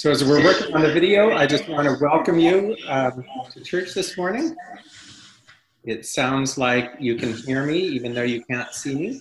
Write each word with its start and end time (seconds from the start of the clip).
So 0.00 0.10
as 0.10 0.24
we're 0.24 0.42
working 0.42 0.74
on 0.74 0.80
the 0.80 0.90
video, 0.90 1.36
I 1.36 1.46
just 1.46 1.68
want 1.68 1.86
to 1.86 1.94
welcome 2.02 2.38
you 2.38 2.74
um, 2.88 3.22
to 3.52 3.60
church 3.60 3.92
this 3.92 4.16
morning. 4.16 4.56
It 5.84 6.06
sounds 6.06 6.56
like 6.56 6.92
you 6.98 7.16
can 7.16 7.34
hear 7.34 7.66
me, 7.66 7.80
even 7.80 8.14
though 8.14 8.22
you 8.22 8.42
can't 8.44 8.72
see 8.72 8.94
me. 8.94 9.20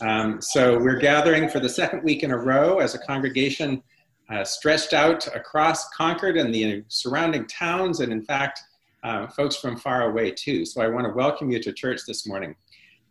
Um, 0.00 0.42
so 0.42 0.76
we're 0.80 0.98
gathering 0.98 1.48
for 1.48 1.60
the 1.60 1.68
second 1.68 2.02
week 2.02 2.24
in 2.24 2.32
a 2.32 2.36
row 2.36 2.80
as 2.80 2.96
a 2.96 2.98
congregation 2.98 3.84
uh, 4.28 4.42
stretched 4.42 4.94
out 4.94 5.28
across 5.28 5.88
Concord 5.90 6.36
and 6.36 6.52
the 6.52 6.82
surrounding 6.88 7.46
towns, 7.46 8.00
and 8.00 8.10
in 8.10 8.24
fact, 8.24 8.58
uh, 9.04 9.28
folks 9.28 9.54
from 9.54 9.76
far 9.76 10.10
away 10.10 10.32
too. 10.32 10.64
So 10.64 10.82
I 10.82 10.88
want 10.88 11.06
to 11.06 11.12
welcome 11.12 11.52
you 11.52 11.62
to 11.62 11.72
church 11.72 12.00
this 12.04 12.26
morning. 12.26 12.56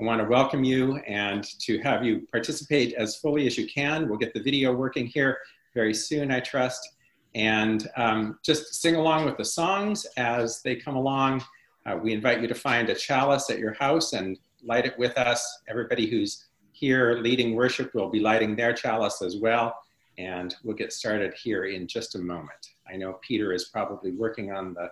I 0.02 0.04
want 0.04 0.22
to 0.22 0.28
welcome 0.28 0.66
you 0.66 0.98
and 1.08 1.46
to 1.62 1.78
have 1.80 2.04
you 2.04 2.28
participate 2.30 2.94
as 2.96 3.16
fully 3.16 3.48
as 3.48 3.58
you 3.58 3.68
can. 3.68 4.10
We'll 4.10 4.20
get 4.20 4.34
the 4.34 4.44
video 4.44 4.74
working 4.74 5.08
here 5.08 5.38
very 5.74 5.94
soon, 5.94 6.32
I 6.32 6.40
trust. 6.40 6.88
And 7.36 7.88
um, 7.96 8.40
just 8.44 8.82
sing 8.82 8.96
along 8.96 9.26
with 9.26 9.38
the 9.38 9.46
songs 9.46 10.06
as 10.18 10.62
they 10.64 10.76
come 10.76 10.96
along. 10.96 11.44
Uh, 11.86 11.98
we 12.02 12.14
invite 12.14 12.42
you 12.42 12.48
to 12.48 12.56
find 12.56 12.90
a 12.90 12.96
chalice 12.96 13.50
at 13.50 13.60
your 13.60 13.74
house 13.74 14.14
and 14.14 14.38
light 14.64 14.86
it 14.86 14.98
with 14.98 15.18
us. 15.18 15.62
Everybody 15.68 16.08
who's 16.08 16.48
here 16.72 17.20
leading 17.22 17.56
worship 17.56 17.94
will 17.94 18.10
be 18.10 18.20
lighting 18.20 18.56
their 18.56 18.74
chalice 18.74 19.22
as 19.22 19.38
well. 19.38 19.76
And 20.18 20.56
we'll 20.64 20.76
get 20.76 20.92
started 20.92 21.34
here 21.34 21.66
in 21.66 21.88
just 21.88 22.16
a 22.16 22.20
moment. 22.20 22.68
I 22.92 22.98
know 22.98 23.20
Peter 23.22 23.54
is 23.54 23.66
probably 23.66 24.12
working 24.12 24.52
on 24.52 24.74
the 24.74 24.90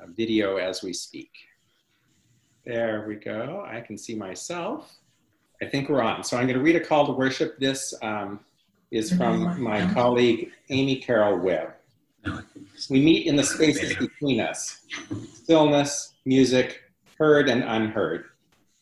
uh, 0.00 0.06
video 0.16 0.56
as 0.56 0.82
we 0.82 0.92
speak. 0.92 1.30
There 2.64 3.06
we 3.08 3.14
go. 3.14 3.64
I 3.66 3.80
can 3.80 3.96
see 3.96 4.14
myself. 4.14 4.98
I 5.62 5.66
think 5.66 5.88
we're 5.88 6.02
on. 6.02 6.22
So 6.22 6.36
I'm 6.36 6.46
going 6.46 6.58
to 6.58 6.62
read 6.62 6.76
a 6.76 6.84
call 6.84 7.06
to 7.06 7.12
worship. 7.12 7.58
This 7.58 7.94
um, 8.02 8.40
is 8.90 9.12
from 9.12 9.60
my 9.60 9.92
colleague 9.92 10.50
Amy 10.70 10.96
Carroll 10.96 11.38
Webb. 11.38 11.74
We 12.90 13.00
meet 13.00 13.26
in 13.26 13.36
the 13.36 13.44
spaces 13.44 13.96
between 13.96 14.40
us 14.40 14.80
stillness, 15.32 16.14
music, 16.24 16.82
heard 17.18 17.48
and 17.48 17.62
unheard, 17.62 18.26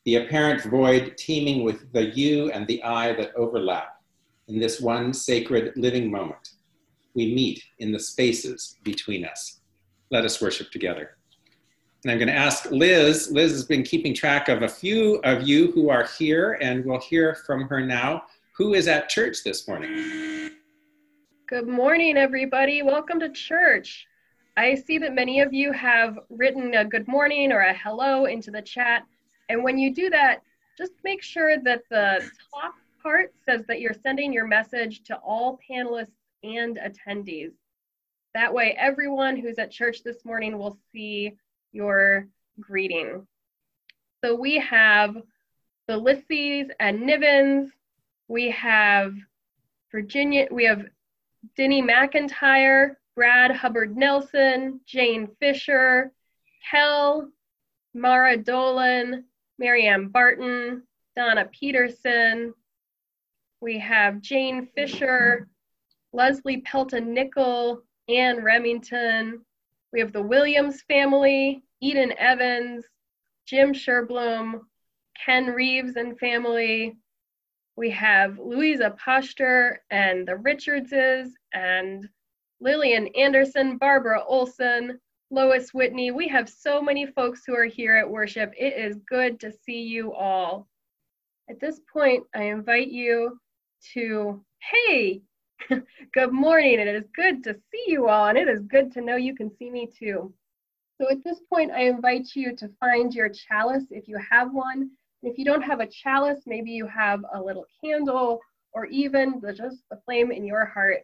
the 0.04 0.16
apparent 0.16 0.62
void 0.64 1.16
teeming 1.16 1.64
with 1.64 1.92
the 1.92 2.06
you 2.06 2.50
and 2.52 2.66
the 2.66 2.82
I 2.82 3.12
that 3.14 3.34
overlap 3.34 4.00
in 4.48 4.58
this 4.58 4.80
one 4.80 5.12
sacred 5.12 5.72
living 5.76 6.10
moment. 6.10 6.50
We 7.14 7.34
meet 7.34 7.62
in 7.78 7.92
the 7.92 7.98
spaces 7.98 8.76
between 8.84 9.24
us. 9.24 9.60
Let 10.10 10.24
us 10.24 10.40
worship 10.40 10.70
together. 10.70 11.16
And 12.04 12.12
I'm 12.12 12.18
going 12.18 12.28
to 12.28 12.34
ask 12.34 12.70
Liz. 12.70 13.32
Liz 13.32 13.52
has 13.52 13.64
been 13.64 13.82
keeping 13.82 14.14
track 14.14 14.48
of 14.48 14.62
a 14.62 14.68
few 14.68 15.16
of 15.24 15.42
you 15.42 15.72
who 15.72 15.88
are 15.88 16.06
here, 16.18 16.58
and 16.60 16.84
we'll 16.84 17.00
hear 17.00 17.34
from 17.46 17.62
her 17.68 17.80
now 17.80 18.22
who 18.56 18.72
is 18.72 18.88
at 18.88 19.08
church 19.08 19.44
this 19.44 19.68
morning? 19.68 20.50
Good 21.46 21.68
morning, 21.68 22.16
everybody. 22.16 22.82
Welcome 22.82 23.20
to 23.20 23.28
church. 23.30 24.06
I 24.56 24.74
see 24.74 24.96
that 24.98 25.14
many 25.14 25.40
of 25.40 25.52
you 25.52 25.72
have 25.72 26.18
written 26.30 26.74
a 26.74 26.84
good 26.84 27.06
morning 27.06 27.52
or 27.52 27.60
a 27.60 27.74
hello 27.76 28.24
into 28.24 28.50
the 28.50 28.62
chat. 28.62 29.04
And 29.50 29.62
when 29.62 29.76
you 29.76 29.94
do 29.94 30.08
that, 30.08 30.40
just 30.78 30.92
make 31.04 31.22
sure 31.22 31.58
that 31.58 31.82
the 31.90 32.28
top 32.54 32.74
part 33.02 33.34
says 33.44 33.62
that 33.68 33.80
you're 33.80 33.94
sending 34.02 34.32
your 34.32 34.46
message 34.46 35.02
to 35.04 35.16
all 35.16 35.60
panelists 35.70 36.08
and 36.42 36.78
attendees. 36.78 37.52
That 38.32 38.52
way, 38.52 38.74
everyone 38.78 39.36
who's 39.36 39.58
at 39.58 39.70
church 39.70 40.02
this 40.02 40.24
morning 40.24 40.58
will 40.58 40.78
see 40.92 41.36
your 41.72 42.26
greeting. 42.58 43.26
So 44.24 44.34
we 44.34 44.58
have 44.60 45.14
the 45.88 45.98
Lissies 45.98 46.68
and 46.80 47.00
Nivens, 47.00 47.70
we 48.28 48.50
have 48.50 49.14
Virginia, 49.92 50.48
we 50.50 50.64
have 50.64 50.84
Denny 51.56 51.82
McIntyre, 51.82 52.96
Brad 53.14 53.50
Hubbard 53.50 53.96
Nelson, 53.96 54.80
Jane 54.86 55.28
Fisher, 55.40 56.12
Kel, 56.70 57.30
Mara 57.94 58.36
Dolan, 58.36 59.24
Marianne 59.58 60.08
Barton, 60.08 60.82
Donna 61.14 61.46
Peterson. 61.46 62.52
We 63.60 63.78
have 63.78 64.20
Jane 64.20 64.68
Fisher, 64.74 65.48
Leslie 66.12 66.60
Pelton 66.60 67.14
Nickel, 67.14 67.82
Ann 68.08 68.42
Remington. 68.42 69.40
We 69.92 70.00
have 70.00 70.12
the 70.12 70.22
Williams 70.22 70.82
family, 70.82 71.62
Eden 71.80 72.12
Evans, 72.18 72.84
Jim 73.46 73.72
Sherblum, 73.72 74.60
Ken 75.24 75.46
Reeves 75.46 75.96
and 75.96 76.18
family, 76.18 76.96
we 77.76 77.90
have 77.90 78.38
Louisa 78.38 78.96
Poster 79.02 79.82
and 79.90 80.26
the 80.26 80.36
Richardses 80.36 81.36
and 81.52 82.08
Lillian 82.60 83.08
Anderson, 83.08 83.76
Barbara 83.76 84.22
Olson, 84.24 84.98
Lois 85.30 85.74
Whitney. 85.74 86.10
We 86.10 86.26
have 86.28 86.48
so 86.48 86.80
many 86.80 87.06
folks 87.06 87.42
who 87.46 87.54
are 87.54 87.66
here 87.66 87.94
at 87.96 88.08
worship. 88.08 88.54
It 88.56 88.74
is 88.78 88.96
good 89.08 89.38
to 89.40 89.52
see 89.52 89.82
you 89.82 90.14
all. 90.14 90.66
At 91.50 91.60
this 91.60 91.80
point, 91.92 92.24
I 92.34 92.44
invite 92.44 92.88
you 92.88 93.38
to, 93.92 94.42
hey, 94.72 95.20
good 96.14 96.32
morning. 96.32 96.80
It 96.80 96.88
is 96.88 97.04
good 97.14 97.44
to 97.44 97.54
see 97.70 97.84
you 97.88 98.08
all, 98.08 98.28
and 98.28 98.38
it 98.38 98.48
is 98.48 98.62
good 98.62 98.90
to 98.92 99.02
know 99.02 99.16
you 99.16 99.34
can 99.34 99.54
see 99.58 99.70
me 99.70 99.86
too. 99.86 100.32
So 100.98 101.10
at 101.10 101.22
this 101.22 101.40
point, 101.52 101.72
I 101.72 101.82
invite 101.82 102.28
you 102.34 102.56
to 102.56 102.70
find 102.80 103.14
your 103.14 103.28
chalice 103.28 103.84
if 103.90 104.08
you 104.08 104.18
have 104.30 104.52
one 104.52 104.90
if 105.22 105.38
you 105.38 105.44
don't 105.44 105.62
have 105.62 105.80
a 105.80 105.86
chalice, 105.86 106.42
maybe 106.46 106.70
you 106.70 106.86
have 106.86 107.20
a 107.34 107.40
little 107.40 107.66
candle 107.82 108.40
or 108.72 108.86
even 108.86 109.40
the, 109.40 109.52
just 109.52 109.78
the 109.90 109.98
flame 110.04 110.30
in 110.30 110.44
your 110.44 110.66
heart. 110.66 111.00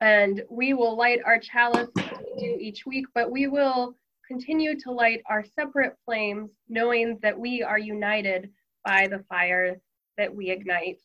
And 0.00 0.42
we 0.50 0.74
will 0.74 0.96
light 0.96 1.20
our 1.24 1.38
chalice 1.38 1.90
we 1.96 2.02
do 2.38 2.56
each 2.60 2.86
week, 2.86 3.06
but 3.14 3.30
we 3.30 3.46
will 3.46 3.94
continue 4.26 4.78
to 4.80 4.90
light 4.90 5.22
our 5.28 5.44
separate 5.58 5.96
flames, 6.04 6.50
knowing 6.68 7.18
that 7.22 7.38
we 7.38 7.62
are 7.62 7.78
united 7.78 8.50
by 8.84 9.08
the 9.08 9.24
fire 9.28 9.80
that 10.16 10.34
we 10.34 10.50
ignite. 10.50 10.98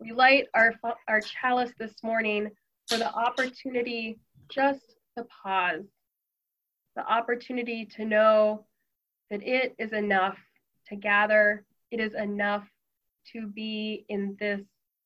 We 0.00 0.12
light 0.12 0.46
our, 0.54 0.74
our 1.08 1.20
chalice 1.20 1.72
this 1.78 1.94
morning 2.02 2.50
for 2.86 2.98
the 2.98 3.12
opportunity 3.12 4.18
just 4.48 4.94
to 5.16 5.24
pause, 5.42 5.84
the 6.96 7.04
opportunity 7.06 7.84
to 7.96 8.04
know 8.04 8.64
that 9.30 9.42
it 9.42 9.74
is 9.78 9.92
enough 9.92 10.38
to 10.88 10.96
gather, 10.96 11.64
it 11.90 12.00
is 12.00 12.14
enough 12.14 12.66
to 13.32 13.46
be 13.46 14.04
in 14.08 14.36
this 14.40 14.62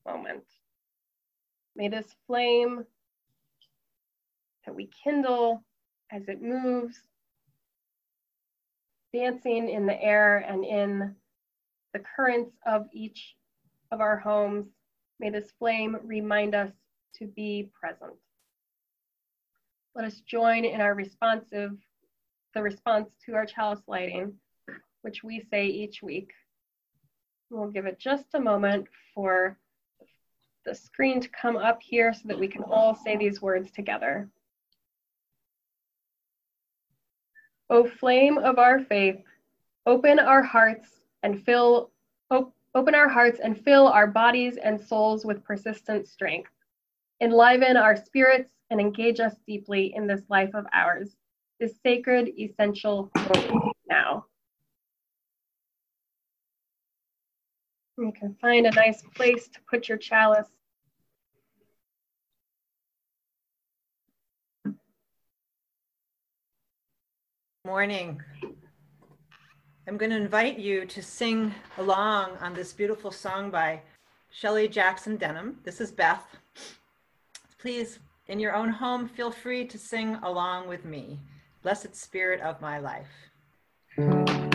moment. 0.06 0.44
May 1.74 1.88
this 1.88 2.14
flame 2.26 2.84
that 4.64 4.74
we 4.74 4.90
kindle 5.02 5.64
as 6.10 6.28
it 6.28 6.42
moves, 6.42 7.00
dancing 9.12 9.68
in 9.68 9.86
the 9.86 10.00
air 10.00 10.38
and 10.38 10.64
in 10.64 11.14
the 11.92 12.02
currents 12.16 12.56
of 12.66 12.86
each 12.92 13.34
of 13.90 14.00
our 14.00 14.18
homes, 14.18 14.66
may 15.18 15.30
this 15.30 15.50
flame 15.58 15.96
remind 16.04 16.54
us 16.54 16.70
to 17.18 17.26
be 17.26 17.70
present. 17.78 18.14
Let 19.94 20.06
us 20.06 20.20
join 20.20 20.64
in 20.64 20.80
our 20.80 20.94
responsive, 20.94 21.72
the 22.54 22.62
response 22.62 23.10
to 23.26 23.34
our 23.34 23.46
chalice 23.46 23.82
lighting, 23.86 24.34
which 25.02 25.24
we 25.24 25.40
say 25.50 25.66
each 25.66 26.02
week. 26.02 26.32
We'll 27.50 27.70
give 27.70 27.86
it 27.86 27.98
just 27.98 28.26
a 28.34 28.40
moment 28.40 28.86
for 29.14 29.58
the 30.64 30.74
screen 30.74 31.20
to 31.20 31.28
come 31.28 31.56
up 31.56 31.82
here 31.82 32.14
so 32.14 32.22
that 32.26 32.38
we 32.38 32.48
can 32.48 32.62
all 32.62 32.94
say 32.94 33.16
these 33.16 33.42
words 33.42 33.70
together. 33.70 34.28
O 37.68 37.86
flame 37.86 38.38
of 38.38 38.58
our 38.58 38.80
faith, 38.80 39.22
open 39.86 40.18
our 40.18 40.42
hearts 40.42 40.88
and 41.22 41.42
fill 41.44 41.90
op 42.30 42.52
open 42.74 42.94
our 42.94 43.08
hearts 43.08 43.40
and 43.42 43.62
fill 43.62 43.86
our 43.86 44.06
bodies 44.06 44.56
and 44.56 44.80
souls 44.80 45.24
with 45.24 45.44
persistent 45.44 46.06
strength. 46.06 46.50
Enliven 47.20 47.76
our 47.76 47.96
spirits 47.96 48.50
and 48.70 48.80
engage 48.80 49.20
us 49.20 49.34
deeply 49.46 49.94
in 49.94 50.06
this 50.06 50.22
life 50.28 50.54
of 50.54 50.66
ours, 50.72 51.16
this 51.62 51.74
sacred, 51.84 52.28
essential 52.36 53.08
now. 53.88 54.26
You 57.96 58.12
can 58.18 58.34
find 58.40 58.66
a 58.66 58.72
nice 58.72 59.04
place 59.14 59.46
to 59.46 59.60
put 59.70 59.88
your 59.88 59.96
chalice. 59.96 60.48
Morning. 67.64 68.20
I'm 69.86 69.96
going 69.96 70.10
to 70.10 70.16
invite 70.16 70.58
you 70.58 70.84
to 70.86 71.00
sing 71.00 71.54
along 71.78 72.38
on 72.40 72.54
this 72.54 72.72
beautiful 72.72 73.12
song 73.12 73.52
by 73.52 73.82
Shelley 74.32 74.66
Jackson 74.66 75.16
Denham. 75.16 75.58
This 75.62 75.80
is 75.80 75.92
Beth. 75.92 76.26
Please, 77.60 78.00
in 78.26 78.40
your 78.40 78.52
own 78.52 78.68
home, 78.68 79.06
feel 79.06 79.30
free 79.30 79.64
to 79.66 79.78
sing 79.78 80.16
along 80.24 80.66
with 80.66 80.84
me. 80.84 81.20
Blessed 81.62 81.94
Spirit 81.94 82.40
of 82.40 82.60
my 82.60 82.78
life. 82.78 84.50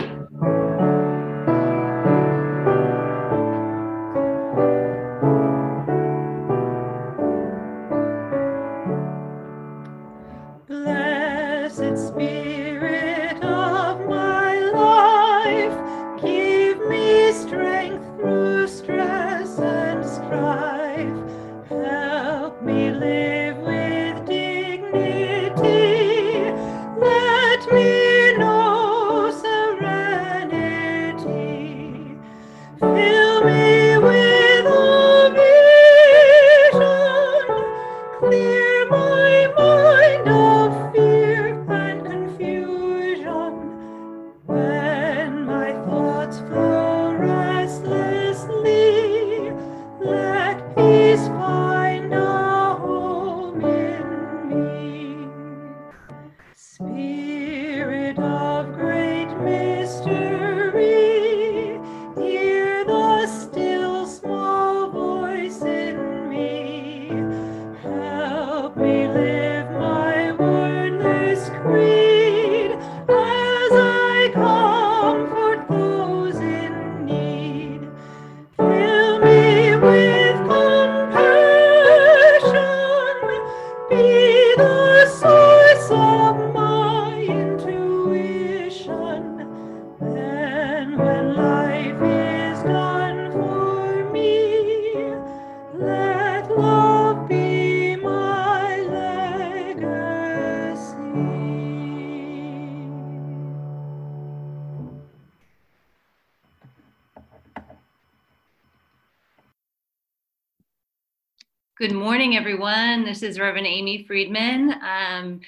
Good 111.79 111.93
morning, 111.93 112.35
everyone. 112.35 113.05
This 113.05 113.21
is 113.21 113.39
Reverend 113.39 113.67
Amy 113.67 114.03
Friedman. 114.03 114.73
Um, 114.81 115.41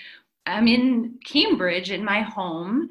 I'm 0.45 0.67
in 0.67 1.17
Cambridge 1.25 1.89
in 1.89 2.05
my 2.05 2.21
home, 2.21 2.87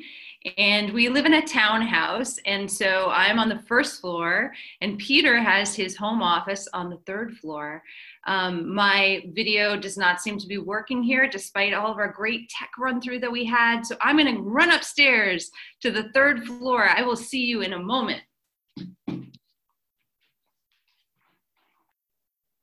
and 0.57 0.92
we 0.92 1.09
live 1.09 1.25
in 1.25 1.35
a 1.35 1.47
townhouse. 1.47 2.38
And 2.47 2.68
so 2.68 3.11
I'm 3.11 3.38
on 3.38 3.49
the 3.49 3.62
first 3.68 4.00
floor, 4.00 4.52
and 4.80 4.99
Peter 4.99 5.38
has 5.38 5.73
his 5.73 5.97
home 5.97 6.21
office 6.21 6.66
on 6.73 6.90
the 6.90 6.99
third 7.07 7.37
floor. 7.37 7.80
Um, 8.26 8.75
my 8.75 9.23
video 9.28 9.76
does 9.76 9.97
not 9.97 10.21
seem 10.21 10.37
to 10.38 10.49
be 10.49 10.59
working 10.59 11.00
here 11.00 11.28
despite 11.28 11.75
all 11.75 11.92
of 11.92 11.99
our 11.99 12.11
great 12.11 12.49
tech 12.49 12.71
run 12.76 13.00
through 13.00 13.21
that 13.21 13.30
we 13.30 13.45
had. 13.45 13.87
So 13.87 13.95
I'm 14.00 14.16
going 14.16 14.35
to 14.35 14.42
run 14.42 14.73
upstairs 14.73 15.49
to 15.83 15.92
the 15.92 16.11
third 16.12 16.45
floor. 16.45 16.88
I 16.88 17.02
will 17.02 17.14
see 17.14 17.45
you 17.45 17.61
in 17.61 17.75
a 17.75 17.78
moment. 17.78 18.23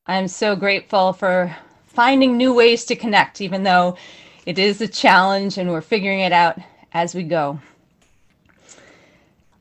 I'm 0.07 0.27
so 0.27 0.55
grateful 0.55 1.13
for 1.13 1.55
finding 1.88 2.38
new 2.38 2.53
ways 2.53 2.85
to 2.85 2.95
connect, 2.95 3.41
even 3.41 3.63
though 3.63 3.97
it 4.45 4.59
is 4.59 4.79
a 4.79 4.88
challenge 4.88 5.57
and 5.57 5.71
we're 5.71 5.81
figuring 5.81 6.19
it 6.19 6.31
out 6.31 6.59
as 6.93 7.15
we 7.15 7.24
go. 7.24 7.59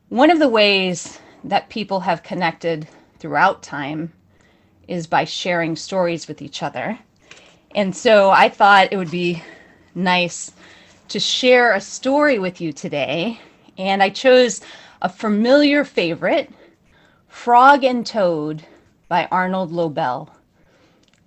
One 0.09 0.29
of 0.29 0.37
the 0.37 0.47
ways 0.47 1.19
that 1.45 1.69
people 1.69 1.99
have 2.01 2.21
connected 2.21 2.87
throughout 3.17 3.63
time 3.63 4.13
is 4.87 5.07
by 5.07 5.23
sharing 5.23 5.75
stories 5.75 6.27
with 6.27 6.43
each 6.43 6.61
other. 6.61 6.99
And 7.73 7.95
so 7.95 8.29
I 8.29 8.49
thought 8.49 8.89
it 8.93 8.97
would 8.97 9.09
be 9.09 9.41
nice 9.95 10.51
to 11.07 11.19
share 11.19 11.73
a 11.73 11.81
story 11.81 12.37
with 12.37 12.61
you 12.61 12.71
today. 12.71 13.39
And 13.79 14.03
I 14.03 14.11
chose 14.11 14.61
a 15.01 15.09
familiar 15.09 15.83
favorite, 15.83 16.51
Frog 17.27 17.83
and 17.83 18.05
Toad 18.05 18.63
by 19.07 19.27
Arnold 19.31 19.71
Lobel. 19.71 20.34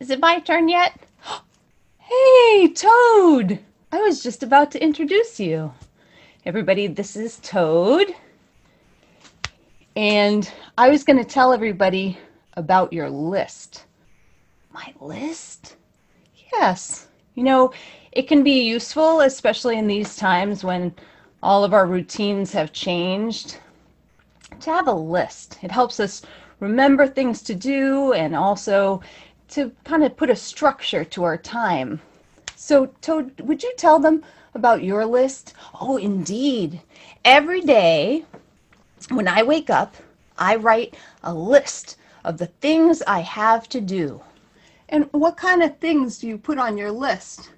Is 0.01 0.11
it 0.11 0.21
my 0.21 0.39
turn 0.41 0.69
yet? 0.69 0.95
Hey, 1.99 2.69
Toad! 2.69 3.59
I 3.93 3.99
was 3.99 4.23
just 4.23 4.43
about 4.43 4.71
to 4.71 4.83
introduce 4.83 5.39
you. 5.39 5.75
Everybody, 6.47 6.87
this 6.87 7.17
is 7.17 7.39
Toad. 7.41 8.15
And 9.95 10.51
I 10.79 10.89
was 10.89 11.05
going 11.05 11.19
to 11.19 11.25
tell 11.25 11.53
everybody 11.53 12.17
about 12.55 12.95
your 12.95 13.11
list. 13.11 13.85
My 14.73 14.95
list? 15.01 15.77
Yes. 16.53 17.09
You 17.35 17.43
know, 17.43 17.73
it 18.13 18.23
can 18.23 18.43
be 18.43 18.63
useful, 18.63 19.21
especially 19.21 19.77
in 19.77 19.87
these 19.87 20.17
times 20.17 20.65
when 20.65 20.95
all 21.43 21.63
of 21.63 21.75
our 21.75 21.87
routines 21.87 22.53
have 22.53 22.73
changed, 22.73 23.59
to 24.61 24.71
have 24.71 24.87
a 24.87 24.93
list. 24.93 25.59
It 25.63 25.71
helps 25.71 26.01
us 26.01 26.23
remember 26.61 27.07
things 27.07 27.43
to 27.43 27.55
do 27.55 28.13
and 28.13 28.35
also 28.35 29.01
to 29.49 29.73
kind 29.85 30.05
of 30.05 30.17
put 30.17 30.31
a 30.31 30.37
structure 30.37 31.05
to 31.05 31.25
our 31.25 31.37
time. 31.37 32.01
So, 32.57 32.87
Toad, 33.01 33.41
would 33.41 33.63
you 33.63 33.73
tell 33.77 33.99
them 33.99 34.23
about 34.55 34.83
your 34.83 35.07
list? 35.07 35.55
Oh, 35.81 35.97
indeed. 35.97 36.81
Every 37.25 37.61
day 37.61 38.25
when 39.11 39.29
I 39.29 39.43
wake 39.43 39.71
up, 39.71 39.97
I 40.37 40.57
write 40.57 40.95
a 41.23 41.33
list 41.33 41.97
of 42.25 42.39
the 42.39 42.47
things 42.47 43.03
I 43.07 43.21
have 43.21 43.69
to 43.71 43.81
do. 43.81 44.21
And 44.89 45.09
what 45.13 45.37
kind 45.37 45.63
of 45.63 45.79
things 45.79 46.19
do 46.19 46.27
you 46.27 46.39
put 46.39 46.59
on 46.59 46.79
your 46.79 46.91
list? 46.91 47.51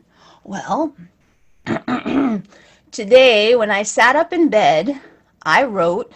Well, 0.44 0.94
today 2.90 3.56
when 3.56 3.70
I 3.70 3.82
sat 3.82 4.16
up 4.16 4.32
in 4.32 4.49
bed, 4.49 5.00
I 5.42 5.64
wrote, 5.64 6.12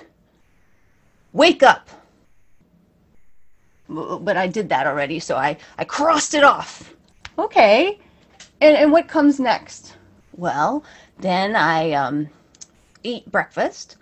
Wake 1.33 1.63
up. 1.63 1.89
But 3.89 4.37
I 4.37 4.47
did 4.47 4.69
that 4.71 4.87
already, 4.87 5.19
so 5.21 5.37
I, 5.37 5.57
I 5.79 5.85
crossed 5.85 6.35
it 6.35 6.43
off. 6.43 6.95
Okay. 7.39 7.99
And, 8.61 8.77
and 8.77 8.93
what 8.93 9.09
comes 9.09 9.39
next? 9.39 9.97
Well, 10.37 10.85
then 11.19 11.55
I 11.55 11.93
um, 11.93 12.29
eat 13.03 13.31
breakfast 13.31 13.97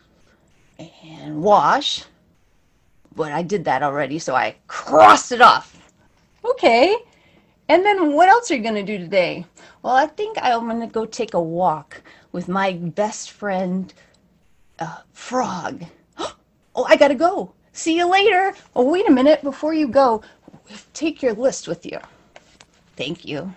and 0.79 1.43
wash. 1.43 2.05
But 3.15 3.33
I 3.33 3.43
did 3.43 3.65
that 3.67 3.83
already, 3.83 4.19
so 4.19 4.35
I 4.35 4.57
crossed 4.69 5.33
it 5.33 5.41
off. 5.43 5.77
Okay. 6.45 6.97
And 7.69 7.85
then 7.85 8.13
what 8.13 8.29
else 8.29 8.51
are 8.51 8.55
you 8.55 8.63
going 8.63 8.75
to 8.75 8.83
do 8.83 8.99
today? 8.99 9.45
Well, 9.83 9.95
I 9.95 10.07
think 10.07 10.39
I'm 10.41 10.69
going 10.69 10.81
to 10.81 10.87
go 10.87 11.05
take 11.05 11.35
a 11.35 11.43
walk 11.43 12.03
with 12.33 12.49
my 12.49 12.73
best 12.73 13.33
friend, 13.33 13.93
uh, 14.79 14.99
Frog. 15.13 15.85
Oh, 16.75 16.85
I 16.89 16.97
got 16.97 17.09
to 17.09 17.15
go. 17.15 17.53
See 17.73 17.97
you 17.97 18.11
later. 18.11 18.55
Oh, 18.77 18.91
wait 18.91 19.09
a 19.09 19.13
minute. 19.13 19.43
Before 19.43 19.73
you 19.73 19.89
go, 19.89 20.23
take 20.93 21.23
your 21.23 21.33
list 21.33 21.67
with 21.67 21.87
you. 21.87 21.99
Thank 22.97 23.25
you. 23.25 23.53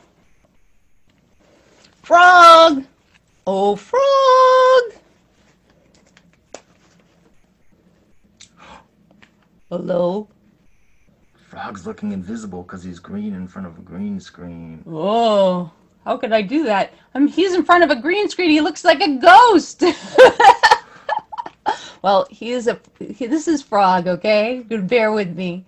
Frog! 2.01 2.86
Oh, 3.45 3.75
Frog! 3.75 5.01
Hello? 9.69 10.29
Frog's 11.50 11.86
looking 11.86 12.12
invisible 12.12 12.63
because 12.63 12.84
he's 12.84 13.00
green 13.00 13.34
in 13.34 13.48
front 13.48 13.67
of 13.67 13.77
a 13.77 13.81
green 13.81 14.19
screen. 14.19 14.84
Oh, 14.88 15.72
how 16.05 16.17
could 16.17 16.31
I 16.31 16.41
do 16.41 16.63
that? 16.65 16.93
I 17.13 17.19
mean, 17.19 17.27
he's 17.27 17.53
in 17.53 17.65
front 17.65 17.84
of 17.84 17.89
a 17.89 17.95
green 17.95 18.29
screen. 18.29 18.51
He 18.51 18.62
looks 18.62 18.86
like 18.86 19.01
a 19.01 19.17
ghost. 19.17 19.84
well, 22.06 22.28
he 22.30 22.52
is 22.52 22.68
a. 22.68 22.80
He, 23.00 23.26
this 23.26 23.48
is 23.48 23.64
Frog. 23.64 24.08
Okay, 24.08 24.60
bear 24.60 25.12
with 25.12 25.36
me. 25.36 25.66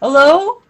Hello, 0.00 0.62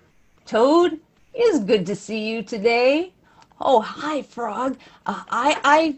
Toad. 0.44 0.98
It 1.32 1.38
is 1.38 1.60
good 1.60 1.86
to 1.86 1.94
see 1.94 2.28
you 2.28 2.42
today. 2.42 3.12
Oh, 3.60 3.80
hi, 3.80 4.22
Frog. 4.22 4.76
Uh, 5.06 5.22
I 5.30 5.60
I 5.62 5.94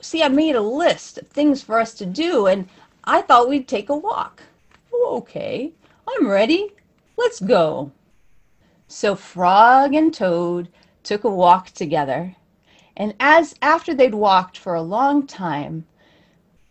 see. 0.00 0.24
I 0.24 0.28
made 0.28 0.56
a 0.56 0.60
list 0.60 1.18
of 1.18 1.28
things 1.28 1.62
for 1.62 1.78
us 1.78 1.94
to 1.94 2.04
do, 2.04 2.48
and 2.48 2.68
I 3.04 3.22
thought 3.22 3.48
we'd 3.48 3.68
take 3.68 3.90
a 3.90 3.96
walk. 3.96 4.42
Oh, 4.92 5.18
okay. 5.18 5.70
I'm 6.08 6.26
ready. 6.26 6.72
Let's 7.16 7.38
go. 7.38 7.92
So 8.88 9.14
Frog 9.14 9.94
and 9.94 10.12
Toad 10.12 10.68
took 11.04 11.22
a 11.22 11.30
walk 11.30 11.70
together, 11.70 12.34
and 12.96 13.14
as 13.20 13.54
after 13.62 13.94
they'd 13.94 14.16
walked 14.16 14.58
for 14.58 14.74
a 14.74 14.82
long 14.82 15.28
time, 15.28 15.86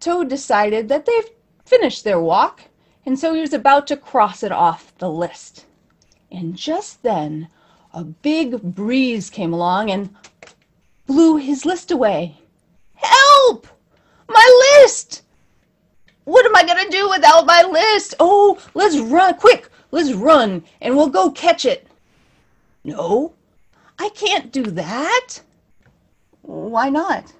Toad 0.01 0.27
decided 0.27 0.89
that 0.89 1.05
they've 1.05 1.29
finished 1.65 2.03
their 2.03 2.19
walk, 2.19 2.61
and 3.05 3.17
so 3.19 3.33
he 3.33 3.41
was 3.41 3.53
about 3.53 3.87
to 3.87 3.97
cross 3.97 4.43
it 4.43 4.51
off 4.51 4.97
the 4.97 5.09
list. 5.09 5.65
And 6.31 6.55
just 6.55 7.03
then, 7.03 7.49
a 7.93 8.03
big 8.03 8.61
breeze 8.61 9.29
came 9.29 9.53
along 9.53 9.89
and 9.89 10.15
blew 11.05 11.37
his 11.37 11.65
list 11.65 11.91
away. 11.91 12.37
Help! 12.95 13.67
My 14.27 14.79
list! 14.81 15.23
What 16.25 16.45
am 16.45 16.55
I 16.55 16.65
going 16.65 16.83
to 16.83 16.89
do 16.89 17.09
without 17.09 17.45
my 17.45 17.61
list? 17.61 18.15
Oh, 18.19 18.59
let's 18.73 18.97
run. 18.97 19.35
Quick, 19.35 19.69
let's 19.91 20.11
run 20.11 20.63
and 20.81 20.95
we'll 20.95 21.09
go 21.09 21.31
catch 21.31 21.65
it. 21.65 21.87
No, 22.83 23.33
I 23.99 24.09
can't 24.09 24.51
do 24.51 24.63
that. 24.63 25.41
Why 26.41 26.89
not? 26.89 27.31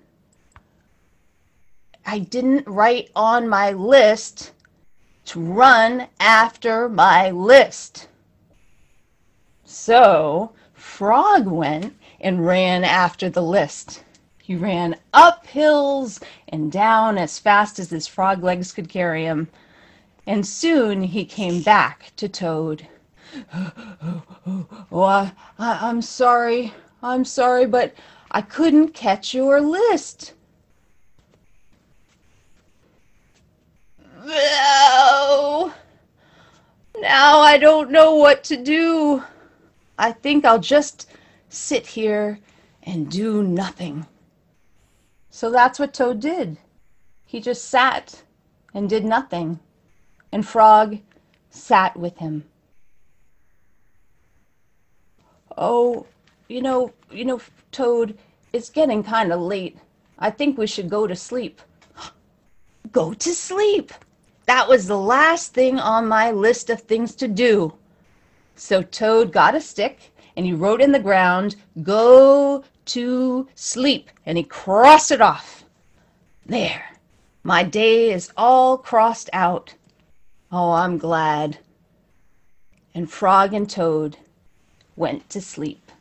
I 2.06 2.20
didn't 2.20 2.68
write 2.68 3.10
on 3.16 3.50
my 3.50 3.72
list 3.72 4.52
to 5.26 5.40
run 5.40 6.08
after 6.20 6.88
my 6.88 7.32
list. 7.32 8.08
So 9.64 10.52
Frog 10.74 11.48
went 11.48 11.96
and 12.22 12.46
ran 12.46 12.84
after 12.84 13.30
the 13.30 13.42
list. 13.42 14.04
He 14.38 14.56
ran 14.56 14.96
up 15.14 15.48
hills 15.48 16.20
and 16.48 16.72
down 16.72 17.18
as 17.18 17.40
fast 17.40 17.80
as 17.80 17.90
his 17.90 18.06
frog 18.06 18.44
legs 18.44 18.72
could 18.72 18.88
carry 18.88 19.24
him. 19.24 19.50
And 20.28 20.46
soon 20.46 21.04
he 21.04 21.26
came 21.26 21.64
back 21.64 22.14
to 22.18 22.30
Toad. 22.30 22.88
oh, 23.54 25.04
I, 25.04 25.32
I, 25.58 25.90
I'm 25.90 26.02
sorry. 26.02 26.74
I'm 27.02 27.26
sorry, 27.26 27.66
but 27.66 27.94
I 28.32 28.42
couldn't 28.42 28.94
catch 28.94 29.34
your 29.34 29.60
list. 29.60 30.34
No. 34.26 35.72
Now 37.00 37.40
I 37.40 37.60
don't 37.60 37.92
know 37.92 38.16
what 38.16 38.44
to 38.46 38.58
do. 38.58 39.24
I 40.00 40.12
think 40.12 40.46
I'll 40.46 40.60
just 40.60 41.08
sit 41.50 41.86
here 41.86 42.40
and 42.84 43.10
do 43.10 43.44
nothing. 43.44 44.08
So 45.30 45.52
that's 45.52 45.78
what 45.78 45.94
Toad 45.94 46.22
did. 46.22 46.58
He 47.26 47.40
just 47.40 47.70
sat 47.70 48.24
and 48.74 48.90
did 48.90 49.06
nothing. 49.06 49.60
And 50.32 50.48
Frog 50.48 50.98
sat 51.52 51.96
with 51.96 52.18
him. 52.18 52.46
Oh, 55.56 56.08
you 56.48 56.62
know, 56.62 56.92
you 57.12 57.26
know, 57.26 57.40
Toad, 57.72 58.18
it's 58.54 58.70
getting 58.70 59.04
kind 59.04 59.32
of 59.32 59.40
late. 59.40 59.78
I 60.18 60.32
think 60.32 60.58
we 60.58 60.66
should 60.68 60.90
go 60.90 61.06
to 61.06 61.16
sleep. 61.16 61.62
Go 62.92 63.14
to 63.14 63.34
sleep. 63.34 63.92
That 64.46 64.68
was 64.68 64.88
the 64.88 64.98
last 64.98 65.54
thing 65.54 65.80
on 65.80 66.08
my 66.08 66.32
list 66.32 66.70
of 66.70 66.82
things 66.82 67.16
to 67.16 67.28
do. 67.28 67.74
So 68.56 68.82
Toad 68.82 69.32
got 69.32 69.56
a 69.56 69.62
stick 69.62 70.12
and 70.36 70.46
he 70.46 70.54
wrote 70.54 70.82
in 70.82 70.92
the 70.92 71.00
ground, 71.00 71.56
Go 71.82 72.64
to 72.86 73.48
sleep. 73.56 74.10
And 74.26 74.38
he 74.38 74.44
crossed 74.44 75.12
it 75.12 75.22
off. 75.22 75.64
There. 76.46 76.86
My 77.44 77.64
day 77.64 78.12
is 78.12 78.32
all 78.38 78.78
crossed 78.78 79.30
out. 79.34 79.74
Oh, 80.52 80.72
I'm 80.72 80.98
glad. 80.98 81.60
And 82.94 83.10
Frog 83.10 83.54
and 83.54 83.70
Toad 83.70 84.18
went 84.96 85.30
to 85.30 85.42
sleep. 85.42 85.92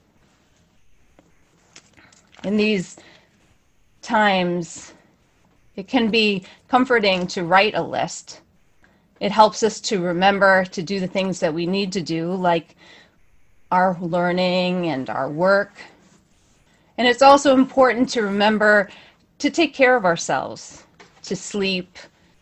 In 2.45 2.57
these 2.57 2.97
times, 4.03 4.93
it 5.77 5.89
can 5.89 6.11
be 6.11 6.45
comforting 6.69 7.27
to 7.29 7.45
write 7.45 7.75
a 7.75 7.83
list. 7.83 8.41
It 9.21 9.33
helps 9.33 9.63
us 9.63 9.81
to 9.83 10.03
remember 10.03 10.65
to 10.67 10.83
do 10.83 11.01
the 11.01 11.07
things 11.07 11.41
that 11.41 11.55
we 11.55 11.67
need 11.67 11.93
to 11.93 12.03
do, 12.03 12.33
like 12.33 12.77
our 13.71 13.97
learning 14.01 14.87
and 14.87 15.11
our 15.11 15.29
work. 15.29 15.73
And 16.97 17.09
it's 17.09 17.23
also 17.23 17.55
important 17.55 18.09
to 18.11 18.23
remember 18.23 18.89
to 19.39 19.51
take 19.51 19.75
care 19.75 19.97
of 19.97 20.05
ourselves, 20.05 20.85
to 21.23 21.35
sleep, 21.35 21.99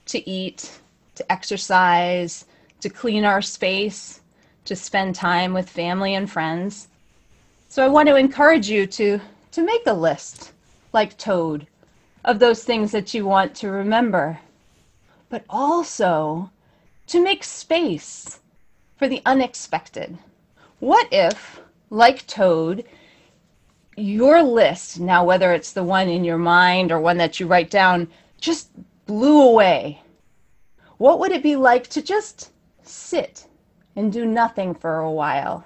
to 0.06 0.28
eat, 0.28 0.78
to 1.14 1.32
exercise, 1.32 2.44
to 2.80 2.90
clean 2.90 3.24
our 3.24 3.40
space, 3.40 4.20
to 4.64 4.76
spend 4.76 5.14
time 5.14 5.54
with 5.54 5.68
family 5.68 6.14
and 6.14 6.30
friends. 6.30 6.88
So 7.68 7.84
I 7.84 7.88
want 7.88 8.08
to 8.08 8.16
encourage 8.16 8.68
you 8.68 8.86
to, 8.86 9.20
to 9.52 9.62
make 9.62 9.82
a 9.86 9.92
list, 9.94 10.52
like 10.92 11.16
Toad, 11.16 11.66
of 12.24 12.38
those 12.38 12.64
things 12.64 12.92
that 12.92 13.14
you 13.14 13.26
want 13.26 13.54
to 13.56 13.70
remember, 13.70 14.38
but 15.28 15.44
also 15.48 16.50
to 17.06 17.22
make 17.22 17.42
space 17.42 18.40
for 18.96 19.08
the 19.08 19.22
unexpected. 19.26 20.16
What 20.78 21.08
if, 21.10 21.60
like 21.90 22.26
Toad, 22.26 22.84
your 23.96 24.42
list, 24.42 25.00
now 25.00 25.24
whether 25.24 25.52
it's 25.52 25.72
the 25.72 25.84
one 25.84 26.08
in 26.08 26.24
your 26.24 26.38
mind 26.38 26.92
or 26.92 27.00
one 27.00 27.18
that 27.18 27.40
you 27.40 27.46
write 27.46 27.70
down, 27.70 28.08
just 28.40 28.70
blew 29.06 29.42
away? 29.42 30.00
What 30.98 31.18
would 31.18 31.32
it 31.32 31.42
be 31.42 31.56
like 31.56 31.88
to 31.88 32.02
just 32.02 32.50
sit 32.82 33.46
and 33.96 34.12
do 34.12 34.24
nothing 34.24 34.74
for 34.74 35.00
a 35.00 35.10
while? 35.10 35.64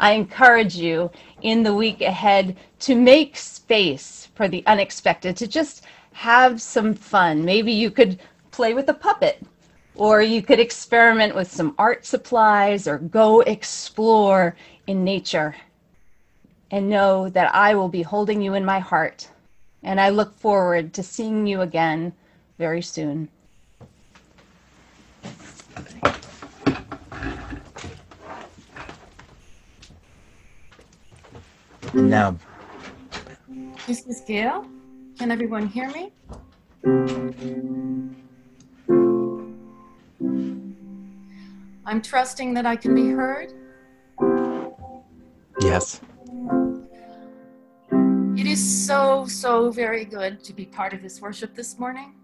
I 0.00 0.12
encourage 0.12 0.76
you 0.76 1.10
in 1.42 1.62
the 1.62 1.74
week 1.74 2.00
ahead 2.00 2.56
to 2.80 2.94
make 2.94 3.36
space 3.36 4.28
for 4.34 4.48
the 4.48 4.64
unexpected, 4.66 5.36
to 5.36 5.46
just 5.46 5.84
have 6.12 6.60
some 6.60 6.94
fun. 6.94 7.44
Maybe 7.44 7.72
you 7.72 7.90
could 7.90 8.20
play 8.50 8.74
with 8.74 8.88
a 8.88 8.94
puppet, 8.94 9.42
or 9.94 10.22
you 10.22 10.42
could 10.42 10.60
experiment 10.60 11.34
with 11.34 11.50
some 11.50 11.74
art 11.78 12.04
supplies, 12.04 12.88
or 12.88 12.98
go 12.98 13.40
explore 13.40 14.56
in 14.86 15.04
nature. 15.04 15.54
And 16.70 16.90
know 16.90 17.28
that 17.28 17.54
I 17.54 17.74
will 17.74 17.88
be 17.88 18.02
holding 18.02 18.42
you 18.42 18.54
in 18.54 18.64
my 18.64 18.80
heart. 18.80 19.28
And 19.82 20.00
I 20.00 20.08
look 20.08 20.34
forward 20.34 20.92
to 20.94 21.02
seeing 21.02 21.46
you 21.46 21.60
again 21.60 22.12
very 22.58 22.82
soon. 22.82 23.28
Now, 31.94 32.36
This 33.86 34.04
is 34.06 34.20
Gail. 34.26 34.66
Can 35.16 35.30
everyone 35.30 35.68
hear 35.68 35.88
me? 35.90 36.12
I'm 41.86 42.02
trusting 42.02 42.52
that 42.54 42.66
I 42.66 42.74
can 42.74 42.96
be 42.96 43.10
heard. 43.10 43.52
yes. 45.60 46.00
It 48.36 48.46
is 48.48 48.86
so, 48.86 49.26
so 49.26 49.70
very 49.70 50.04
good 50.04 50.42
to 50.42 50.52
be 50.52 50.66
part 50.66 50.92
of 50.94 51.00
this 51.00 51.20
worship 51.20 51.54
this 51.54 51.78
morning. 51.78 52.14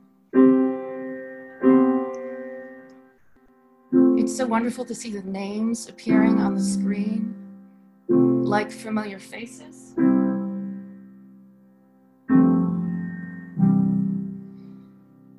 It's 4.18 4.37
so 4.37 4.46
wonderful 4.46 4.85
to 4.85 4.94
see 4.96 5.12
the 5.12 5.22
names 5.22 5.88
appearing 5.88 6.40
on 6.40 6.56
the 6.56 6.61
screen 6.61 7.39
like 8.11 8.70
familiar 8.70 9.18
faces. 9.18 9.94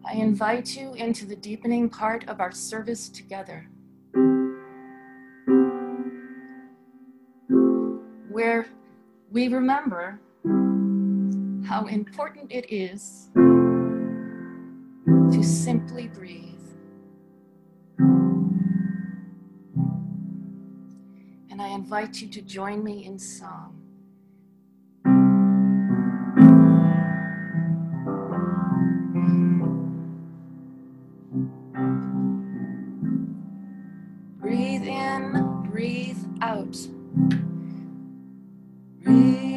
I 0.05 0.15
invite 0.15 0.77
you 0.77 0.93
into 0.93 1.25
the 1.25 1.35
deepening 1.35 1.89
part 1.89 2.27
of 2.27 2.39
our 2.39 2.51
service 2.51 3.09
together, 3.09 3.67
where 8.29 8.67
we 9.31 9.47
remember 9.47 10.19
how 11.65 11.85
important 11.85 12.51
it 12.51 12.71
is 12.71 13.29
to 15.33 15.43
simply 15.43 16.07
breathe. 16.07 16.60
I 21.61 21.67
invite 21.67 22.19
you 22.21 22.27
to 22.29 22.41
join 22.41 22.83
me 22.83 23.05
in 23.05 23.19
song. 23.19 23.77
Breathe 34.39 34.87
in, 34.87 35.67
breathe 35.69 36.17
out. 36.41 36.75
Breathe 39.03 39.50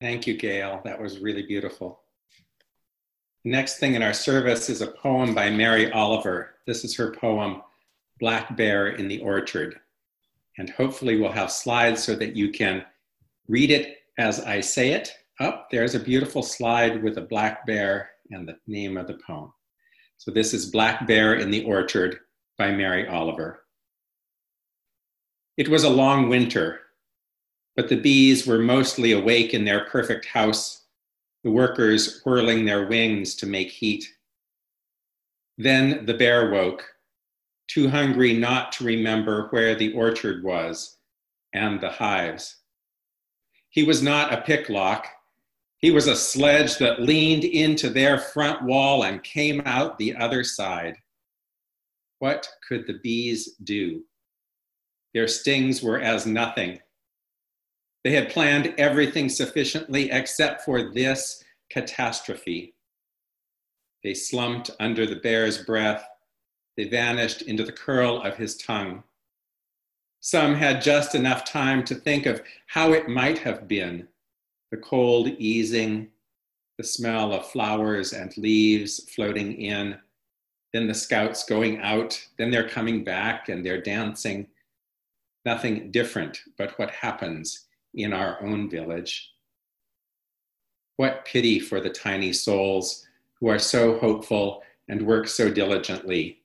Thank 0.00 0.28
you, 0.28 0.36
Gail. 0.36 0.80
That 0.84 1.00
was 1.00 1.18
really 1.18 1.42
beautiful. 1.42 2.00
Next 3.44 3.78
thing 3.78 3.94
in 3.94 4.02
our 4.02 4.12
service 4.12 4.70
is 4.70 4.80
a 4.80 4.92
poem 4.92 5.34
by 5.34 5.50
Mary 5.50 5.90
Oliver. 5.90 6.54
This 6.66 6.84
is 6.84 6.96
her 6.96 7.12
poem, 7.12 7.62
Black 8.20 8.56
Bear 8.56 8.88
in 8.88 9.08
the 9.08 9.20
Orchard. 9.20 9.80
And 10.56 10.70
hopefully, 10.70 11.18
we'll 11.18 11.32
have 11.32 11.50
slides 11.50 12.02
so 12.02 12.14
that 12.14 12.36
you 12.36 12.50
can 12.50 12.84
read 13.48 13.70
it 13.70 13.98
as 14.18 14.40
I 14.40 14.60
say 14.60 14.92
it. 14.92 15.12
Up 15.40 15.68
there's 15.70 15.94
a 15.94 16.00
beautiful 16.00 16.42
slide 16.42 17.02
with 17.02 17.16
a 17.18 17.22
black 17.22 17.64
bear 17.64 18.10
and 18.30 18.46
the 18.46 18.58
name 18.66 18.96
of 18.96 19.06
the 19.06 19.18
poem. 19.26 19.52
So, 20.16 20.30
this 20.30 20.52
is 20.52 20.66
Black 20.66 21.06
Bear 21.06 21.34
in 21.34 21.50
the 21.50 21.64
Orchard 21.64 22.18
by 22.56 22.70
Mary 22.72 23.06
Oliver. 23.08 23.64
It 25.56 25.68
was 25.68 25.84
a 25.84 25.90
long 25.90 26.28
winter, 26.28 26.80
but 27.78 27.88
the 27.88 27.94
bees 27.94 28.44
were 28.44 28.58
mostly 28.58 29.12
awake 29.12 29.54
in 29.54 29.64
their 29.64 29.84
perfect 29.84 30.26
house, 30.26 30.86
the 31.44 31.50
workers 31.52 32.20
whirling 32.24 32.64
their 32.64 32.88
wings 32.88 33.36
to 33.36 33.46
make 33.46 33.70
heat. 33.70 34.04
Then 35.58 36.04
the 36.04 36.14
bear 36.14 36.50
woke. 36.50 36.84
too 37.68 37.88
hungry 37.88 38.32
not 38.32 38.72
to 38.72 38.84
remember 38.84 39.46
where 39.50 39.76
the 39.76 39.92
orchard 39.92 40.42
was 40.42 40.96
and 41.52 41.80
the 41.80 41.88
hives. 41.88 42.56
He 43.68 43.84
was 43.84 44.02
not 44.02 44.32
a 44.32 44.42
picklock. 44.42 45.06
He 45.76 45.92
was 45.92 46.08
a 46.08 46.16
sledge 46.16 46.78
that 46.78 47.00
leaned 47.00 47.44
into 47.44 47.90
their 47.90 48.18
front 48.18 48.64
wall 48.64 49.04
and 49.04 49.22
came 49.22 49.62
out 49.66 49.98
the 49.98 50.16
other 50.16 50.42
side. 50.42 50.96
What 52.18 52.48
could 52.68 52.88
the 52.88 52.98
bees 53.04 53.54
do? 53.62 54.02
Their 55.14 55.28
stings 55.28 55.80
were 55.80 56.00
as 56.00 56.26
nothing. 56.26 56.80
They 58.04 58.12
had 58.12 58.30
planned 58.30 58.74
everything 58.78 59.28
sufficiently 59.28 60.10
except 60.10 60.62
for 60.62 60.92
this 60.92 61.44
catastrophe. 61.70 62.74
They 64.04 64.14
slumped 64.14 64.70
under 64.78 65.06
the 65.06 65.16
bear's 65.16 65.64
breath. 65.64 66.08
They 66.76 66.84
vanished 66.84 67.42
into 67.42 67.64
the 67.64 67.72
curl 67.72 68.22
of 68.22 68.36
his 68.36 68.56
tongue. 68.56 69.02
Some 70.20 70.54
had 70.54 70.82
just 70.82 71.14
enough 71.14 71.44
time 71.44 71.84
to 71.84 71.94
think 71.94 72.26
of 72.26 72.42
how 72.66 72.92
it 72.92 73.08
might 73.08 73.38
have 73.38 73.68
been 73.68 74.08
the 74.70 74.76
cold 74.76 75.28
easing, 75.38 76.08
the 76.76 76.84
smell 76.84 77.32
of 77.32 77.50
flowers 77.50 78.12
and 78.12 78.36
leaves 78.36 79.10
floating 79.14 79.60
in, 79.60 79.98
then 80.72 80.86
the 80.86 80.94
scouts 80.94 81.44
going 81.44 81.80
out, 81.80 82.20
then 82.36 82.50
they're 82.50 82.68
coming 82.68 83.02
back 83.02 83.48
and 83.48 83.64
they're 83.64 83.80
dancing. 83.80 84.46
Nothing 85.44 85.90
different 85.90 86.40
but 86.58 86.78
what 86.78 86.90
happens 86.90 87.67
in 87.94 88.12
our 88.12 88.42
own 88.42 88.68
village. 88.70 89.32
What 90.96 91.24
pity 91.24 91.60
for 91.60 91.80
the 91.80 91.90
tiny 91.90 92.32
souls 92.32 93.06
who 93.40 93.48
are 93.48 93.58
so 93.58 93.98
hopeful 93.98 94.62
and 94.88 95.02
work 95.02 95.28
so 95.28 95.50
diligently 95.50 96.40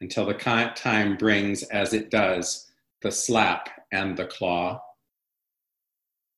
until 0.00 0.26
the 0.26 0.34
time 0.34 1.16
brings, 1.16 1.62
as 1.64 1.92
it 1.94 2.10
does, 2.10 2.70
the 3.02 3.12
slap 3.12 3.68
and 3.92 4.16
the 4.16 4.26
claw. 4.26 4.82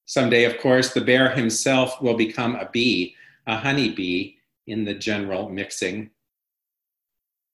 Someday, 0.05 0.45
of 0.45 0.59
course, 0.59 0.93
the 0.93 1.01
bear 1.01 1.31
himself 1.31 2.01
will 2.01 2.17
become 2.17 2.55
a 2.57 2.69
bee, 2.71 3.15
a 3.47 3.57
honey 3.57 3.91
bee 3.91 4.39
in 4.67 4.85
the 4.85 4.95
general 4.95 5.49
mixing. 5.49 6.11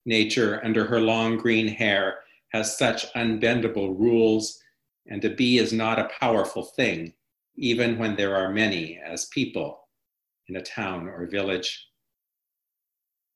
Nature, 0.05 0.61
under 0.65 0.85
her 0.85 1.01
long 1.01 1.37
green 1.37 1.69
hair, 1.69 2.19
has 2.49 2.77
such 2.77 3.11
unbendable 3.15 3.99
rules, 3.99 4.62
and 5.07 5.25
a 5.25 5.31
bee 5.31 5.59
is 5.59 5.73
not 5.73 5.99
a 5.99 6.11
powerful 6.21 6.63
thing, 6.63 7.13
even 7.57 7.99
when 7.99 8.17
there 8.17 8.37
are 8.37 8.53
many 8.53 8.99
as 9.05 9.27
people 9.27 9.89
in 10.49 10.57
a 10.57 10.63
town 10.63 11.09
or 11.09 11.27
village. 11.27 11.89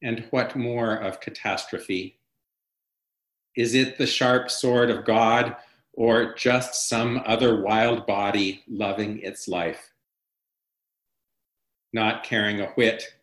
And 0.03 0.27
what 0.31 0.57
more 0.57 0.95
of 0.95 1.21
catastrophe? 1.21 2.21
Is 3.57 3.75
it 3.75 3.99
the 3.99 4.07
sharp 4.07 4.51
sword 4.51 4.91
of 4.91 5.05
God 5.05 5.57
or 5.93 6.35
just 6.35 6.89
some 6.89 7.23
other 7.25 7.63
wild 7.63 8.07
body 8.07 8.63
loving 8.69 9.21
its 9.21 9.49
life? 9.49 9.93
Not 11.93 12.25
caring 12.25 12.61
a 12.61 12.67
whit, 12.73 13.15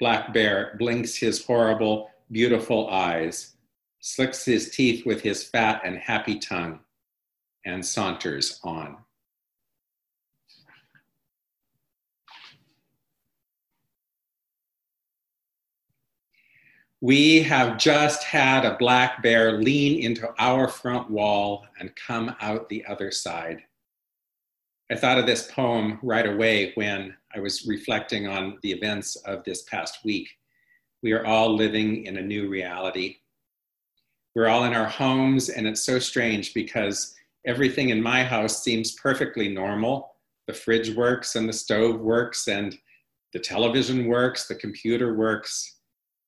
Black 0.00 0.32
Bear 0.32 0.76
blinks 0.78 1.16
his 1.16 1.44
horrible, 1.44 2.10
beautiful 2.30 2.88
eyes, 2.88 3.56
slicks 4.00 4.44
his 4.44 4.70
teeth 4.70 5.04
with 5.04 5.20
his 5.20 5.44
fat 5.44 5.82
and 5.84 5.98
happy 5.98 6.38
tongue, 6.38 6.80
and 7.66 7.84
saunters 7.84 8.60
on. 8.64 8.96
We 17.02 17.42
have 17.42 17.76
just 17.76 18.22
had 18.22 18.64
a 18.64 18.78
black 18.78 19.22
bear 19.22 19.60
lean 19.60 20.02
into 20.02 20.32
our 20.38 20.66
front 20.66 21.10
wall 21.10 21.66
and 21.78 21.94
come 21.94 22.34
out 22.40 22.68
the 22.68 22.86
other 22.86 23.10
side. 23.10 23.62
I 24.90 24.96
thought 24.96 25.18
of 25.18 25.26
this 25.26 25.50
poem 25.50 25.98
right 26.02 26.26
away 26.26 26.72
when 26.74 27.14
I 27.34 27.40
was 27.40 27.66
reflecting 27.66 28.26
on 28.26 28.58
the 28.62 28.72
events 28.72 29.16
of 29.16 29.44
this 29.44 29.62
past 29.64 29.98
week. 30.04 30.28
We 31.02 31.12
are 31.12 31.26
all 31.26 31.54
living 31.54 32.06
in 32.06 32.16
a 32.16 32.22
new 32.22 32.48
reality. 32.48 33.16
We're 34.34 34.48
all 34.48 34.64
in 34.64 34.72
our 34.72 34.88
homes, 34.88 35.48
and 35.50 35.66
it's 35.66 35.82
so 35.82 35.98
strange 35.98 36.54
because 36.54 37.14
everything 37.46 37.90
in 37.90 38.02
my 38.02 38.24
house 38.24 38.62
seems 38.62 38.92
perfectly 38.92 39.48
normal. 39.48 40.14
The 40.46 40.54
fridge 40.54 40.94
works, 40.94 41.34
and 41.34 41.48
the 41.48 41.52
stove 41.52 42.00
works, 42.00 42.48
and 42.48 42.76
the 43.32 43.40
television 43.40 44.06
works, 44.06 44.46
the 44.46 44.54
computer 44.54 45.14
works 45.14 45.76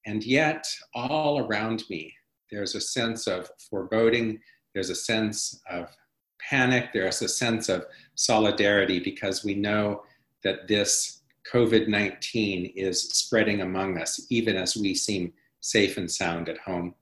and 0.08 0.24
yet, 0.24 0.66
all 0.94 1.46
around 1.46 1.84
me, 1.90 2.14
there's 2.50 2.74
a 2.74 2.80
sense 2.80 3.26
of 3.26 3.50
foreboding, 3.68 4.40
there's 4.72 4.88
a 4.88 4.94
sense 4.94 5.60
of 5.70 5.94
panic, 6.40 6.94
there's 6.94 7.20
a 7.20 7.28
sense 7.28 7.68
of 7.68 7.84
solidarity 8.14 9.00
because 9.00 9.44
we 9.44 9.54
know 9.54 10.02
that 10.44 10.66
this 10.66 11.20
COVID 11.52 11.88
19 11.88 12.72
is 12.74 13.02
spreading 13.10 13.60
among 13.60 14.00
us, 14.00 14.26
even 14.30 14.56
as 14.56 14.78
we 14.78 14.94
seem 14.94 15.32
safe 15.60 15.98
and 15.98 16.10
sound 16.10 16.48
at 16.48 16.56
home. 16.56 16.94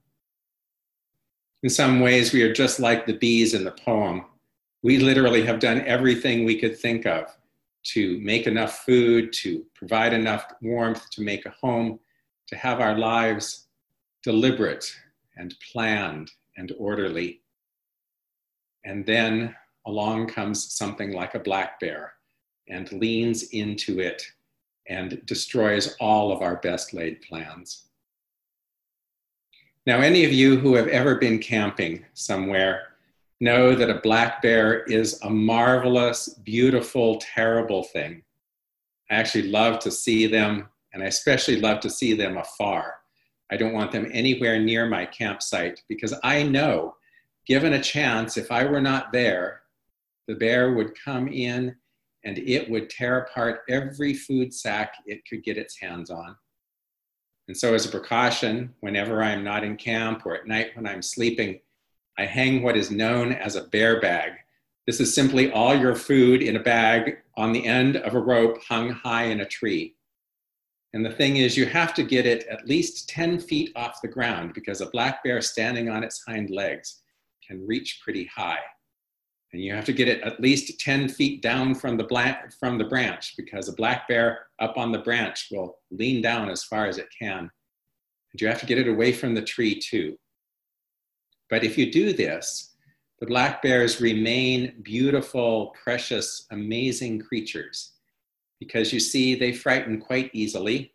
In 1.63 1.69
some 1.69 1.99
ways, 2.01 2.33
we 2.33 2.43
are 2.43 2.53
just 2.53 2.79
like 2.79 3.05
the 3.05 3.17
bees 3.17 3.53
in 3.53 3.63
the 3.63 3.71
poem. 3.71 4.25
We 4.83 4.99
literally 4.99 5.43
have 5.45 5.59
done 5.59 5.81
everything 5.81 6.45
we 6.45 6.59
could 6.59 6.77
think 6.77 7.05
of 7.05 7.35
to 7.93 8.19
make 8.19 8.45
enough 8.45 8.79
food, 8.85 9.33
to 9.33 9.65
provide 9.73 10.13
enough 10.13 10.45
warmth, 10.61 11.09
to 11.11 11.21
make 11.21 11.45
a 11.45 11.55
home, 11.61 11.99
to 12.47 12.55
have 12.55 12.79
our 12.79 12.97
lives 12.97 13.67
deliberate 14.23 14.93
and 15.35 15.55
planned 15.71 16.29
and 16.57 16.73
orderly. 16.77 17.41
And 18.85 19.05
then 19.05 19.55
along 19.85 20.27
comes 20.27 20.73
something 20.73 21.11
like 21.11 21.33
a 21.33 21.39
black 21.39 21.79
bear 21.79 22.13
and 22.69 22.91
leans 22.91 23.43
into 23.49 23.99
it 23.99 24.21
and 24.89 25.25
destroys 25.25 25.95
all 25.99 26.31
of 26.31 26.41
our 26.41 26.57
best 26.57 26.93
laid 26.93 27.21
plans. 27.21 27.86
Now, 29.87 30.01
any 30.01 30.25
of 30.25 30.33
you 30.33 30.59
who 30.59 30.75
have 30.75 30.89
ever 30.89 31.15
been 31.15 31.39
camping 31.39 32.03
somewhere 32.13 32.87
know 33.39 33.73
that 33.73 33.89
a 33.89 34.01
black 34.01 34.41
bear 34.41 34.83
is 34.83 35.17
a 35.21 35.29
marvelous, 35.29 36.27
beautiful, 36.43 37.19
terrible 37.19 37.83
thing. 37.83 38.21
I 39.09 39.15
actually 39.15 39.47
love 39.47 39.79
to 39.79 39.89
see 39.89 40.27
them 40.27 40.67
and 40.91 41.01
I 41.01 41.05
especially 41.05 41.61
love 41.61 41.79
to 41.79 41.89
see 41.89 42.11
them 42.11 42.35
afar. 42.35 42.95
I 43.49 43.55
don't 43.55 43.71
want 43.71 43.93
them 43.93 44.09
anywhere 44.11 44.59
near 44.59 44.87
my 44.87 45.05
campsite 45.05 45.81
because 45.87 46.13
I 46.21 46.43
know, 46.43 46.97
given 47.45 47.71
a 47.71 47.81
chance, 47.81 48.35
if 48.35 48.51
I 48.51 48.65
were 48.65 48.81
not 48.81 49.13
there, 49.13 49.61
the 50.27 50.35
bear 50.35 50.73
would 50.73 50.99
come 51.01 51.29
in 51.29 51.73
and 52.25 52.37
it 52.39 52.69
would 52.69 52.89
tear 52.89 53.19
apart 53.19 53.61
every 53.69 54.13
food 54.15 54.53
sack 54.53 54.95
it 55.05 55.21
could 55.29 55.45
get 55.45 55.57
its 55.57 55.79
hands 55.79 56.09
on. 56.09 56.35
And 57.47 57.55
so, 57.55 57.73
as 57.73 57.85
a 57.85 57.89
precaution, 57.89 58.73
whenever 58.81 59.23
I'm 59.23 59.43
not 59.43 59.63
in 59.63 59.77
camp 59.77 60.25
or 60.25 60.35
at 60.35 60.47
night 60.47 60.71
when 60.75 60.85
I'm 60.85 61.01
sleeping, 61.01 61.59
I 62.17 62.25
hang 62.25 62.61
what 62.61 62.75
is 62.75 62.91
known 62.91 63.31
as 63.31 63.55
a 63.55 63.63
bear 63.65 64.01
bag. 64.01 64.33
This 64.85 64.99
is 64.99 65.13
simply 65.13 65.51
all 65.51 65.75
your 65.75 65.95
food 65.95 66.41
in 66.41 66.55
a 66.55 66.63
bag 66.63 67.17
on 67.35 67.53
the 67.53 67.65
end 67.65 67.97
of 67.97 68.15
a 68.15 68.19
rope 68.19 68.61
hung 68.63 68.89
high 68.89 69.25
in 69.25 69.41
a 69.41 69.45
tree. 69.45 69.95
And 70.93 71.05
the 71.05 71.11
thing 71.11 71.37
is, 71.37 71.55
you 71.55 71.65
have 71.67 71.93
to 71.95 72.03
get 72.03 72.25
it 72.25 72.47
at 72.47 72.67
least 72.67 73.07
10 73.09 73.39
feet 73.39 73.71
off 73.75 74.01
the 74.01 74.07
ground 74.07 74.53
because 74.53 74.81
a 74.81 74.89
black 74.89 75.23
bear 75.23 75.41
standing 75.41 75.89
on 75.89 76.03
its 76.03 76.23
hind 76.25 76.49
legs 76.49 77.01
can 77.45 77.65
reach 77.67 77.99
pretty 78.03 78.25
high. 78.25 78.59
And 79.53 79.63
you 79.63 79.73
have 79.73 79.85
to 79.85 79.93
get 79.93 80.07
it 80.07 80.21
at 80.21 80.41
least 80.41 80.79
10 80.79 81.07
feet 81.07 81.41
down 81.41 81.73
from 81.73 81.97
the, 81.97 82.03
black, 82.03 82.51
from 82.59 82.77
the 82.77 82.83
branch 82.85 83.35
because 83.37 83.69
a 83.69 83.73
black 83.73 84.07
bear 84.07 84.47
up 84.59 84.77
on 84.77 84.91
the 84.91 84.99
branch 84.99 85.47
will 85.51 85.77
lean 85.89 86.21
down 86.21 86.49
as 86.49 86.63
far 86.63 86.85
as 86.85 86.97
it 86.97 87.07
can. 87.17 87.39
And 87.39 88.41
you 88.41 88.47
have 88.47 88.59
to 88.59 88.65
get 88.65 88.77
it 88.77 88.89
away 88.89 89.13
from 89.13 89.33
the 89.33 89.41
tree 89.41 89.79
too. 89.79 90.17
But 91.49 91.63
if 91.63 91.77
you 91.77 91.91
do 91.91 92.11
this, 92.11 92.75
the 93.19 93.25
black 93.25 93.61
bears 93.61 94.01
remain 94.01 94.75
beautiful, 94.83 95.73
precious, 95.81 96.45
amazing 96.51 97.19
creatures 97.19 97.93
because 98.59 98.91
you 98.91 98.99
see, 98.99 99.35
they 99.35 99.53
frighten 99.53 99.99
quite 99.99 100.29
easily. 100.33 100.93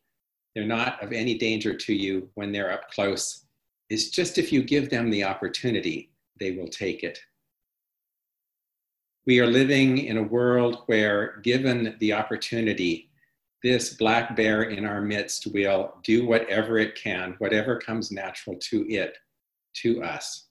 They're 0.54 0.66
not 0.66 1.02
of 1.02 1.12
any 1.12 1.38
danger 1.38 1.74
to 1.74 1.94
you 1.94 2.28
when 2.34 2.52
they're 2.52 2.72
up 2.72 2.90
close. 2.90 3.46
It's 3.88 4.10
just 4.10 4.38
if 4.38 4.52
you 4.52 4.62
give 4.62 4.90
them 4.90 5.10
the 5.10 5.24
opportunity, 5.24 6.10
they 6.38 6.52
will 6.52 6.68
take 6.68 7.02
it. 7.02 7.18
We 9.24 9.38
are 9.38 9.46
living 9.46 9.98
in 9.98 10.16
a 10.16 10.22
world 10.22 10.82
where, 10.86 11.38
given 11.42 11.96
the 12.00 12.12
opportunity, 12.12 13.08
this 13.62 13.94
black 13.94 14.34
bear 14.34 14.64
in 14.64 14.84
our 14.84 15.00
midst 15.00 15.46
will 15.54 15.94
do 16.02 16.26
whatever 16.26 16.78
it 16.78 16.96
can, 16.96 17.36
whatever 17.38 17.78
comes 17.78 18.10
natural 18.10 18.56
to 18.70 18.84
it, 18.88 19.16
to 19.74 20.02
us. 20.02 20.48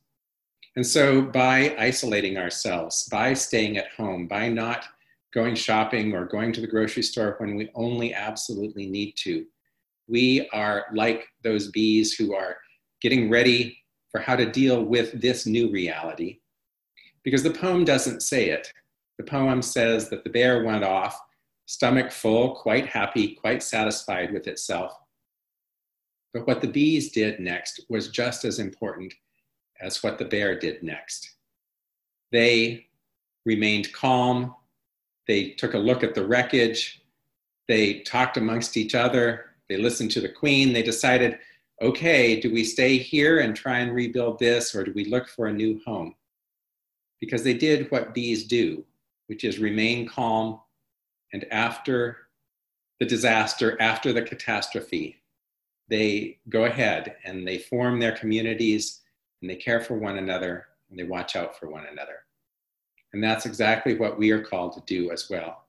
And 0.78 0.88
so, 0.88 1.22
by 1.22 1.76
isolating 1.78 2.38
ourselves, 2.38 3.10
by 3.12 3.34
staying 3.34 3.76
at 3.76 3.92
home, 3.98 4.28
by 4.28 4.48
not 4.48 4.86
going 5.34 5.56
shopping 5.56 6.14
or 6.14 6.26
going 6.26 6.54
to 6.54 6.62
the 6.62 6.68
grocery 6.68 7.04
store 7.04 7.36
when 7.40 7.56
we 7.56 7.70
only 7.76 8.14
absolutely 8.14 8.86
need 8.86 9.14
to. 9.18 9.46
We 10.08 10.50
are 10.54 10.86
like 10.94 11.26
those 11.44 11.72
bees 11.72 12.14
who 12.14 12.34
are 12.34 12.58
getting 13.02 13.30
ready 13.30 13.78
for 14.12 14.20
how 14.20 14.36
to 14.36 14.50
deal 14.50 14.84
with 14.84 15.20
this 15.22 15.46
new 15.46 15.72
reality. 15.72 16.40
Because 17.24 17.44
the 17.44 17.52
poem 17.52 17.86
doesn't 17.86 18.22
say 18.22 18.50
it. 18.50 18.72
The 19.18 19.24
poem 19.24 19.62
says 19.62 20.10
that 20.10 20.24
the 20.24 20.30
bear 20.30 20.64
went 20.64 20.84
off, 20.84 21.20
stomach 21.66 22.12
full, 22.12 22.56
quite 22.56 22.88
happy, 22.88 23.36
quite 23.36 23.62
satisfied 23.62 24.34
with 24.34 24.48
itself. 24.48 24.98
But 26.34 26.48
what 26.48 26.62
the 26.62 26.68
bees 26.68 27.12
did 27.12 27.40
next 27.40 27.86
was 27.90 28.10
just 28.10 28.46
as 28.46 28.60
important 28.60 29.14
as 29.82 30.02
what 30.02 30.18
the 30.18 30.26
bear 30.26 30.58
did 30.58 30.82
next. 30.82 31.36
They 32.32 32.88
remained 33.46 33.94
calm. 33.94 34.56
They 35.28 35.50
took 35.52 35.74
a 35.74 35.80
look 35.80 36.04
at 36.04 36.16
the 36.16 36.26
wreckage. 36.26 37.04
They 37.68 38.00
talked 38.00 38.38
amongst 38.38 38.78
each 38.78 38.96
other. 38.96 39.46
They 39.70 39.78
listened 39.78 40.12
to 40.12 40.22
the 40.22 40.30
queen. 40.30 40.74
They 40.74 40.84
decided 40.84 41.40
okay, 41.82 42.40
do 42.40 42.54
we 42.54 42.64
stay 42.64 42.98
here 42.98 43.40
and 43.40 43.56
try 43.56 43.80
and 43.80 43.94
rebuild 43.94 44.38
this, 44.38 44.76
or 44.76 44.84
do 44.84 44.94
we 44.94 45.06
look 45.06 45.28
for 45.28 45.48
a 45.48 45.54
new 45.54 45.82
home? 45.84 46.14
Because 47.22 47.44
they 47.44 47.54
did 47.54 47.90
what 47.90 48.14
bees 48.14 48.44
do, 48.46 48.84
which 49.28 49.46
is 49.46 49.60
remain 49.60 50.06
calm, 50.06 50.60
and 51.32 51.46
after 51.52 52.18
the 53.00 53.06
disaster, 53.06 53.82
after 53.82 54.12
the 54.12 54.22
catastrophe, 54.22 55.24
they 55.88 56.40
go 56.50 56.66
ahead 56.66 57.16
and 57.24 57.48
they 57.48 57.58
form 57.58 58.00
their 58.00 58.12
communities 58.12 59.02
and 59.42 59.50
they 59.50 59.56
care 59.56 59.82
for 59.82 59.96
one 59.96 60.18
another 60.18 60.66
and 60.90 61.00
they 61.00 61.04
watch 61.04 61.36
out 61.36 61.58
for 61.58 61.70
one 61.70 61.86
another. 61.92 62.20
And 63.14 63.24
that's 63.24 63.46
exactly 63.46 63.96
what 63.98 64.18
we 64.18 64.32
are 64.32 64.44
called 64.44 64.74
to 64.74 64.84
do 64.86 65.12
as 65.12 65.30
well. 65.30 65.66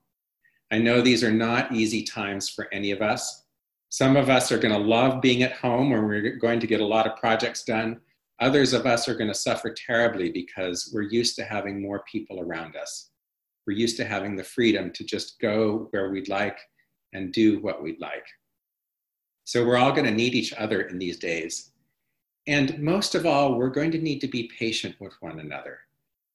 I 0.71 0.77
know 0.79 1.01
these 1.01 1.23
are 1.23 1.31
not 1.31 1.71
easy 1.71 2.03
times 2.03 2.49
for 2.49 2.71
any 2.73 2.91
of 2.91 3.01
us. 3.01 3.43
Some 3.89 4.15
of 4.15 4.29
us 4.29 4.51
are 4.51 4.57
going 4.57 4.73
to 4.73 4.79
love 4.79 5.21
being 5.21 5.43
at 5.43 5.53
home 5.53 5.89
where 5.89 6.03
we're 6.03 6.37
going 6.37 6.59
to 6.59 6.67
get 6.67 6.81
a 6.81 6.85
lot 6.85 7.05
of 7.05 7.17
projects 7.17 7.63
done. 7.63 7.99
Others 8.43 8.73
of 8.73 8.85
us 8.85 9.07
are 9.07 9.15
going 9.15 9.29
to 9.29 9.33
suffer 9.33 9.73
terribly 9.73 10.29
because 10.29 10.91
we're 10.93 11.03
used 11.03 11.37
to 11.37 11.45
having 11.45 11.81
more 11.81 12.03
people 12.11 12.41
around 12.41 12.75
us. 12.75 13.09
We're 13.65 13.77
used 13.77 13.95
to 13.97 14.03
having 14.03 14.35
the 14.35 14.43
freedom 14.43 14.91
to 14.95 15.05
just 15.05 15.39
go 15.39 15.87
where 15.91 16.09
we'd 16.09 16.27
like 16.27 16.59
and 17.13 17.31
do 17.31 17.61
what 17.61 17.81
we'd 17.81 18.01
like. 18.01 18.25
So 19.45 19.65
we're 19.65 19.77
all 19.77 19.93
going 19.93 20.07
to 20.07 20.11
need 20.11 20.35
each 20.35 20.51
other 20.55 20.81
in 20.81 20.99
these 20.99 21.19
days. 21.19 21.71
And 22.45 22.77
most 22.79 23.15
of 23.15 23.25
all, 23.25 23.55
we're 23.55 23.69
going 23.69 23.91
to 23.91 23.97
need 23.97 24.19
to 24.19 24.27
be 24.27 24.51
patient 24.59 24.97
with 24.99 25.13
one 25.21 25.39
another, 25.39 25.79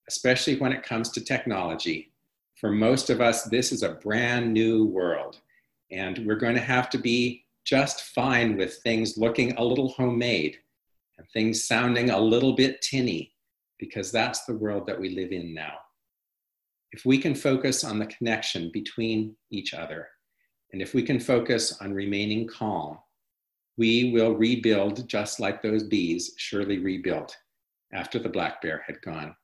especially 0.09 0.57
when 0.57 0.73
it 0.73 0.83
comes 0.83 1.11
to 1.11 1.21
technology. 1.23 2.11
For 2.55 2.71
most 2.71 3.11
of 3.11 3.21
us, 3.21 3.43
this 3.43 3.71
is 3.71 3.83
a 3.83 3.99
brand 4.07 4.51
new 4.51 4.87
world, 4.87 5.41
and 5.91 6.25
we're 6.27 6.37
going 6.37 6.55
to 6.55 6.63
have 6.63 6.89
to 6.89 6.99
be 6.99 7.45
just 7.67 8.15
fine 8.15 8.57
with 8.57 8.79
things 8.79 9.19
looking 9.19 9.53
a 9.59 9.63
little 9.63 9.91
homemade 9.91 10.57
things 11.33 11.67
sounding 11.67 12.11
a 12.11 12.21
little 12.21 12.55
bit 12.55 12.83
tinny 12.83 13.35
because 13.79 14.11
that's 14.11 14.45
the 14.45 14.55
world 14.55 14.87
that 14.87 14.99
we 14.99 15.11
live 15.11 15.33
in 15.33 15.55
now. 15.55 15.75
If 16.93 17.05
we 17.05 17.19
can 17.19 17.35
focus 17.35 17.85
on 17.85 17.99
the 17.99 18.07
connection 18.07 18.71
between 18.73 19.37
each 19.51 19.75
other, 19.75 20.09
and 20.73 20.83
if 20.83 20.95
we 20.95 21.03
can 21.03 21.21
focus 21.21 21.81
on 21.81 21.93
remaining 21.93 22.47
calm, 22.47 22.99
we 23.77 24.11
will 24.13 24.33
rebuild 24.33 25.09
just 25.09 25.39
like 25.39 25.63
those 25.63 25.85
bees 25.85 26.35
surely 26.37 26.79
rebuilt 26.79 27.37
after 27.93 28.19
the 28.19 28.29
black 28.29 28.61
bear 28.61 28.83
had 28.87 29.01
gone. 29.03 29.35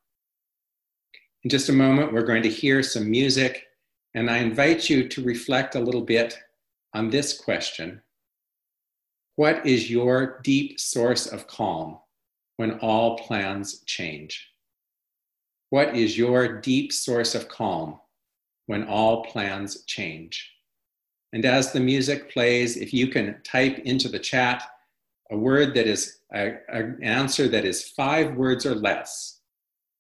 In 1.45 1.51
just 1.51 1.69
a 1.69 1.73
moment, 1.73 2.13
we're 2.13 2.27
going 2.27 2.43
to 2.43 2.49
hear 2.49 2.83
some 2.83 3.11
music, 3.11 3.67
and 4.15 4.31
I 4.31 4.39
invite 4.39 4.89
you 4.89 5.09
to 5.09 5.25
reflect 5.25 5.75
a 5.75 5.81
little 5.81 6.03
bit 6.03 6.39
on 6.95 7.11
this 7.11 7.39
question 7.39 8.01
what 9.37 9.67
is 9.67 9.91
your 9.91 10.41
deep 10.45 10.79
source 10.79 11.27
of 11.27 11.49
calm 11.49 11.99
when 12.57 12.79
all 12.79 13.19
plans 13.19 13.81
change? 13.85 14.49
What 15.71 15.97
is 15.97 16.17
your 16.17 16.61
deep 16.61 16.93
source 16.93 17.35
of 17.35 17.49
calm 17.49 17.99
when 18.67 18.87
all 18.87 19.25
plans 19.25 19.83
change? 19.87 20.53
And 21.33 21.45
as 21.45 21.73
the 21.73 21.81
music 21.81 22.31
plays, 22.33 22.77
if 22.77 22.95
you 22.95 23.09
can 23.09 23.41
type 23.43 23.81
into 23.81 24.09
the 24.09 24.21
chat 24.21 24.63
a 25.33 25.37
word 25.37 25.75
that 25.75 25.89
is 25.89 26.21
a, 26.33 26.59
an 26.69 27.01
answer 27.03 27.49
that 27.49 27.65
is 27.65 27.89
five 27.89 28.37
words 28.37 28.65
or 28.65 28.77
less, 28.77 29.41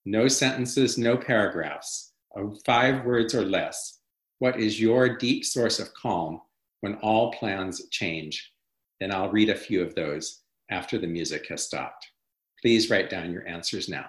no 0.04 0.28
sentences, 0.28 0.96
no 0.96 1.16
paragraphs, 1.16 2.12
uh, 2.38 2.44
five 2.64 3.04
words 3.04 3.34
or 3.34 3.44
less. 3.44 3.98
What 4.38 4.60
is 4.60 4.80
your 4.80 5.16
deep 5.16 5.44
source 5.44 5.80
of 5.80 5.92
calm 5.94 6.40
when 6.82 6.96
all 6.96 7.32
plans 7.32 7.88
change? 7.88 8.53
And 9.04 9.12
I'll 9.12 9.30
read 9.30 9.50
a 9.50 9.54
few 9.54 9.82
of 9.82 9.94
those 9.94 10.44
after 10.70 10.96
the 10.96 11.06
music 11.06 11.46
has 11.50 11.62
stopped. 11.62 12.08
Please 12.62 12.88
write 12.88 13.10
down 13.10 13.32
your 13.32 13.46
answers 13.46 13.86
now. 13.86 14.06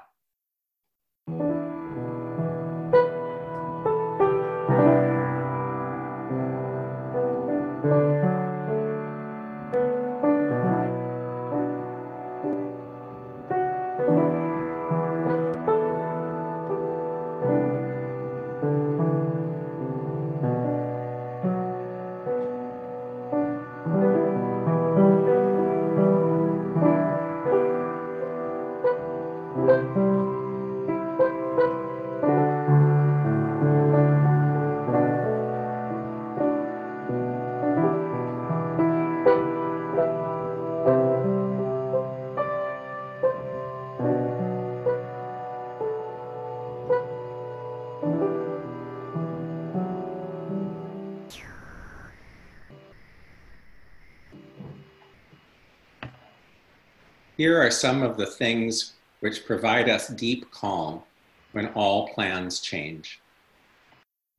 Here 57.46 57.62
are 57.62 57.70
some 57.70 58.02
of 58.02 58.18
the 58.18 58.26
things 58.26 58.94
which 59.20 59.46
provide 59.46 59.88
us 59.88 60.08
deep 60.08 60.50
calm 60.50 61.04
when 61.52 61.68
all 61.76 62.08
plans 62.08 62.60
change. 62.60 63.22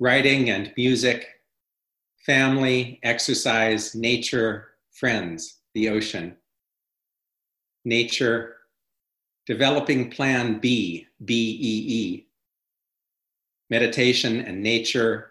Writing 0.01 0.51
and 0.51 0.73
music, 0.77 1.41
family, 2.17 2.99
exercise, 3.05 3.95
nature, 3.95 4.71
friends, 4.91 5.59
the 5.73 5.89
ocean. 5.89 6.35
Nature, 7.85 8.57
developing 9.47 10.11
plan 10.11 10.59
B, 10.59 11.07
B 11.25 11.33
E 11.61 11.75
E. 12.01 12.27
Meditation 13.71 14.41
and 14.41 14.61
nature, 14.61 15.31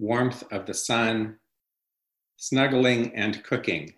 warmth 0.00 0.42
of 0.50 0.66
the 0.66 0.74
sun, 0.74 1.36
snuggling 2.38 3.14
and 3.14 3.44
cooking, 3.44 3.94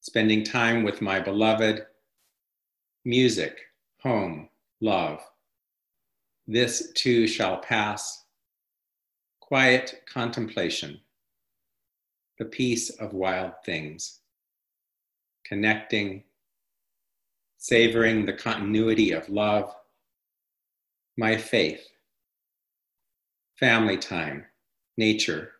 spending 0.00 0.42
time 0.42 0.82
with 0.82 1.00
my 1.00 1.20
beloved, 1.20 1.86
music, 3.04 3.58
home, 4.00 4.48
love. 4.80 5.20
This 6.46 6.92
too 6.92 7.26
shall 7.26 7.58
pass. 7.58 8.24
Quiet 9.40 10.02
contemplation, 10.06 11.00
the 12.38 12.44
peace 12.44 12.90
of 12.90 13.12
wild 13.12 13.52
things, 13.66 14.20
connecting, 15.44 16.22
savoring 17.58 18.24
the 18.24 18.32
continuity 18.32 19.12
of 19.12 19.28
love, 19.28 19.74
my 21.18 21.36
faith, 21.36 21.86
family 23.58 23.98
time, 23.98 24.44
nature, 24.96 25.52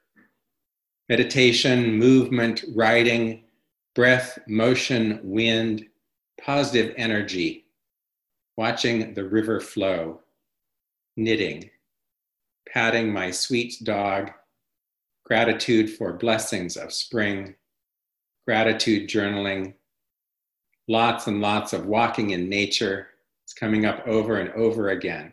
meditation, 1.08 1.98
movement, 1.98 2.64
writing, 2.74 3.44
breath, 3.94 4.38
motion, 4.48 5.20
wind, 5.22 5.84
positive 6.44 6.92
energy, 6.96 7.66
watching 8.56 9.14
the 9.14 9.24
river 9.24 9.60
flow, 9.60 10.20
knitting, 11.16 11.70
patting 12.68 13.12
my 13.12 13.30
sweet 13.30 13.74
dog, 13.84 14.30
gratitude 15.24 15.88
for 15.90 16.12
blessings 16.14 16.76
of 16.76 16.92
spring, 16.92 17.54
gratitude 18.46 19.08
journaling, 19.08 19.74
lots 20.88 21.28
and 21.28 21.40
lots 21.40 21.72
of 21.72 21.86
walking 21.86 22.30
in 22.30 22.48
nature. 22.48 23.08
It's 23.44 23.54
coming 23.54 23.86
up 23.86 24.06
over 24.06 24.40
and 24.40 24.50
over 24.50 24.88
again. 24.88 25.32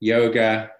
Yoga, 0.00 0.70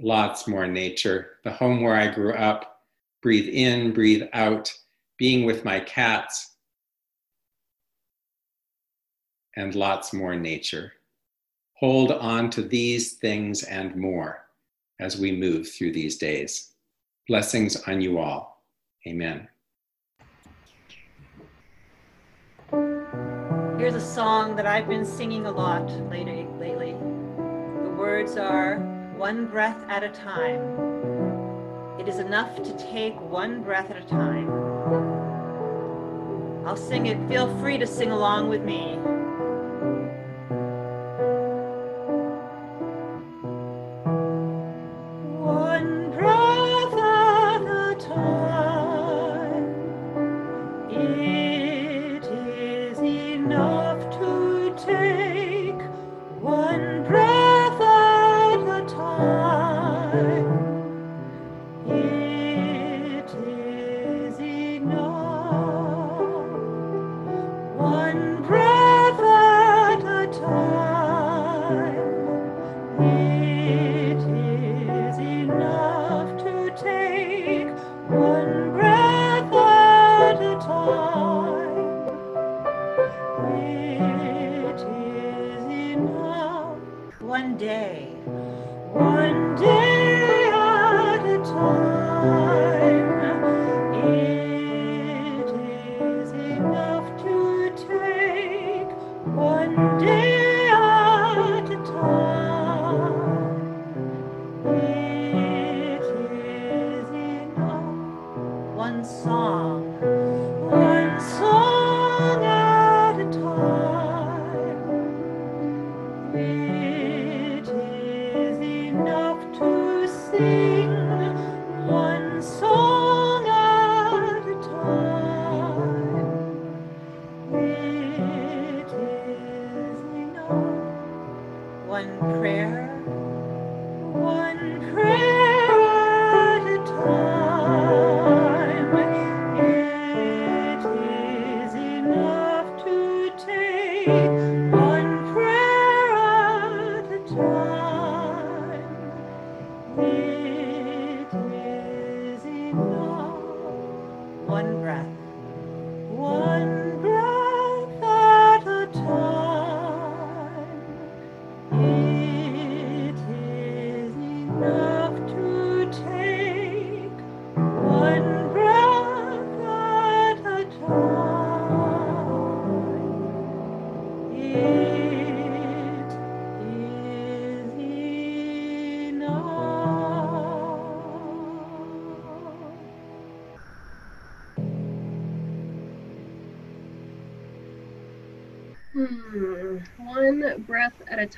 lots 0.00 0.46
more 0.46 0.66
nature. 0.66 1.38
The 1.42 1.52
home 1.52 1.82
where 1.82 1.96
I 1.96 2.14
grew 2.14 2.34
up, 2.34 2.82
breathe 3.22 3.48
in, 3.48 3.92
breathe 3.92 4.28
out, 4.32 4.72
being 5.16 5.44
with 5.44 5.64
my 5.64 5.80
cats, 5.80 6.57
and 9.58 9.74
lots 9.74 10.12
more 10.12 10.36
nature. 10.36 10.92
Hold 11.80 12.12
on 12.12 12.48
to 12.50 12.62
these 12.62 13.14
things 13.14 13.64
and 13.64 13.96
more 13.96 14.46
as 15.00 15.18
we 15.18 15.32
move 15.32 15.68
through 15.68 15.92
these 15.92 16.16
days. 16.16 16.74
Blessings 17.26 17.76
on 17.88 18.00
you 18.00 18.18
all. 18.18 18.62
Amen. 19.06 19.48
Here's 22.70 23.94
a 23.94 24.00
song 24.00 24.54
that 24.56 24.66
I've 24.66 24.88
been 24.88 25.04
singing 25.04 25.46
a 25.46 25.50
lot 25.50 25.90
lately. 26.08 26.46
lately. 26.60 26.92
The 26.92 27.94
words 27.98 28.36
are 28.36 28.76
one 29.16 29.46
breath 29.46 29.82
at 29.88 30.04
a 30.04 30.10
time. 30.10 30.60
It 31.98 32.06
is 32.06 32.20
enough 32.20 32.62
to 32.62 32.78
take 32.78 33.20
one 33.20 33.62
breath 33.64 33.90
at 33.90 33.96
a 33.96 34.06
time. 34.06 34.48
I'll 36.64 36.76
sing 36.76 37.06
it. 37.06 37.18
Feel 37.28 37.48
free 37.58 37.76
to 37.78 37.86
sing 37.86 38.12
along 38.12 38.48
with 38.48 38.62
me. 38.62 38.98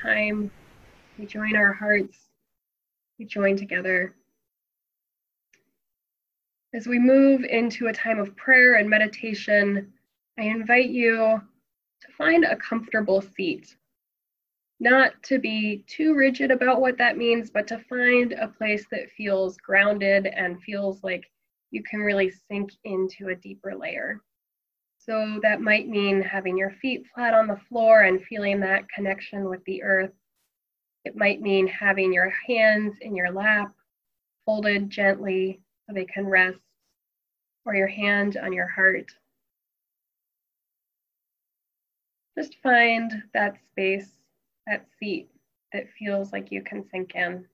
Time. 0.03 0.51
We 1.19 1.27
join 1.27 1.57
our 1.57 1.73
hearts, 1.73 2.19
we 3.19 3.25
join 3.25 3.57
together. 3.57 4.15
As 6.73 6.87
we 6.87 6.99
move 6.99 7.43
into 7.43 7.89
a 7.89 7.93
time 7.93 8.19
of 8.19 8.37
prayer 8.37 8.77
and 8.77 8.89
meditation, 8.89 9.93
I 10.39 10.45
invite 10.45 10.91
you 10.91 11.41
to 12.01 12.13
find 12.17 12.45
a 12.45 12.57
comfortable 12.57 13.21
seat. 13.21 13.77
Not 14.79 15.23
to 15.25 15.39
be 15.39 15.85
too 15.87 16.15
rigid 16.15 16.51
about 16.51 16.81
what 16.81 16.97
that 16.99 17.19
means, 17.19 17.51
but 17.51 17.67
to 17.67 17.79
find 17.81 18.33
a 18.33 18.49
place 18.49 18.87
that 18.91 19.11
feels 19.11 19.59
grounded 19.59 20.27
and 20.27 20.63
feels 20.63 21.03
like 21.05 21.31
you 21.71 21.83
can 21.83 22.01
really 22.01 22.31
sink 22.31 22.71
into 22.85 23.29
a 23.29 23.35
deeper 23.35 23.75
layer. 23.75 24.23
So 25.07 25.41
that 25.43 25.63
might 25.63 25.89
mean 25.89 26.21
having 26.21 26.59
your 26.59 26.73
feet 26.83 27.05
flat 27.15 27.33
on 27.33 27.47
the 27.47 27.61
floor 27.69 28.03
and 28.03 28.23
feeling 28.23 28.61
that 28.61 28.89
connection 28.91 29.49
with 29.49 29.65
the 29.65 29.83
earth. 29.83 30.13
It 31.07 31.17
might 31.17 31.41
mean 31.41 31.67
having 31.67 32.13
your 32.13 32.33
hands 32.47 32.97
in 33.01 33.17
your 33.17 33.33
lap, 33.33 33.73
folded 34.45 34.91
gently 34.91 35.63
so 35.87 35.95
they 35.95 36.05
can 36.05 36.27
rest, 36.27 36.59
or 37.65 37.75
your 37.75 37.87
hand 37.87 38.37
on 38.37 38.53
your 38.53 38.69
heart. 38.69 39.11
Just 42.37 42.57
find 42.63 43.23
that 43.33 43.57
space, 43.71 44.11
that 44.67 44.87
seat 44.99 45.31
that 45.73 45.87
feels 45.99 46.31
like 46.31 46.53
you 46.53 46.63
can 46.63 46.87
sink 46.91 47.15
in. 47.15 47.47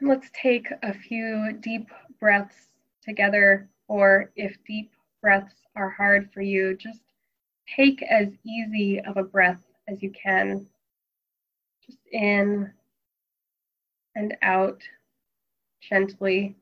And 0.00 0.08
let's 0.08 0.30
take 0.32 0.66
a 0.82 0.92
few 0.92 1.52
deep 1.60 1.88
breaths 2.18 2.70
together 3.04 3.68
or 3.90 4.30
if 4.36 4.56
deep 4.68 4.92
breaths 5.20 5.56
are 5.74 5.90
hard 5.90 6.30
for 6.32 6.42
you, 6.42 6.76
just 6.76 7.00
take 7.66 8.00
as 8.02 8.28
easy 8.44 9.00
of 9.00 9.16
a 9.16 9.24
breath 9.24 9.58
as 9.88 10.00
you 10.00 10.12
can. 10.12 10.64
Just 11.84 11.98
in 12.12 12.72
and 14.14 14.36
out 14.42 14.80
gently. 15.80 16.54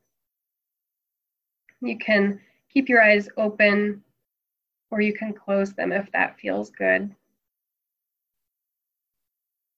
You 1.81 1.99
can 1.99 2.41
keep 2.73 2.89
your 2.89 3.03
eyes 3.03 3.29
open 3.37 4.03
or 4.89 4.99
you 4.99 5.13
can 5.13 5.31
close 5.31 5.73
them 5.73 5.91
if 5.91 6.11
that 6.11 6.39
feels 6.39 6.71
good. 6.71 7.13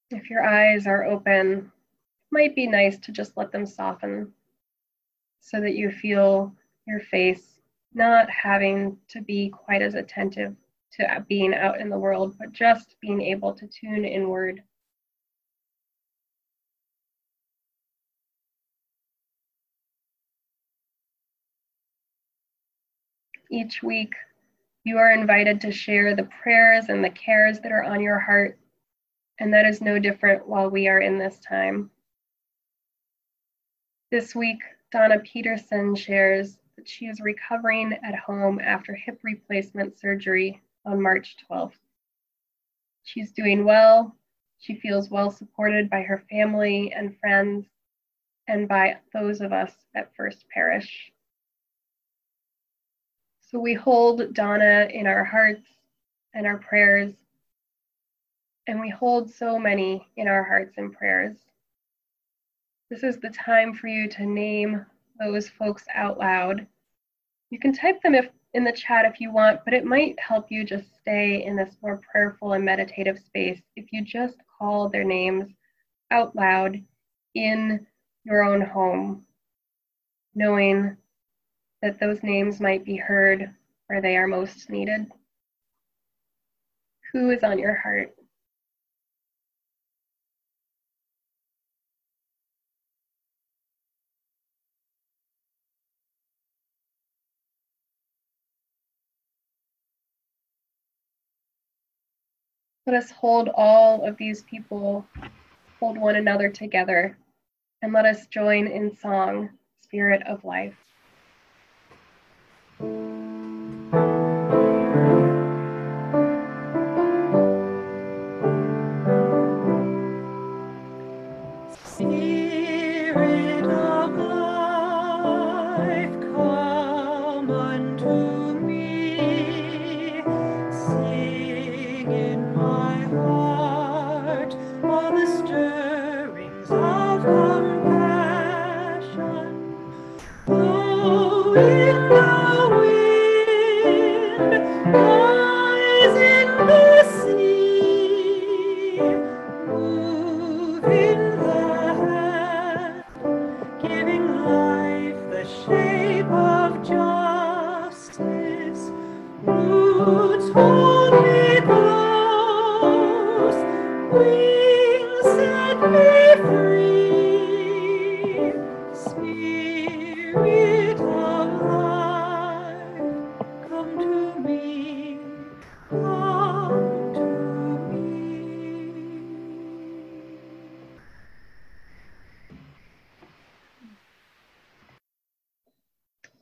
If 0.09 0.29
your 0.29 0.45
eyes 0.45 0.87
are 0.87 1.03
open, 1.03 1.57
it 1.57 2.31
might 2.31 2.55
be 2.55 2.65
nice 2.65 2.97
to 2.99 3.11
just 3.11 3.35
let 3.35 3.51
them 3.51 3.65
soften 3.65 4.31
so 5.41 5.59
that 5.59 5.75
you 5.75 5.91
feel 5.91 6.55
your 6.91 6.99
face, 6.99 7.59
not 7.93 8.29
having 8.29 8.97
to 9.07 9.21
be 9.21 9.49
quite 9.49 9.81
as 9.81 9.95
attentive 9.95 10.55
to 10.93 11.25
being 11.29 11.55
out 11.55 11.79
in 11.79 11.89
the 11.89 11.97
world, 11.97 12.35
but 12.37 12.51
just 12.51 12.97
being 12.99 13.21
able 13.21 13.53
to 13.53 13.65
tune 13.67 14.03
inward. 14.03 14.61
Each 23.49 23.81
week, 23.81 24.13
you 24.83 24.97
are 24.97 25.11
invited 25.11 25.61
to 25.61 25.71
share 25.71 26.15
the 26.15 26.27
prayers 26.41 26.85
and 26.89 27.03
the 27.03 27.09
cares 27.09 27.59
that 27.61 27.71
are 27.71 27.83
on 27.83 28.01
your 28.01 28.19
heart, 28.19 28.59
and 29.39 29.53
that 29.53 29.65
is 29.65 29.81
no 29.81 29.97
different 29.97 30.47
while 30.47 30.69
we 30.69 30.87
are 30.87 30.99
in 30.99 31.17
this 31.17 31.39
time. 31.39 31.89
This 34.09 34.35
week, 34.35 34.59
Donna 34.91 35.19
Peterson 35.19 35.95
shares 35.95 36.57
that 36.77 36.87
she 36.87 37.05
is 37.05 37.21
recovering 37.21 37.97
at 38.03 38.15
home 38.15 38.59
after 38.59 38.93
hip 38.93 39.19
replacement 39.23 39.99
surgery 39.99 40.61
on 40.85 41.01
March 41.01 41.37
12th. 41.49 41.77
She's 43.03 43.31
doing 43.31 43.65
well. 43.65 44.15
She 44.59 44.75
feels 44.75 45.09
well 45.09 45.31
supported 45.31 45.89
by 45.89 46.01
her 46.01 46.23
family 46.29 46.93
and 46.93 47.17
friends 47.19 47.65
and 48.47 48.67
by 48.67 48.97
those 49.13 49.41
of 49.41 49.53
us 49.53 49.73
at 49.95 50.15
First 50.15 50.45
Parish. 50.53 51.11
So 53.41 53.59
we 53.59 53.73
hold 53.73 54.33
Donna 54.33 54.87
in 54.91 55.07
our 55.07 55.23
hearts 55.23 55.67
and 56.33 56.47
our 56.47 56.57
prayers, 56.57 57.11
and 58.67 58.79
we 58.79 58.89
hold 58.89 59.29
so 59.29 59.59
many 59.59 60.07
in 60.15 60.27
our 60.27 60.43
hearts 60.43 60.77
and 60.77 60.93
prayers. 60.93 61.35
This 62.89 63.03
is 63.03 63.19
the 63.19 63.29
time 63.29 63.73
for 63.73 63.87
you 63.87 64.07
to 64.09 64.25
name 64.25 64.85
those 65.21 65.49
folks 65.49 65.85
out 65.93 66.17
loud. 66.17 66.65
You 67.49 67.59
can 67.59 67.73
type 67.73 68.01
them 68.01 68.15
if 68.15 68.29
in 68.53 68.63
the 68.63 68.71
chat 68.71 69.05
if 69.05 69.21
you 69.21 69.31
want, 69.31 69.61
but 69.63 69.73
it 69.73 69.85
might 69.85 70.19
help 70.19 70.47
you 70.49 70.65
just 70.65 70.97
stay 70.99 71.45
in 71.45 71.55
this 71.55 71.75
more 71.81 72.01
prayerful 72.11 72.53
and 72.53 72.65
meditative 72.65 73.19
space 73.19 73.61
if 73.75 73.85
you 73.91 74.03
just 74.03 74.37
call 74.57 74.89
their 74.89 75.03
names 75.03 75.45
out 76.11 76.35
loud 76.35 76.81
in 77.35 77.85
your 78.25 78.43
own 78.43 78.61
home, 78.61 79.25
knowing 80.35 80.97
that 81.81 81.99
those 81.99 82.21
names 82.23 82.59
might 82.59 82.83
be 82.83 82.97
heard 82.97 83.53
where 83.87 84.01
they 84.01 84.17
are 84.17 84.27
most 84.27 84.69
needed. 84.69 85.07
Who 87.13 87.29
is 87.31 87.43
on 87.43 87.57
your 87.57 87.75
heart? 87.75 88.13
Let 102.91 103.03
us 103.05 103.11
hold 103.11 103.47
all 103.55 104.05
of 104.05 104.17
these 104.17 104.43
people, 104.43 105.07
hold 105.79 105.97
one 105.97 106.17
another 106.17 106.49
together, 106.49 107.17
and 107.81 107.93
let 107.93 108.03
us 108.03 108.27
join 108.27 108.67
in 108.67 108.97
song, 108.97 109.51
Spirit 109.79 110.21
of 110.27 110.43
Life. 110.43 110.75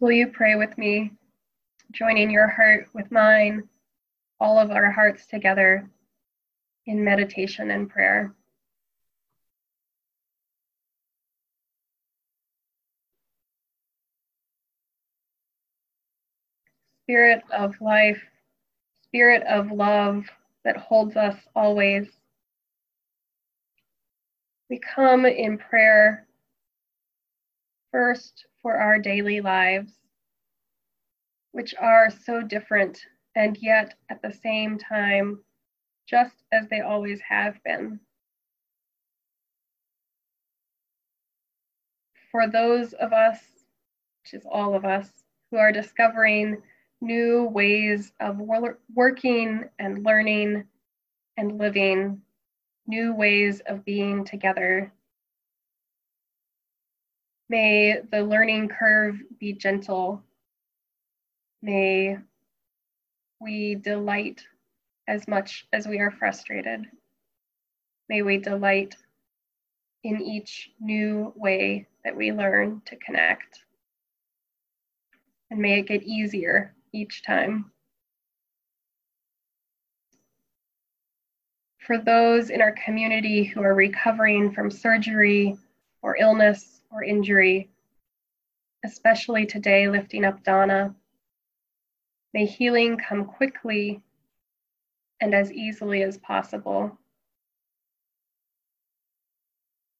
Will 0.10 0.16
you 0.16 0.28
pray 0.30 0.56
with 0.56 0.76
me, 0.76 1.12
joining 1.92 2.32
your 2.32 2.48
heart 2.48 2.88
with 2.96 3.12
mine, 3.12 3.70
all 4.40 4.58
of 4.58 4.72
our 4.72 4.90
hearts 4.90 5.28
together 5.28 5.88
in 6.88 7.04
meditation 7.04 7.70
and 7.70 7.88
prayer? 7.88 8.34
Spirit 17.04 17.44
of 17.56 17.80
life, 17.80 18.20
Spirit 19.04 19.44
of 19.44 19.72
love 19.72 20.26
that 20.66 20.78
holds 20.78 21.16
us 21.18 21.38
always. 21.56 22.08
We 24.72 24.80
come 24.80 25.28
in 25.28 25.60
prayer 25.60 26.26
first 27.92 28.48
for 28.64 28.76
our 28.76 28.98
daily 28.98 29.42
lives, 29.42 29.99
which 31.52 31.74
are 31.80 32.10
so 32.10 32.42
different 32.42 33.00
and 33.36 33.58
yet 33.62 33.96
at 34.10 34.22
the 34.22 34.34
same 34.34 34.78
time 34.78 35.40
just 36.08 36.36
as 36.52 36.68
they 36.70 36.82
always 36.82 37.20
have 37.22 37.62
been. 37.64 38.00
For 42.32 42.48
those 42.48 42.94
of 42.94 43.14
us, 43.14 43.40
which 44.24 44.34
is 44.34 44.46
all 44.50 44.76
of 44.76 44.86
us, 44.86 45.10
who 45.52 45.58
are 45.58 45.72
discovering 45.72 46.62
new 47.02 47.46
ways 47.46 48.12
of 48.20 48.38
wor- 48.38 48.80
working 48.94 49.66
and 49.80 50.04
learning 50.06 50.66
and 51.38 51.58
living, 51.58 52.22
new 52.88 53.14
ways 53.16 53.62
of 53.68 53.86
being 53.86 54.26
together 54.26 54.92
May 57.50 58.00
the 58.12 58.24
learning 58.24 58.70
curve 58.70 59.20
be 59.40 59.54
gentle. 59.54 60.24
May 61.62 62.18
we 63.40 63.76
delight 63.76 64.44
as 65.08 65.28
much 65.28 65.68
as 65.74 65.88
we 65.88 66.00
are 66.00 66.12
frustrated. 66.12 66.86
May 68.08 68.22
we 68.22 68.38
delight 68.38 68.96
in 70.04 70.22
each 70.22 70.72
new 70.80 71.34
way 71.36 71.88
that 72.04 72.16
we 72.16 72.32
learn 72.32 72.82
to 72.86 72.96
connect. 72.96 73.64
And 75.52 75.60
may 75.60 75.80
it 75.80 75.88
get 75.88 76.04
easier 76.04 76.74
each 76.94 77.24
time. 77.24 77.72
For 81.80 81.98
those 81.98 82.52
in 82.52 82.62
our 82.62 82.74
community 82.74 83.44
who 83.44 83.62
are 83.62 83.74
recovering 83.74 84.52
from 84.52 84.70
surgery 84.70 85.58
or 86.02 86.18
illness, 86.18 86.82
or 86.92 87.04
injury, 87.04 87.70
especially 88.86 89.46
today, 89.46 89.88
lifting 89.88 90.26
up 90.26 90.44
Donna. 90.44 90.96
May 92.34 92.46
healing 92.46 92.98
come 92.98 93.26
quickly 93.26 94.02
and 95.20 95.34
as 95.34 95.52
easily 95.52 96.04
as 96.04 96.18
possible. 96.18 96.98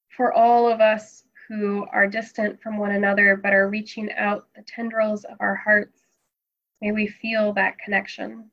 For 0.10 0.34
all 0.34 0.72
of 0.72 0.80
us 0.82 1.24
who 1.48 1.88
are 1.92 2.08
distant 2.08 2.62
from 2.62 2.78
one 2.78 2.92
another 2.92 3.36
but 3.36 3.54
are 3.54 3.70
reaching 3.70 4.12
out 4.14 4.48
the 4.56 4.62
tendrils 4.62 5.24
of 5.24 5.38
our 5.40 5.56
hearts, 5.56 6.00
may 6.82 6.92
we 6.92 7.08
feel 7.08 7.54
that 7.54 7.80
connection. 7.80 8.52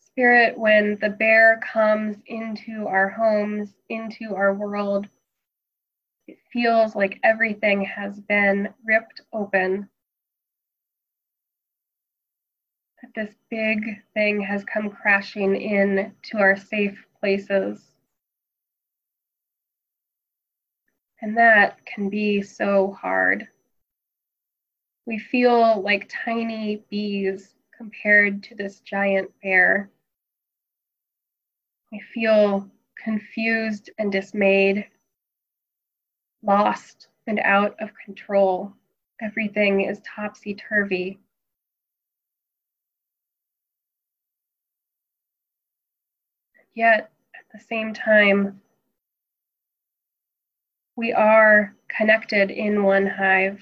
Spirit, 0.00 0.58
when 0.58 0.98
the 1.00 1.10
bear 1.10 1.60
comes 1.62 2.16
into 2.26 2.88
our 2.88 3.08
homes, 3.08 3.74
into 3.88 4.34
our 4.34 4.54
world, 4.54 5.06
it 6.28 6.38
feels 6.52 6.94
like 6.94 7.18
everything 7.24 7.82
has 7.84 8.20
been 8.20 8.68
ripped 8.84 9.22
open. 9.32 9.88
That 13.02 13.14
this 13.14 13.34
big 13.50 13.80
thing 14.12 14.42
has 14.42 14.62
come 14.64 14.90
crashing 14.90 15.56
in 15.56 16.12
to 16.24 16.38
our 16.38 16.54
safe 16.56 17.02
places. 17.18 17.84
And 21.22 21.36
that 21.38 21.84
can 21.86 22.10
be 22.10 22.42
so 22.42 22.92
hard. 22.92 23.48
We 25.06 25.18
feel 25.18 25.80
like 25.80 26.10
tiny 26.24 26.84
bees 26.90 27.54
compared 27.76 28.42
to 28.44 28.54
this 28.54 28.80
giant 28.80 29.30
bear. 29.42 29.90
I 31.94 31.98
feel 32.12 32.70
confused 33.02 33.88
and 33.98 34.12
dismayed, 34.12 34.86
lost 36.42 37.08
and 37.26 37.40
out 37.40 37.76
of 37.80 37.90
control 38.04 38.72
everything 39.20 39.82
is 39.82 40.00
topsy 40.00 40.54
turvy. 40.54 41.18
Yet 46.74 47.10
at 47.34 47.44
the 47.52 47.58
same 47.58 47.92
time, 47.92 48.60
we 50.94 51.12
are 51.12 51.74
connected 51.88 52.50
in 52.50 52.82
one 52.82 53.06
hive. 53.06 53.60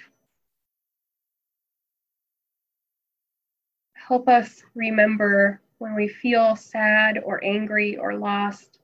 Help 3.95 4.29
us 4.29 4.62
remember 4.74 5.61
when 5.79 5.95
we 5.95 6.09
feel 6.09 6.57
sad 6.57 7.18
or 7.24 7.43
angry 7.43 7.97
or 7.97 8.16
lost. 8.16 8.79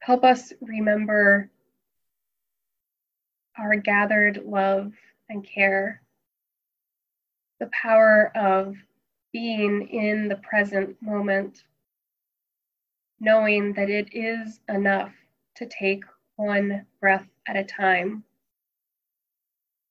Help 0.00 0.24
us 0.24 0.52
remember 0.60 1.50
our 3.58 3.76
gathered 3.76 4.42
love 4.44 4.92
and 5.28 5.44
care, 5.44 6.02
the 7.58 7.70
power 7.72 8.32
of 8.36 8.76
being 9.32 9.88
in 9.88 10.28
the 10.28 10.36
present 10.36 10.96
moment, 11.02 11.64
knowing 13.20 13.72
that 13.74 13.90
it 13.90 14.08
is 14.12 14.60
enough 14.68 15.12
to 15.56 15.66
take 15.66 16.04
one 16.36 16.86
breath 17.00 17.28
at 17.46 17.56
a 17.56 17.64
time, 17.64 18.24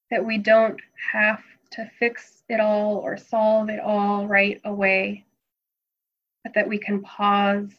that 0.09 0.25
we 0.25 0.37
don't 0.37 0.79
have 1.11 1.43
to 1.71 1.89
fix 1.99 2.43
it 2.49 2.59
all 2.59 2.97
or 2.97 3.17
solve 3.17 3.69
it 3.69 3.79
all 3.79 4.27
right 4.27 4.59
away, 4.65 5.23
but 6.43 6.53
that 6.55 6.67
we 6.67 6.77
can 6.77 7.01
pause 7.01 7.69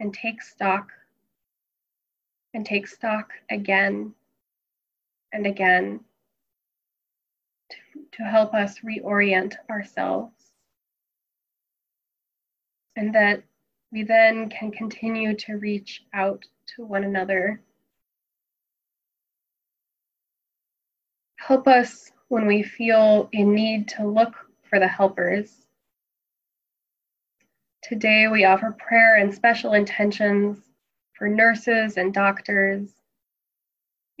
and 0.00 0.12
take 0.12 0.42
stock 0.42 0.90
and 2.54 2.64
take 2.64 2.86
stock 2.86 3.32
again 3.50 4.14
and 5.32 5.46
again 5.46 6.00
to, 7.70 7.76
to 8.12 8.22
help 8.22 8.54
us 8.54 8.78
reorient 8.78 9.54
ourselves. 9.68 10.32
And 12.96 13.12
that 13.14 13.42
we 13.92 14.04
then 14.04 14.48
can 14.48 14.70
continue 14.70 15.34
to 15.36 15.54
reach 15.54 16.04
out 16.14 16.44
to 16.76 16.84
one 16.84 17.02
another. 17.02 17.60
Help 21.36 21.66
us 21.66 22.12
when 22.28 22.46
we 22.46 22.62
feel 22.62 23.28
in 23.32 23.52
need 23.52 23.88
to 23.88 24.06
look 24.06 24.32
for 24.62 24.78
the 24.78 24.88
helpers. 24.88 25.66
Today, 27.82 28.28
we 28.28 28.44
offer 28.44 28.74
prayer 28.78 29.16
and 29.16 29.34
special 29.34 29.74
intentions 29.74 30.58
for 31.16 31.28
nurses 31.28 31.96
and 31.96 32.12
doctors, 32.12 32.90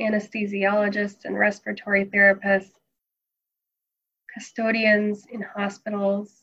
anesthesiologists 0.00 1.24
and 1.24 1.38
respiratory 1.38 2.04
therapists, 2.04 2.72
custodians 4.32 5.26
in 5.30 5.42
hospitals 5.42 6.42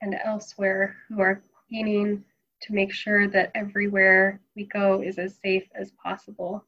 and 0.00 0.14
elsewhere 0.24 0.96
who 1.08 1.20
are 1.20 1.42
cleaning 1.68 2.24
to 2.60 2.72
make 2.72 2.92
sure 2.92 3.28
that 3.28 3.50
everywhere 3.54 4.40
we 4.54 4.64
go 4.64 5.02
is 5.02 5.18
as 5.18 5.36
safe 5.42 5.64
as 5.74 5.90
possible. 6.02 6.64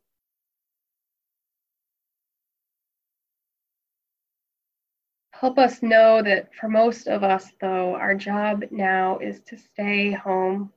Help 5.33 5.59
us 5.59 5.83
know 5.83 6.23
that 6.23 6.55
for 6.55 6.69
most 6.69 7.07
of 7.09 7.23
us, 7.23 7.53
though, 7.61 7.95
our 7.95 8.15
job 8.15 8.65
now 8.71 9.19
is 9.19 9.41
to 9.41 9.59
stay 9.59 10.11
home, 10.11 10.73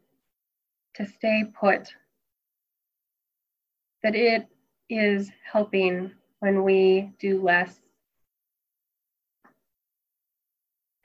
to 0.95 1.05
stay 1.05 1.45
put, 1.57 1.93
that 4.03 4.15
it 4.15 4.47
is 4.89 5.29
helping 5.51 6.11
when 6.39 6.63
we 6.63 7.11
do 7.19 7.41
less. 7.41 7.79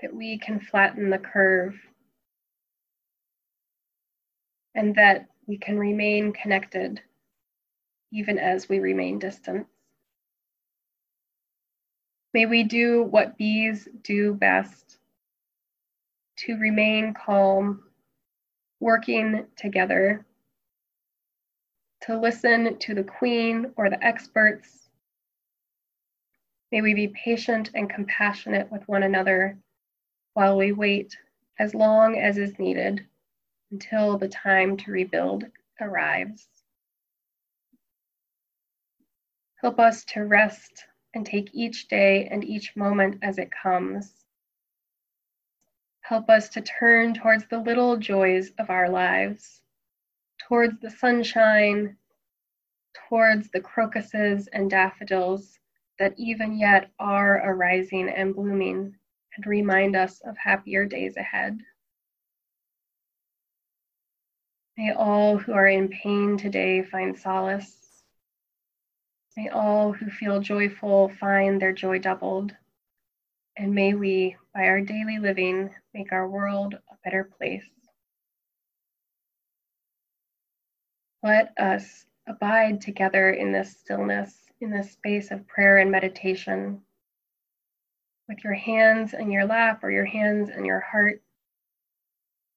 That 0.00 0.14
we 0.14 0.38
can 0.38 0.60
flatten 0.60 1.10
the 1.10 1.18
curve 1.18 1.74
and 4.74 4.94
that 4.96 5.26
we 5.46 5.56
can 5.56 5.78
remain 5.78 6.32
connected 6.32 7.00
even 8.12 8.38
as 8.38 8.68
we 8.68 8.78
remain 8.78 9.18
distant. 9.18 9.66
May 12.32 12.46
we 12.46 12.64
do 12.64 13.02
what 13.02 13.36
bees 13.36 13.88
do 14.02 14.34
best 14.34 14.98
to 16.38 16.54
remain 16.56 17.14
calm, 17.14 17.82
working 18.80 19.46
together 19.56 20.24
to 22.04 22.18
listen 22.18 22.78
to 22.78 22.94
the 22.94 23.02
queen 23.02 23.72
or 23.76 23.88
the 23.88 24.04
experts. 24.04 24.90
May 26.70 26.82
we 26.82 26.92
be 26.92 27.08
patient 27.08 27.70
and 27.74 27.88
compassionate 27.88 28.70
with 28.70 28.86
one 28.86 29.02
another 29.02 29.58
while 30.34 30.58
we 30.58 30.72
wait 30.72 31.16
as 31.58 31.74
long 31.74 32.18
as 32.18 32.36
is 32.36 32.58
needed 32.58 33.06
until 33.70 34.18
the 34.18 34.28
time 34.28 34.76
to 34.78 34.90
rebuild 34.90 35.44
arrives. 35.80 36.46
Help 39.62 39.80
us 39.80 40.04
to 40.04 40.20
rest 40.20 40.84
and 41.14 41.24
take 41.24 41.54
each 41.54 41.88
day 41.88 42.28
and 42.30 42.44
each 42.44 42.76
moment 42.76 43.18
as 43.22 43.38
it 43.38 43.50
comes. 43.50 44.12
Help 46.02 46.28
us 46.28 46.50
to 46.50 46.60
turn 46.60 47.14
towards 47.14 47.46
the 47.46 47.58
little 47.58 47.96
joys 47.96 48.50
of 48.58 48.68
our 48.68 48.90
lives 48.90 49.62
towards 50.38 50.80
the 50.80 50.90
sunshine, 50.90 51.96
towards 53.08 53.50
the 53.50 53.60
crocuses 53.60 54.48
and 54.48 54.70
daffodils 54.70 55.58
that 55.98 56.14
even 56.16 56.58
yet 56.58 56.90
are 56.98 57.40
arising 57.44 58.08
and 58.08 58.34
blooming 58.34 58.94
and 59.36 59.46
remind 59.46 59.96
us 59.96 60.20
of 60.20 60.36
happier 60.36 60.84
days 60.84 61.16
ahead. 61.16 61.58
May 64.76 64.92
all 64.92 65.38
who 65.38 65.52
are 65.52 65.68
in 65.68 65.88
pain 65.88 66.36
today 66.36 66.82
find 66.82 67.16
solace. 67.16 68.02
May 69.36 69.48
all 69.48 69.92
who 69.92 70.10
feel 70.10 70.40
joyful 70.40 71.10
find 71.20 71.60
their 71.60 71.72
joy 71.72 71.98
doubled. 72.00 72.54
And 73.56 73.72
may 73.72 73.94
we, 73.94 74.36
by 74.52 74.66
our 74.66 74.80
daily 74.80 75.18
living, 75.18 75.72
make 75.92 76.12
our 76.12 76.28
world 76.28 76.74
a 76.74 76.96
better 77.04 77.24
place. 77.38 77.68
Let 81.24 81.54
us 81.56 82.04
abide 82.26 82.82
together 82.82 83.30
in 83.30 83.50
this 83.50 83.78
stillness, 83.78 84.44
in 84.60 84.70
this 84.70 84.90
space 84.92 85.30
of 85.30 85.46
prayer 85.46 85.78
and 85.78 85.90
meditation. 85.90 86.82
With 88.28 88.44
your 88.44 88.52
hands 88.52 89.14
in 89.14 89.30
your 89.30 89.46
lap 89.46 89.82
or 89.82 89.90
your 89.90 90.04
hands 90.04 90.50
in 90.50 90.66
your 90.66 90.80
heart, 90.80 91.22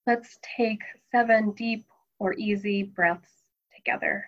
let's 0.06 0.38
take 0.58 0.82
seven 1.14 1.52
deep 1.52 1.86
or 2.20 2.34
easy 2.34 2.84
breaths 2.84 3.32
together. 3.74 4.26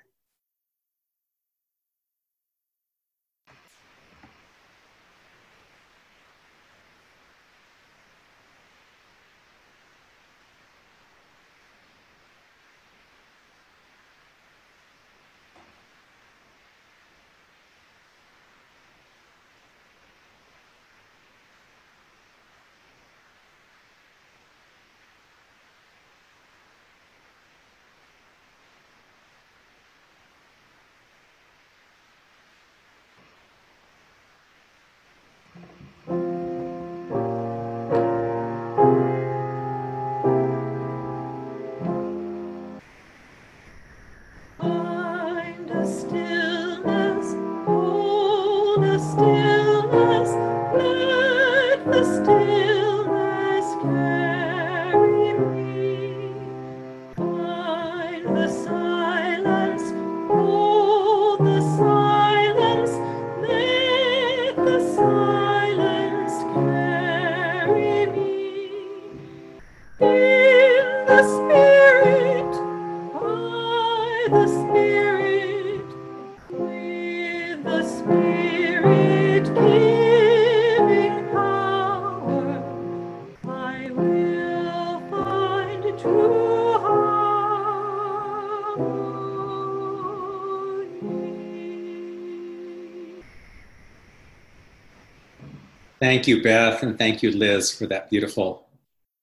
Thank 96.10 96.28
you, 96.28 96.42
Beth, 96.42 96.82
and 96.82 96.98
thank 96.98 97.22
you, 97.22 97.30
Liz, 97.30 97.72
for 97.72 97.86
that 97.86 98.10
beautiful 98.10 98.68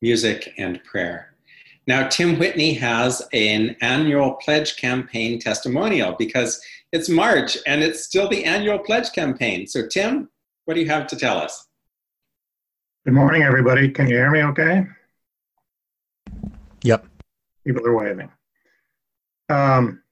music 0.01 0.55
and 0.57 0.81
prayer. 0.85 1.35
Now, 1.89 2.07
Tim 2.07 2.39
Whitney 2.39 2.75
has 2.75 3.27
an 3.33 3.75
annual 3.81 4.35
pledge 4.35 4.77
campaign 4.77 5.41
testimonial 5.41 6.15
because 6.17 6.61
it's 6.93 7.09
March 7.09 7.59
and 7.67 7.83
it's 7.83 8.05
still 8.05 8.29
the 8.29 8.45
annual 8.45 8.79
pledge 8.79 9.11
campaign. 9.11 9.67
So, 9.67 9.89
Tim, 9.89 10.29
what 10.67 10.75
do 10.75 10.81
you 10.81 10.87
have 10.87 11.09
to 11.09 11.17
tell 11.17 11.39
us? 11.39 11.67
Good 13.05 13.15
morning, 13.15 13.43
everybody. 13.43 13.91
Can 13.91 14.07
you 14.07 14.15
hear 14.15 14.31
me 14.31 14.45
okay? 14.45 14.87
Yep. 16.85 17.05
People 17.67 17.85
are 17.85 17.97
waving. 17.97 18.31
Um, 19.49 20.05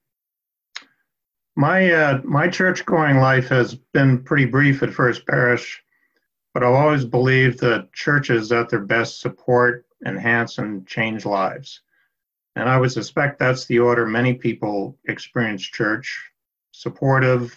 my 1.55 1.89
uh, 1.89 2.21
my 2.25 2.49
church 2.49 2.85
going 2.85 3.19
life 3.19 3.47
has 3.47 3.75
been 3.75 4.21
pretty 4.21 4.43
brief 4.43 4.83
at 4.83 4.93
First 4.93 5.25
Parish, 5.25 5.81
but 6.55 6.63
I've 6.63 6.73
always 6.73 7.03
believed 7.03 7.59
that 7.59 7.91
churches 7.91 8.49
at 8.53 8.69
their 8.69 8.79
best 8.79 9.19
support, 9.19 9.85
enhance, 10.05 10.57
and 10.57 10.87
change 10.87 11.25
lives. 11.25 11.81
And 12.55 12.69
I 12.69 12.79
would 12.79 12.93
suspect 12.93 13.39
that's 13.39 13.65
the 13.65 13.79
order 13.79 14.05
many 14.05 14.35
people 14.35 14.97
experience 15.03 15.63
church 15.63 16.31
supportive, 16.71 17.53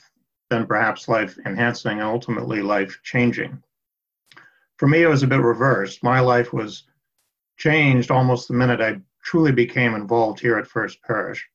then 0.51 0.66
perhaps 0.66 1.07
life 1.07 1.38
enhancing, 1.46 2.01
and 2.01 2.09
ultimately 2.09 2.61
life 2.61 2.99
changing. 3.05 3.62
For 4.78 4.88
me, 4.88 5.05
it 5.05 5.09
was 5.09 5.22
a 5.22 5.28
bit 5.28 5.42
reversed. 5.42 6.03
My 6.03 6.18
life 6.18 6.53
was 6.53 6.82
changed 7.57 8.11
almost 8.11 8.49
the 8.49 8.55
minute 8.55 8.80
I 8.80 9.01
truly 9.22 9.53
became 9.53 9.94
involved 9.94 10.40
here 10.40 10.59
at 10.59 10.66
First 10.66 11.01
Parish. 11.05 11.49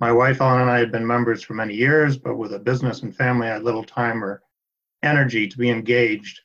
My 0.00 0.10
wife 0.10 0.40
Ellen 0.40 0.62
and 0.62 0.70
I 0.70 0.78
had 0.78 0.90
been 0.90 1.06
members 1.06 1.42
for 1.42 1.52
many 1.52 1.74
years, 1.74 2.16
but 2.16 2.38
with 2.38 2.54
a 2.54 2.58
business 2.58 3.02
and 3.02 3.14
family, 3.14 3.48
I 3.48 3.52
had 3.52 3.62
little 3.62 3.84
time 3.84 4.24
or 4.24 4.42
energy 5.02 5.46
to 5.46 5.58
be 5.58 5.68
engaged. 5.68 6.40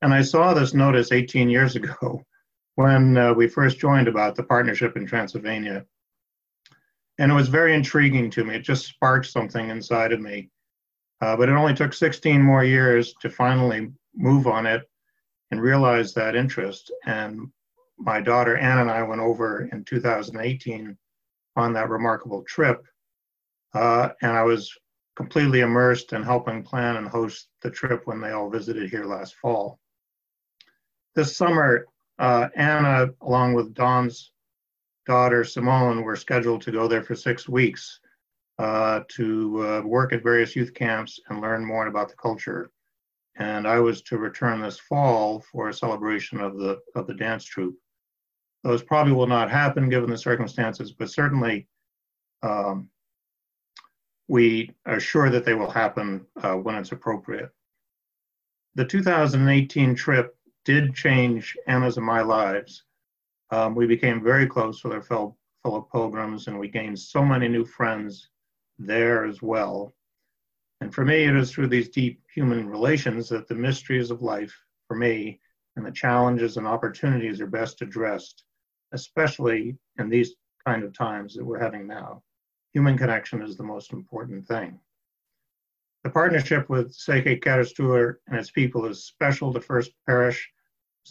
And 0.00 0.14
I 0.14 0.22
saw 0.22 0.54
this 0.54 0.74
notice 0.74 1.12
18 1.12 1.48
years 1.48 1.76
ago 1.76 2.22
when 2.76 3.16
uh, 3.16 3.34
we 3.34 3.48
first 3.48 3.78
joined 3.78 4.08
about 4.08 4.36
the 4.36 4.44
partnership 4.44 4.96
in 4.96 5.06
Transylvania. 5.06 5.84
And 7.18 7.32
it 7.32 7.34
was 7.34 7.48
very 7.48 7.74
intriguing 7.74 8.30
to 8.30 8.44
me. 8.44 8.54
It 8.54 8.62
just 8.62 8.86
sparked 8.86 9.26
something 9.26 9.70
inside 9.70 10.12
of 10.12 10.20
me. 10.20 10.50
Uh, 11.20 11.36
but 11.36 11.48
it 11.48 11.52
only 11.52 11.74
took 11.74 11.92
16 11.92 12.40
more 12.40 12.62
years 12.62 13.12
to 13.20 13.28
finally 13.28 13.90
move 14.14 14.46
on 14.46 14.66
it 14.66 14.88
and 15.50 15.60
realize 15.60 16.14
that 16.14 16.36
interest. 16.36 16.92
And 17.06 17.50
my 17.98 18.20
daughter 18.20 18.56
Anne 18.56 18.78
and 18.78 18.90
I 18.90 19.02
went 19.02 19.20
over 19.20 19.68
in 19.72 19.84
2018 19.84 20.96
on 21.56 21.72
that 21.72 21.88
remarkable 21.88 22.44
trip. 22.44 22.86
Uh, 23.74 24.10
and 24.22 24.30
I 24.30 24.44
was 24.44 24.72
completely 25.16 25.60
immersed 25.60 26.12
in 26.12 26.22
helping 26.22 26.62
plan 26.62 26.96
and 26.96 27.08
host 27.08 27.48
the 27.62 27.70
trip 27.70 28.02
when 28.04 28.20
they 28.20 28.30
all 28.30 28.48
visited 28.48 28.88
here 28.88 29.04
last 29.04 29.34
fall. 29.34 29.80
This 31.18 31.36
summer, 31.36 31.88
uh, 32.20 32.46
Anna, 32.54 33.08
along 33.22 33.54
with 33.54 33.74
Don's 33.74 34.30
daughter 35.04 35.42
Simone, 35.42 36.04
were 36.04 36.14
scheduled 36.14 36.62
to 36.62 36.70
go 36.70 36.86
there 36.86 37.02
for 37.02 37.16
six 37.16 37.48
weeks 37.48 37.98
uh, 38.60 39.00
to 39.08 39.66
uh, 39.66 39.80
work 39.80 40.12
at 40.12 40.22
various 40.22 40.54
youth 40.54 40.72
camps 40.74 41.18
and 41.28 41.40
learn 41.40 41.64
more 41.64 41.88
about 41.88 42.08
the 42.08 42.14
culture 42.14 42.70
and 43.34 43.66
I 43.66 43.80
was 43.80 44.00
to 44.02 44.16
return 44.16 44.60
this 44.60 44.78
fall 44.78 45.40
for 45.40 45.68
a 45.68 45.74
celebration 45.74 46.40
of 46.40 46.56
the 46.56 46.78
of 46.94 47.08
the 47.08 47.14
dance 47.14 47.44
troupe. 47.44 47.76
Those 48.62 48.84
probably 48.84 49.12
will 49.12 49.26
not 49.26 49.50
happen 49.50 49.88
given 49.88 50.10
the 50.10 50.18
circumstances, 50.18 50.92
but 50.92 51.10
certainly 51.10 51.66
um, 52.44 52.90
we 54.28 54.70
are 54.86 55.00
sure 55.00 55.30
that 55.30 55.44
they 55.44 55.54
will 55.54 55.70
happen 55.70 56.26
uh, 56.44 56.54
when 56.54 56.76
it's 56.76 56.92
appropriate. 56.92 57.50
The 58.76 58.84
2018 58.84 59.96
trip 59.96 60.37
did 60.68 60.94
change 60.94 61.56
Anna's 61.66 61.96
and 61.96 62.04
my 62.04 62.20
lives. 62.20 62.84
Um, 63.50 63.74
we 63.74 63.86
became 63.86 64.22
very 64.22 64.46
close 64.46 64.84
with 64.84 64.92
our 64.92 65.00
fellow, 65.00 65.34
fellow 65.62 65.88
pilgrims, 65.90 66.46
and 66.46 66.58
we 66.58 66.68
gained 66.68 66.98
so 66.98 67.24
many 67.24 67.48
new 67.48 67.64
friends 67.64 68.28
there 68.78 69.24
as 69.24 69.40
well. 69.40 69.94
And 70.82 70.94
for 70.94 71.06
me, 71.06 71.24
it 71.24 71.34
is 71.34 71.50
through 71.50 71.68
these 71.68 71.88
deep 71.88 72.20
human 72.34 72.68
relations 72.68 73.30
that 73.30 73.48
the 73.48 73.54
mysteries 73.54 74.10
of 74.10 74.20
life, 74.20 74.54
for 74.86 74.94
me, 74.94 75.40
and 75.76 75.86
the 75.86 75.90
challenges 75.90 76.58
and 76.58 76.66
opportunities 76.66 77.40
are 77.40 77.46
best 77.46 77.80
addressed, 77.80 78.44
especially 78.92 79.78
in 79.98 80.10
these 80.10 80.34
kind 80.66 80.84
of 80.84 80.92
times 80.92 81.34
that 81.34 81.46
we're 81.46 81.58
having 81.58 81.86
now. 81.86 82.22
Human 82.74 82.98
connection 82.98 83.40
is 83.40 83.56
the 83.56 83.64
most 83.64 83.94
important 83.94 84.46
thing. 84.46 84.78
The 86.04 86.10
partnership 86.10 86.68
with 86.68 86.94
Seke 86.94 87.42
Karastur 87.42 88.16
and 88.26 88.38
its 88.38 88.50
people 88.50 88.84
is 88.84 89.06
special 89.06 89.50
to 89.54 89.62
First 89.62 89.92
Parish, 90.06 90.46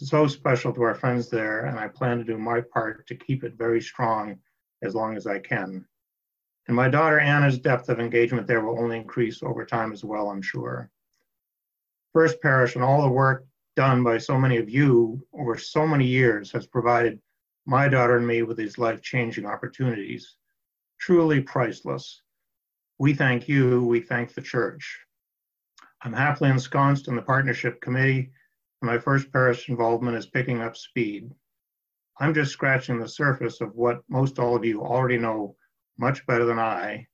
so 0.06 0.26
special 0.26 0.72
to 0.72 0.82
our 0.82 0.94
friends 0.94 1.28
there, 1.28 1.66
and 1.66 1.78
I 1.78 1.88
plan 1.88 2.18
to 2.18 2.24
do 2.24 2.38
my 2.38 2.60
part 2.60 3.06
to 3.08 3.14
keep 3.14 3.44
it 3.44 3.54
very 3.54 3.80
strong 3.80 4.38
as 4.82 4.94
long 4.94 5.16
as 5.16 5.26
I 5.26 5.38
can. 5.38 5.84
And 6.66 6.76
my 6.76 6.88
daughter 6.88 7.18
Anna's 7.18 7.58
depth 7.58 7.88
of 7.88 7.98
engagement 7.98 8.46
there 8.46 8.60
will 8.60 8.78
only 8.78 8.98
increase 8.98 9.42
over 9.42 9.64
time 9.64 9.92
as 9.92 10.04
well, 10.04 10.30
I'm 10.30 10.42
sure. 10.42 10.90
First 12.12 12.40
Parish 12.42 12.74
and 12.74 12.84
all 12.84 13.02
the 13.02 13.08
work 13.08 13.46
done 13.76 14.02
by 14.02 14.18
so 14.18 14.38
many 14.38 14.56
of 14.58 14.68
you 14.68 15.24
over 15.32 15.56
so 15.56 15.86
many 15.86 16.06
years 16.06 16.50
has 16.52 16.66
provided 16.66 17.20
my 17.64 17.88
daughter 17.88 18.16
and 18.16 18.26
me 18.26 18.42
with 18.42 18.56
these 18.56 18.78
life 18.78 19.00
changing 19.02 19.46
opportunities, 19.46 20.36
truly 20.98 21.40
priceless. 21.40 22.22
We 22.98 23.14
thank 23.14 23.48
you, 23.48 23.84
we 23.84 24.00
thank 24.00 24.34
the 24.34 24.42
church. 24.42 24.98
I'm 26.02 26.12
happily 26.12 26.50
ensconced 26.50 27.08
in 27.08 27.16
the 27.16 27.22
partnership 27.22 27.80
committee, 27.80 28.32
my 28.82 28.98
first 28.98 29.32
parish 29.32 29.68
involvement 29.68 30.16
is 30.16 30.26
picking 30.26 30.60
up 30.60 30.76
speed. 30.76 31.30
I'm 32.20 32.34
just 32.34 32.52
scratching 32.52 32.98
the 32.98 33.08
surface 33.08 33.60
of 33.60 33.74
what 33.74 34.02
most 34.08 34.38
all 34.38 34.56
of 34.56 34.64
you 34.64 34.82
already 34.82 35.18
know 35.18 35.56
much 35.98 36.26
better 36.26 36.44
than 36.44 36.58
I 36.58 37.06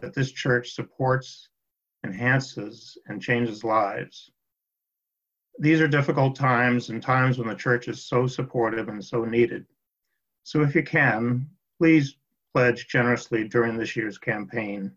that 0.00 0.14
this 0.14 0.32
church 0.32 0.72
supports, 0.72 1.48
enhances, 2.04 2.98
and 3.06 3.22
changes 3.22 3.62
lives. 3.62 4.30
These 5.58 5.80
are 5.80 5.88
difficult 5.88 6.34
times 6.34 6.88
and 6.88 7.02
times 7.02 7.38
when 7.38 7.48
the 7.48 7.54
church 7.54 7.88
is 7.88 8.04
so 8.04 8.26
supportive 8.26 8.88
and 8.88 9.04
so 9.04 9.24
needed. 9.24 9.66
So 10.44 10.62
if 10.62 10.74
you 10.74 10.82
can, 10.82 11.48
please 11.78 12.16
pledge 12.52 12.88
generously 12.88 13.46
during 13.46 13.76
this 13.76 13.94
year's 13.94 14.18
campaign. 14.18 14.90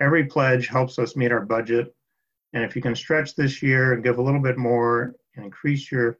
Every 0.00 0.26
pledge 0.26 0.68
helps 0.68 0.98
us 0.98 1.16
meet 1.16 1.32
our 1.32 1.40
budget. 1.40 1.95
And 2.52 2.64
if 2.64 2.74
you 2.74 2.82
can 2.82 2.94
stretch 2.94 3.34
this 3.34 3.62
year 3.62 3.92
and 3.92 4.04
give 4.04 4.18
a 4.18 4.22
little 4.22 4.40
bit 4.40 4.56
more 4.56 5.14
and 5.34 5.44
increase 5.44 5.90
your 5.90 6.18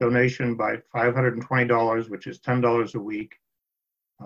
donation 0.00 0.56
by 0.56 0.76
$520, 0.94 2.10
which 2.10 2.26
is 2.26 2.40
$10 2.40 2.94
a 2.94 3.00
week, 3.00 3.34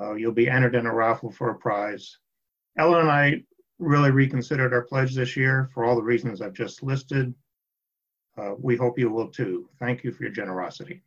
uh, 0.00 0.14
you'll 0.14 0.32
be 0.32 0.48
entered 0.48 0.74
in 0.74 0.86
a 0.86 0.94
raffle 0.94 1.30
for 1.30 1.50
a 1.50 1.58
prize. 1.58 2.18
Ellen 2.78 3.00
and 3.00 3.10
I 3.10 3.42
really 3.78 4.10
reconsidered 4.10 4.72
our 4.72 4.82
pledge 4.82 5.14
this 5.14 5.36
year 5.36 5.68
for 5.74 5.84
all 5.84 5.96
the 5.96 6.02
reasons 6.02 6.40
I've 6.40 6.54
just 6.54 6.82
listed. 6.82 7.34
Uh, 8.38 8.52
we 8.58 8.76
hope 8.76 8.98
you 8.98 9.10
will 9.10 9.28
too. 9.28 9.68
Thank 9.78 10.04
you 10.04 10.12
for 10.12 10.22
your 10.22 10.32
generosity. 10.32 11.02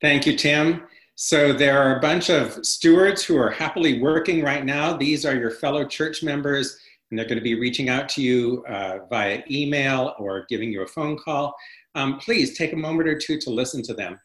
Thank 0.00 0.26
you, 0.26 0.36
Tim. 0.36 0.82
So 1.16 1.52
there 1.52 1.80
are 1.80 1.96
a 1.96 2.00
bunch 2.00 2.28
of 2.30 2.64
stewards 2.66 3.22
who 3.24 3.36
are 3.36 3.50
happily 3.50 4.00
working 4.00 4.42
right 4.42 4.64
now. 4.64 4.96
These 4.96 5.24
are 5.24 5.36
your 5.36 5.50
fellow 5.50 5.86
church 5.86 6.22
members, 6.22 6.78
and 7.10 7.18
they're 7.18 7.26
going 7.26 7.38
to 7.38 7.44
be 7.44 7.54
reaching 7.54 7.88
out 7.88 8.08
to 8.10 8.22
you 8.22 8.64
uh, 8.68 8.98
via 9.08 9.42
email 9.50 10.14
or 10.18 10.46
giving 10.48 10.72
you 10.72 10.82
a 10.82 10.86
phone 10.86 11.16
call. 11.16 11.54
Um, 11.94 12.18
please 12.18 12.56
take 12.56 12.72
a 12.72 12.76
moment 12.76 13.08
or 13.08 13.18
two 13.18 13.38
to 13.38 13.50
listen 13.50 13.82
to 13.84 13.94
them. 13.94 14.18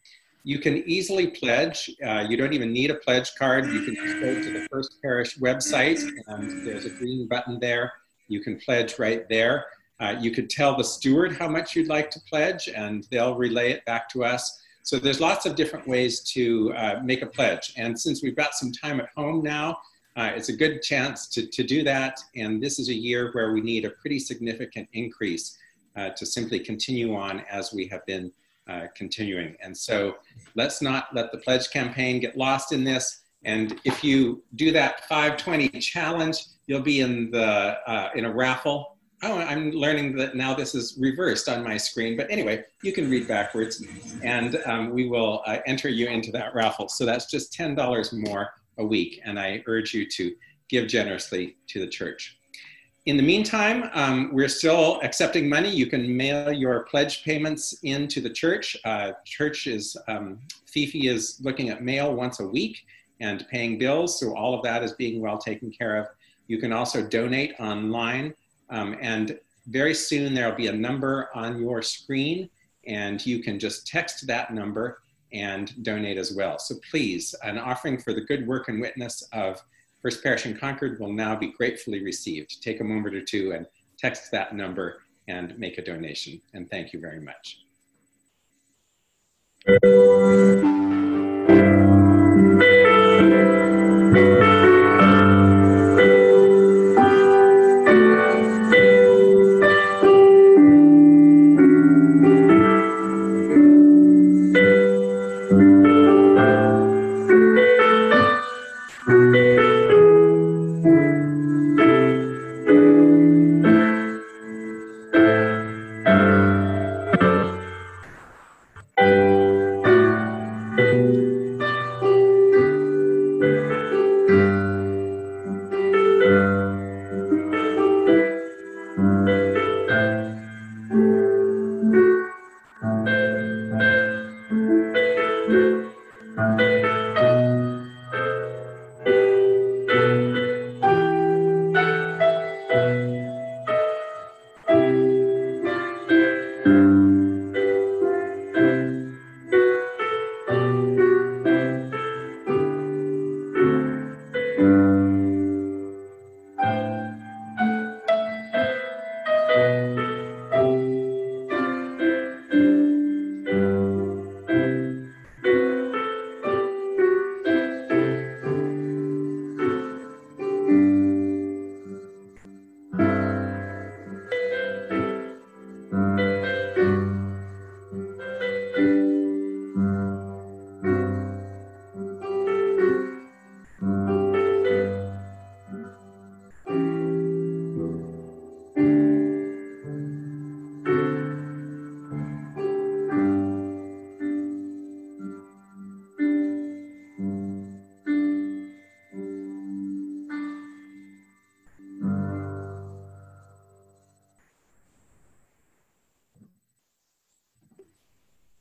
You 0.44 0.60
can 0.60 0.78
easily 0.90 1.28
pledge. 1.28 1.90
Uh, 2.04 2.26
you 2.28 2.38
don't 2.38 2.54
even 2.54 2.72
need 2.72 2.90
a 2.90 2.96
pledge 2.96 3.36
card. 3.38 3.66
You 3.68 3.82
can 3.82 3.96
just 3.96 4.20
go 4.20 4.42
to 4.42 4.54
the 4.54 4.68
First 4.72 4.96
Parish 5.02 5.38
website, 5.38 6.02
and 6.28 6.66
there's 6.66 6.86
a 6.86 6.90
green 6.90 7.28
button 7.28 7.60
there. 7.60 7.92
You 8.28 8.42
can 8.42 8.58
pledge 8.58 8.98
right 8.98 9.28
there. 9.30 9.66
Uh, 10.00 10.16
you 10.20 10.32
could 10.32 10.50
tell 10.50 10.78
the 10.78 10.84
steward 10.84 11.34
how 11.34 11.50
much 11.50 11.76
you'd 11.76 11.90
like 11.90 12.10
to 12.12 12.20
pledge, 12.22 12.70
and 12.70 13.06
they'll 13.12 13.36
relay 13.36 13.72
it 13.72 13.84
back 13.86 14.08
to 14.10 14.24
us. 14.24 14.60
So 14.84 14.98
there's 14.98 15.20
lots 15.20 15.46
of 15.46 15.56
different 15.56 15.88
ways 15.88 16.22
to 16.32 16.74
uh, 16.74 17.02
make 17.04 17.22
a 17.22 17.28
pledge. 17.28 17.74
And 17.76 18.00
since 18.00 18.24
we've 18.24 18.36
got 18.36 18.56
some 18.56 18.72
time 18.72 19.00
at 19.02 19.10
home 19.16 19.44
now, 19.44 19.78
uh, 20.16 20.32
it's 20.36 20.49
a 20.49 20.55
good 20.55 20.82
chance 20.82 21.28
to, 21.28 21.47
to 21.47 21.64
do 21.64 21.84
that. 21.84 22.20
And 22.36 22.62
this 22.62 22.80
is 22.80 22.89
a 22.89 22.93
year 22.93 23.32
where 23.32 23.53
we 23.53 23.62
need 23.62 23.86
a 23.86 23.91
pretty 23.91 24.20
significant 24.20 24.88
increase 24.93 25.57
uh, 25.95 26.10
to 26.12 26.26
simply 26.26 26.60
continue 26.60 27.16
on 27.16 27.41
as 27.51 27.74
we 27.74 27.88
have 27.88 28.05
been 28.05 28.32
uh, 28.70 28.88
continuing. 28.95 29.55
And 29.62 29.76
so 29.76 30.18
let's 30.55 30.82
not 30.82 31.07
let 31.14 31.32
the 31.32 31.38
pledge 31.39 31.70
campaign 31.72 32.20
get 32.20 32.38
lost 32.38 32.72
in 32.72 32.84
this. 32.84 33.22
And 33.43 33.80
if 33.86 34.03
you 34.03 34.43
do 34.55 34.72
that 34.74 35.05
520 35.05 35.70
challenge, 35.80 36.45
you'll 36.68 36.82
be 36.82 36.99
in 36.99 37.32
the 37.32 37.78
uh, 37.88 38.10
in 38.16 38.26
a 38.26 38.32
raffle. 38.32 38.97
Oh, 39.24 39.38
I'm 39.38 39.72
learning 39.72 40.16
that 40.18 40.36
now 40.36 40.53
this 40.53 40.76
is 40.76 40.97
reversed 40.99 41.49
on 41.49 41.64
my 41.64 41.78
screen. 41.78 42.16
But 42.16 42.30
anyway, 42.30 42.64
you 42.84 42.93
can 42.93 43.10
read 43.10 43.28
backwards, 43.28 43.84
and 44.24 44.62
um, 44.66 44.91
we 44.91 45.10
will 45.10 45.41
uh, 45.45 45.57
enter 45.66 45.89
you 45.89 46.07
into 46.07 46.32
that 46.32 46.53
raffle. 46.53 46.88
So 46.88 47.05
that's 47.05 47.26
just 47.26 47.51
$10 47.53 48.14
more 48.14 48.53
a 48.78 48.86
week, 48.86 49.20
and 49.26 49.39
I 49.39 49.63
urge 49.67 49.93
you 49.93 50.07
to 50.09 50.36
give 50.70 50.88
generously 50.88 51.57
to 51.67 51.80
the 51.80 51.88
church. 51.88 52.38
in 53.05 53.17
the 53.17 53.24
meantime, 53.24 53.89
um, 53.93 54.30
we're 54.32 54.49
still 54.49 54.99
accepting 55.01 55.49
money. 55.49 55.70
You 55.70 55.88
can 55.88 56.15
mail 56.15 56.51
your 56.51 56.82
pledge 56.82 57.24
payments 57.24 57.74
into 57.82 58.22
the 58.22 58.30
church. 58.30 58.78
Uh, 58.86 59.13
church 59.26 59.65
is, 59.65 59.97
um, 60.07 60.38
Fifi 60.67 61.07
is 61.07 61.39
looking 61.41 61.70
at 61.70 61.82
mail 61.82 62.13
once 62.13 62.39
a 62.39 62.47
week 62.47 62.86
and 63.20 63.47
paying 63.47 63.80
bills, 63.80 64.20
so 64.20 64.36
all 64.36 64.53
of 64.53 64.61
that 64.63 64.84
is 64.84 64.93
being 64.93 65.22
well 65.22 65.39
taken 65.39 65.72
care 65.72 65.97
of. 65.97 66.07
You 66.47 66.59
can 66.59 66.72
also 66.72 67.01
donate 67.01 67.53
online, 67.59 68.34
um, 68.70 68.95
and 69.01 69.39
very 69.67 69.93
soon 69.93 70.34
there'll 70.34 70.55
be 70.55 70.67
a 70.67 70.74
number 70.74 71.30
on 71.34 71.59
your 71.59 71.82
screen, 71.82 72.49
and 72.86 73.26
you 73.26 73.41
can 73.41 73.59
just 73.59 73.88
text 73.88 74.28
that 74.28 74.53
number 74.53 74.99
and 75.34 75.84
donate 75.84 76.18
as 76.18 76.34
well. 76.34 76.60
So 76.60 76.76
please, 76.90 77.36
an 77.44 77.58
offering 77.58 78.00
for 78.00 78.14
the 78.14 78.22
good 78.22 78.48
work 78.48 78.68
and 78.70 78.82
witness 78.82 79.28
of 79.34 79.62
First 80.02 80.24
Parish 80.24 80.46
in 80.46 80.58
Concord 80.58 81.00
will 81.00 81.12
now 81.12 81.36
be 81.36 81.52
gratefully 81.52 82.04
received. 82.04 82.62
Take 82.64 82.80
a 82.80 82.84
moment 82.84 83.16
or 83.16 83.22
two 83.22 83.52
and 83.52 83.66
text 83.98 84.32
that 84.32 84.56
number 84.56 85.02
and 85.28 85.58
make 85.60 85.78
a 85.78 85.84
donation. 85.84 86.42
And 86.54 86.70
thank 86.70 86.94
you 86.94 87.00
very 87.00 87.20
much. 87.20 87.60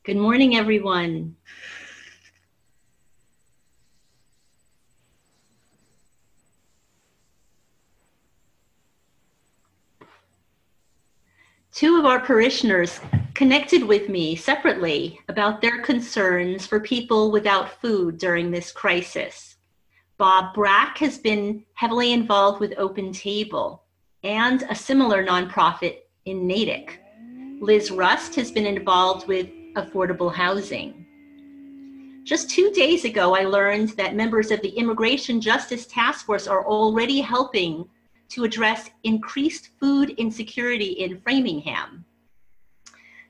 Good 0.09 0.17
morning, 0.17 0.55
everyone. 0.55 1.35
Two 11.71 11.99
of 11.99 12.05
our 12.05 12.19
parishioners 12.21 12.99
connected 13.35 13.83
with 13.83 14.09
me 14.09 14.35
separately 14.35 15.19
about 15.29 15.61
their 15.61 15.83
concerns 15.83 16.65
for 16.65 16.79
people 16.79 17.29
without 17.29 17.79
food 17.79 18.17
during 18.17 18.49
this 18.49 18.71
crisis. 18.71 19.57
Bob 20.17 20.55
Brack 20.55 20.97
has 20.97 21.19
been 21.19 21.63
heavily 21.75 22.13
involved 22.13 22.59
with 22.59 22.73
Open 22.79 23.13
Table 23.13 23.83
and 24.23 24.63
a 24.71 24.73
similar 24.73 25.23
nonprofit 25.23 25.97
in 26.25 26.47
Natick. 26.47 26.99
Liz 27.61 27.91
Rust 27.91 28.33
has 28.33 28.49
been 28.49 28.65
involved 28.65 29.27
with 29.27 29.49
affordable 29.75 30.33
housing. 30.33 31.05
Just 32.23 32.49
two 32.49 32.71
days 32.71 33.05
ago, 33.05 33.35
I 33.35 33.43
learned 33.43 33.89
that 33.97 34.15
members 34.15 34.51
of 34.51 34.61
the 34.61 34.69
Immigration 34.69 35.41
Justice 35.41 35.85
Task 35.87 36.25
Force 36.25 36.47
are 36.47 36.65
already 36.65 37.21
helping 37.21 37.87
to 38.29 38.43
address 38.43 38.89
increased 39.03 39.69
food 39.79 40.11
insecurity 40.11 40.91
in 40.91 41.19
Framingham. 41.21 42.05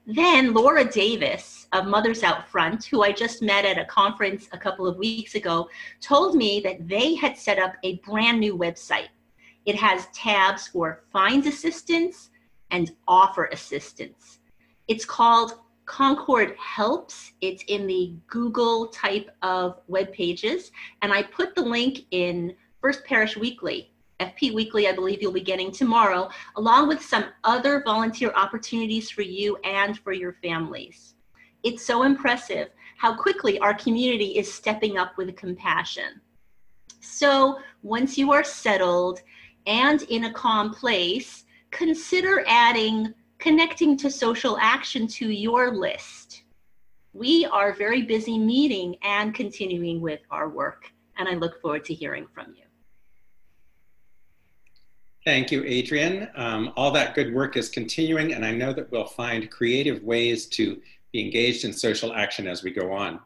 Then 0.05 0.53
Laura 0.53 0.83
Davis 0.83 1.67
of 1.71 1.85
Mothers 1.85 2.23
Out 2.23 2.49
Front, 2.49 2.85
who 2.85 3.03
I 3.03 3.11
just 3.11 3.41
met 3.41 3.63
at 3.63 3.77
a 3.77 3.85
conference 3.85 4.49
a 4.51 4.57
couple 4.57 4.87
of 4.87 4.97
weeks 4.97 5.35
ago, 5.35 5.69
told 6.01 6.35
me 6.35 6.59
that 6.61 6.87
they 6.87 7.15
had 7.15 7.37
set 7.37 7.59
up 7.59 7.75
a 7.83 7.97
brand 7.97 8.39
new 8.39 8.57
website. 8.57 9.09
It 9.65 9.75
has 9.75 10.07
tabs 10.13 10.67
for 10.67 11.03
find 11.13 11.45
assistance 11.45 12.31
and 12.71 12.91
offer 13.07 13.45
assistance. 13.45 14.39
It's 14.87 15.05
called 15.05 15.59
Concord 15.89 16.55
Helps. 16.59 17.33
It's 17.41 17.63
in 17.67 17.87
the 17.87 18.13
Google 18.27 18.89
type 18.89 19.31
of 19.41 19.81
web 19.87 20.13
pages. 20.13 20.71
And 21.01 21.11
I 21.11 21.23
put 21.23 21.55
the 21.55 21.63
link 21.63 22.05
in 22.11 22.55
First 22.79 23.03
Parish 23.05 23.35
Weekly, 23.35 23.91
FP 24.19 24.53
Weekly, 24.53 24.87
I 24.87 24.91
believe 24.91 25.19
you'll 25.19 25.31
be 25.31 25.41
getting 25.41 25.71
tomorrow, 25.71 26.29
along 26.57 26.89
with 26.89 27.01
some 27.01 27.25
other 27.43 27.81
volunteer 27.83 28.31
opportunities 28.35 29.09
for 29.09 29.23
you 29.23 29.57
and 29.63 29.97
for 29.97 30.13
your 30.13 30.33
families. 30.43 31.15
It's 31.63 31.83
so 31.83 32.03
impressive 32.03 32.69
how 32.97 33.15
quickly 33.17 33.57
our 33.57 33.73
community 33.73 34.37
is 34.37 34.53
stepping 34.53 34.99
up 34.99 35.17
with 35.17 35.35
compassion. 35.35 36.21
So 37.01 37.57
once 37.81 38.15
you 38.15 38.31
are 38.31 38.43
settled 38.43 39.21
and 39.65 40.03
in 40.03 40.25
a 40.25 40.33
calm 40.33 40.71
place, 40.71 41.45
consider 41.71 42.43
adding 42.47 43.15
connecting 43.39 43.97
to 43.97 44.11
social 44.11 44.57
action 44.59 45.07
to 45.07 45.31
your 45.31 45.73
list. 45.73 46.43
We 47.13 47.45
are 47.45 47.73
very 47.73 48.03
busy 48.03 48.37
meeting 48.37 48.97
and 49.01 49.33
continuing 49.33 50.01
with 50.01 50.19
our 50.29 50.49
work, 50.49 50.91
and 51.17 51.27
I 51.27 51.33
look 51.33 51.59
forward 51.61 51.85
to 51.85 51.93
hearing 51.93 52.27
from 52.33 52.53
you. 52.55 52.63
Thank 55.25 55.51
you, 55.51 55.63
Adrian. 55.65 56.29
Um, 56.35 56.71
all 56.75 56.91
that 56.91 57.15
good 57.15 57.33
work 57.33 57.57
is 57.57 57.69
continuing, 57.69 58.33
and 58.33 58.45
I 58.45 58.51
know 58.51 58.73
that 58.73 58.91
we'll 58.91 59.05
find 59.05 59.49
creative 59.49 60.03
ways 60.03 60.47
to 60.47 60.81
be 61.11 61.21
engaged 61.21 61.65
in 61.65 61.73
social 61.73 62.13
action 62.13 62.47
as 62.47 62.63
we 62.63 62.71
go 62.71 62.91
on. 62.91 63.19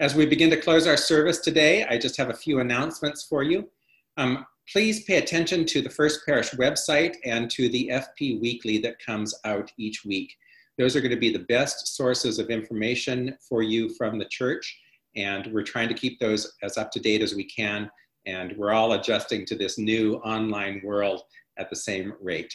As 0.00 0.14
we 0.14 0.26
begin 0.26 0.50
to 0.50 0.56
close 0.60 0.86
our 0.86 0.96
service 0.96 1.38
today, 1.38 1.84
I 1.84 1.98
just 1.98 2.16
have 2.16 2.30
a 2.30 2.34
few 2.34 2.60
announcements 2.60 3.24
for 3.24 3.42
you. 3.42 3.68
Um, 4.16 4.44
please 4.70 5.04
pay 5.04 5.18
attention 5.18 5.64
to 5.66 5.82
the 5.82 5.90
First 5.90 6.24
Parish 6.26 6.50
website 6.52 7.16
and 7.24 7.50
to 7.50 7.68
the 7.68 7.90
FP 7.92 8.40
Weekly 8.40 8.78
that 8.78 9.04
comes 9.04 9.34
out 9.44 9.70
each 9.78 10.04
week. 10.04 10.34
Those 10.78 10.96
are 10.96 11.00
going 11.00 11.10
to 11.10 11.16
be 11.16 11.32
the 11.32 11.40
best 11.40 11.96
sources 11.96 12.38
of 12.38 12.50
information 12.50 13.36
for 13.46 13.62
you 13.62 13.90
from 13.90 14.18
the 14.18 14.24
church, 14.26 14.78
and 15.16 15.46
we're 15.52 15.62
trying 15.62 15.88
to 15.88 15.94
keep 15.94 16.18
those 16.18 16.54
as 16.62 16.78
up 16.78 16.90
to 16.92 17.00
date 17.00 17.22
as 17.22 17.34
we 17.34 17.44
can, 17.44 17.90
and 18.26 18.56
we're 18.56 18.72
all 18.72 18.92
adjusting 18.92 19.44
to 19.46 19.56
this 19.56 19.78
new 19.78 20.16
online 20.16 20.80
world 20.84 21.22
at 21.58 21.68
the 21.68 21.76
same 21.76 22.14
rate. 22.20 22.54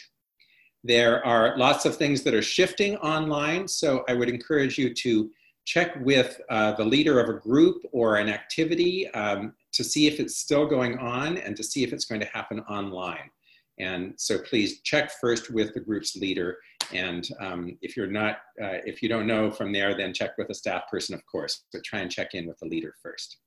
There 0.82 1.24
are 1.26 1.56
lots 1.56 1.84
of 1.84 1.96
things 1.96 2.22
that 2.22 2.34
are 2.34 2.42
shifting 2.42 2.96
online, 2.96 3.68
so 3.68 4.04
I 4.08 4.14
would 4.14 4.28
encourage 4.28 4.78
you 4.78 4.94
to 4.94 5.30
check 5.64 5.96
with 6.00 6.40
uh, 6.48 6.72
the 6.72 6.84
leader 6.84 7.20
of 7.20 7.28
a 7.28 7.38
group 7.38 7.82
or 7.92 8.16
an 8.16 8.28
activity 8.28 9.08
um, 9.10 9.52
to 9.72 9.84
see 9.84 10.06
if 10.06 10.20
it's 10.20 10.36
still 10.36 10.66
going 10.66 10.98
on 10.98 11.38
and 11.38 11.56
to 11.56 11.62
see 11.62 11.84
if 11.84 11.92
it's 11.92 12.04
going 12.04 12.20
to 12.20 12.26
happen 12.28 12.60
online. 12.60 13.30
And 13.78 14.14
so 14.16 14.38
please 14.38 14.80
check 14.80 15.10
first 15.20 15.50
with 15.50 15.72
the 15.72 15.80
group's 15.80 16.16
leader. 16.16 16.58
And 16.92 17.28
um, 17.40 17.78
if 17.80 17.96
you're 17.96 18.06
not, 18.06 18.36
uh, 18.62 18.82
if 18.84 19.02
you 19.02 19.08
don't 19.08 19.26
know 19.26 19.50
from 19.50 19.72
there, 19.72 19.96
then 19.96 20.12
check 20.12 20.36
with 20.36 20.50
a 20.50 20.54
staff 20.54 20.82
person, 20.90 21.14
of 21.14 21.24
course, 21.26 21.64
but 21.72 21.84
try 21.84 22.00
and 22.00 22.10
check 22.10 22.34
in 22.34 22.46
with 22.46 22.58
the 22.58 22.66
leader 22.66 22.94
first. 23.02 23.38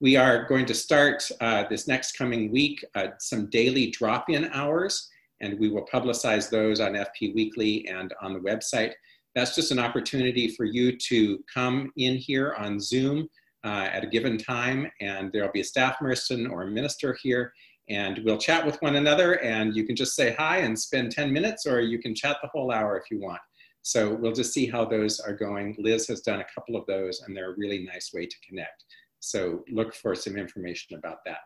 We 0.00 0.16
are 0.16 0.46
going 0.48 0.66
to 0.66 0.74
start 0.74 1.26
uh, 1.40 1.64
this 1.70 1.88
next 1.88 2.18
coming 2.18 2.50
week 2.50 2.84
uh, 2.94 3.08
some 3.20 3.48
daily 3.48 3.90
drop-in 3.90 4.46
hours, 4.52 5.08
and 5.40 5.58
we 5.58 5.70
will 5.70 5.86
publicize 5.86 6.50
those 6.50 6.80
on 6.80 6.92
FP 6.92 7.34
Weekly 7.34 7.86
and 7.88 8.12
on 8.20 8.34
the 8.34 8.40
website. 8.40 8.92
That's 9.34 9.54
just 9.54 9.70
an 9.70 9.78
opportunity 9.78 10.48
for 10.48 10.64
you 10.64 10.96
to 11.08 11.38
come 11.52 11.92
in 11.96 12.16
here 12.16 12.54
on 12.58 12.80
Zoom 12.80 13.28
uh, 13.64 13.88
at 13.92 14.04
a 14.04 14.06
given 14.06 14.36
time, 14.38 14.90
and 15.00 15.32
there'll 15.32 15.52
be 15.52 15.60
a 15.60 15.64
staff 15.64 15.98
person 15.98 16.46
or 16.46 16.62
a 16.62 16.70
minister 16.70 17.16
here, 17.22 17.52
and 17.88 18.20
we'll 18.24 18.38
chat 18.38 18.64
with 18.64 18.80
one 18.82 18.96
another, 18.96 19.40
and 19.42 19.74
you 19.74 19.84
can 19.84 19.96
just 19.96 20.14
say 20.14 20.34
hi 20.38 20.58
and 20.58 20.78
spend 20.78 21.12
10 21.12 21.32
minutes, 21.32 21.66
or 21.66 21.80
you 21.80 21.98
can 21.98 22.14
chat 22.14 22.36
the 22.42 22.48
whole 22.48 22.70
hour 22.70 22.96
if 22.98 23.10
you 23.10 23.20
want. 23.20 23.40
So 23.82 24.14
we'll 24.14 24.32
just 24.32 24.52
see 24.54 24.66
how 24.66 24.84
those 24.84 25.20
are 25.20 25.34
going. 25.34 25.76
Liz 25.78 26.06
has 26.08 26.22
done 26.22 26.40
a 26.40 26.46
couple 26.54 26.76
of 26.76 26.86
those, 26.86 27.20
and 27.20 27.36
they're 27.36 27.52
a 27.52 27.56
really 27.56 27.84
nice 27.84 28.12
way 28.14 28.26
to 28.26 28.36
connect. 28.46 28.84
So 29.20 29.64
look 29.70 29.94
for 29.94 30.14
some 30.14 30.36
information 30.36 30.96
about 30.96 31.18
that. 31.26 31.40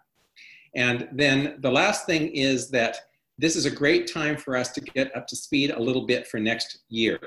And 0.75 1.09
then 1.12 1.57
the 1.61 1.71
last 1.71 2.07
thing 2.07 2.29
is 2.29 2.71
that 2.71 2.99
this 3.39 3.57
is 3.57 3.66
a 3.66 3.71
great 3.71 4.12
time 4.12 4.37
for 4.37 4.57
us 4.57 4.73
to 4.73 4.81
get 4.81 5.14
up 5.16 5.27
to 5.29 5.37
speed 5.37 5.71
a 5.71 5.81
little 5.81 6.07
bit 6.07 6.27
for 6.27 6.39
next 6.39 6.81
year. 6.89 7.19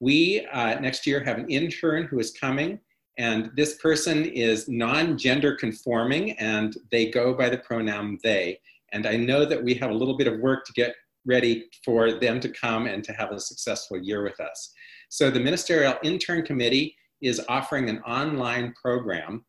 We, 0.00 0.46
uh, 0.52 0.80
next 0.80 1.06
year, 1.06 1.22
have 1.22 1.38
an 1.38 1.48
intern 1.48 2.04
who 2.04 2.18
is 2.18 2.32
coming, 2.32 2.80
and 3.18 3.50
this 3.56 3.76
person 3.76 4.24
is 4.24 4.68
non 4.68 5.16
gender 5.16 5.54
conforming, 5.54 6.32
and 6.32 6.76
they 6.90 7.10
go 7.10 7.34
by 7.34 7.48
the 7.48 7.58
pronoun 7.58 8.18
they. 8.22 8.58
And 8.92 9.06
I 9.06 9.16
know 9.16 9.44
that 9.44 9.62
we 9.62 9.74
have 9.74 9.90
a 9.90 9.94
little 9.94 10.16
bit 10.16 10.26
of 10.26 10.40
work 10.40 10.64
to 10.66 10.72
get 10.72 10.94
ready 11.26 11.64
for 11.84 12.12
them 12.12 12.38
to 12.40 12.48
come 12.48 12.86
and 12.86 13.02
to 13.04 13.12
have 13.12 13.32
a 13.32 13.40
successful 13.40 13.96
year 13.98 14.22
with 14.22 14.38
us. 14.40 14.72
So 15.08 15.30
the 15.30 15.40
Ministerial 15.40 15.94
Intern 16.02 16.44
Committee 16.44 16.96
is 17.20 17.40
offering 17.48 17.88
an 17.88 18.00
online 18.00 18.74
program 18.80 19.44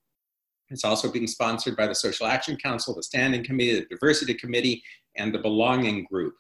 it's 0.70 0.84
also 0.84 1.12
being 1.12 1.28
sponsored 1.28 1.78
by 1.78 1.88
the 1.88 1.96
Social 1.96 2.26
Action 2.26 2.58
Council, 2.58 2.96
the 2.96 3.04
Standing 3.04 3.44
Committee, 3.44 3.82
the 3.82 3.86
Diversity 3.86 4.34
Committee, 4.34 4.84
and 5.16 5.34
the 5.34 5.40
Belonging 5.40 6.06
Group. 6.06 6.34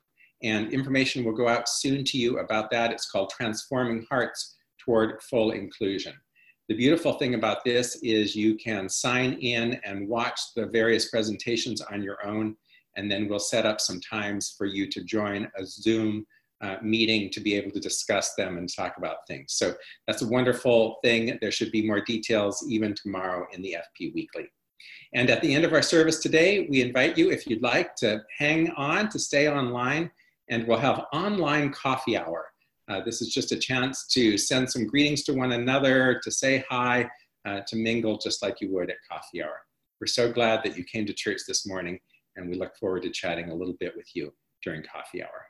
And 0.44 0.72
information 0.74 1.24
will 1.24 1.34
go 1.34 1.48
out 1.48 1.70
soon 1.70 2.04
to 2.06 2.18
you 2.18 2.40
about 2.40 2.72
that. 2.72 2.92
It's 2.92 3.10
called 3.10 3.30
Transforming 3.30 4.06
Hearts 4.10 4.56
Toward 4.80 5.22
Full 5.24 5.52
Inclusion. 5.52 6.14
The 6.68 6.76
beautiful 6.76 7.13
thing 7.13 7.36
about 7.36 7.63
this 7.63 7.97
is 8.01 8.36
you 8.36 8.55
can 8.55 8.89
sign 8.89 9.34
in 9.34 9.80
and 9.84 10.07
watch 10.07 10.39
the 10.55 10.66
various 10.66 11.09
presentations 11.11 11.80
on 11.80 12.01
your 12.01 12.26
own, 12.26 12.55
and 12.95 13.11
then 13.11 13.28
we'll 13.28 13.38
set 13.38 13.68
up 13.68 13.80
some 13.80 14.01
times 14.01 14.55
for 14.57 14.66
you 14.66 14.89
to 14.89 15.03
join 15.03 15.47
a 15.59 15.66
Zoom 15.66 16.26
uh, 16.61 16.78
meeting 16.82 17.30
to 17.30 17.39
be 17.39 17.53
able 17.53 17.70
to 17.70 17.80
discuss 17.80 18.34
them 18.34 18.57
and 18.57 18.74
talk 18.74 18.97
about 18.97 19.28
things. 19.28 19.53
So 19.53 19.76
that's 20.07 20.24
a 20.24 20.28
wonderful 20.28 20.97
thing. 21.03 21.38
There 21.39 21.51
should 21.51 21.72
be 21.72 21.86
more 21.86 22.01
details 22.01 22.66
even 22.68 22.95
tomorrow 22.95 23.45
in 23.53 23.61
the 23.61 23.78
FP 23.78 24.16
Weekly. 24.16 24.47
And 25.13 25.30
at 25.30 25.43
the 25.43 25.53
end 25.53 25.66
of 25.66 25.74
our 25.74 25.84
service 25.84 26.20
today, 26.20 26.66
we 26.68 26.82
invite 26.82 27.16
you, 27.16 27.30
if 27.30 27.45
you'd 27.45 27.61
like, 27.61 27.95
to 27.97 28.24
hang 28.39 28.72
on, 28.72 29.09
to 29.09 29.20
stay 29.20 29.47
online, 29.47 30.09
and 30.49 30.68
we'll 30.68 30.80
have 30.80 31.05
online 31.13 31.72
coffee 31.72 32.18
hour. 32.18 32.47
Uh, 32.88 33.02
this 33.04 33.22
is 33.22 33.34
just 33.34 33.52
a 33.52 33.58
chance 33.58 34.06
to 34.08 34.38
send 34.38 34.70
some 34.70 34.86
greetings 34.86 35.24
to 35.24 35.34
one 35.34 35.54
another, 35.54 36.20
to 36.24 36.32
say 36.32 36.64
hi, 36.70 37.10
uh, 37.48 37.62
to 37.68 37.76
mingle 37.76 38.18
just 38.18 38.42
like 38.44 38.62
you 38.62 38.72
would 38.74 38.90
at 38.90 38.98
coffee 39.10 39.44
hour. 39.44 39.62
We're 40.00 40.08
so 40.08 40.32
glad 40.32 40.62
that 40.64 40.78
you 40.78 40.84
came 40.84 41.06
to 41.06 41.14
church 41.14 41.42
this 41.48 41.66
morning, 41.66 42.00
and 42.36 42.50
we 42.50 42.56
look 42.56 42.76
forward 42.78 43.04
to 43.04 43.10
chatting 43.10 43.50
a 43.50 43.56
little 43.56 43.76
bit 43.80 43.94
with 43.96 44.08
you 44.14 44.34
during 44.64 44.84
coffee 44.84 45.24
hour. 45.24 45.45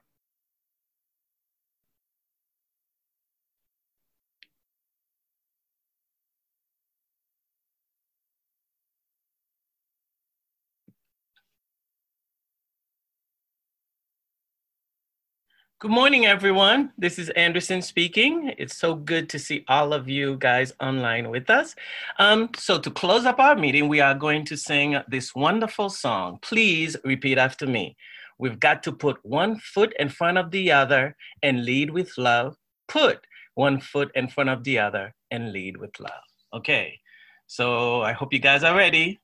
Good 15.80 15.92
morning, 15.92 16.26
everyone. 16.26 16.94
This 16.98 17.20
is 17.20 17.30
Anderson 17.32 17.82
speaking. 17.82 18.54
It's 18.58 18.78
so 18.78 18.96
good 18.96 19.28
to 19.28 19.38
see 19.38 19.66
all 19.68 19.92
of 19.92 20.08
you 20.08 20.38
guys 20.38 20.72
online 20.80 21.30
with 21.30 21.50
us. 21.50 21.76
Um, 22.18 22.50
so, 22.56 22.80
to 22.80 22.90
close 22.90 23.26
up 23.26 23.42
our 23.42 23.58
meeting, 23.58 23.90
we 23.90 24.00
are 24.00 24.16
going 24.16 24.46
to 24.46 24.56
sing 24.56 24.98
this 25.10 25.36
wonderful 25.36 25.90
song. 25.90 26.40
Please 26.42 26.96
repeat 27.04 27.38
after 27.38 27.68
me. 27.68 27.98
We've 28.40 28.58
got 28.58 28.84
to 28.84 28.94
put 28.94 29.18
one 29.24 29.60
foot 29.60 29.94
in 30.00 30.08
front 30.08 30.38
of 30.38 30.50
the 30.50 30.72
other 30.72 31.14
and 31.44 31.66
lead 31.66 31.90
with 31.90 32.18
love. 32.18 32.56
Put 32.88 33.28
one 33.56 33.82
foot 33.82 34.12
in 34.16 34.30
front 34.30 34.52
of 34.52 34.64
the 34.64 34.80
other 34.80 35.14
and 35.30 35.52
lead 35.52 35.76
with 35.76 36.00
love. 36.00 36.24
Okay, 36.54 37.02
so 37.48 38.02
I 38.02 38.14
hope 38.14 38.32
you 38.32 38.40
guys 38.40 38.64
are 38.64 38.78
ready. 38.78 39.20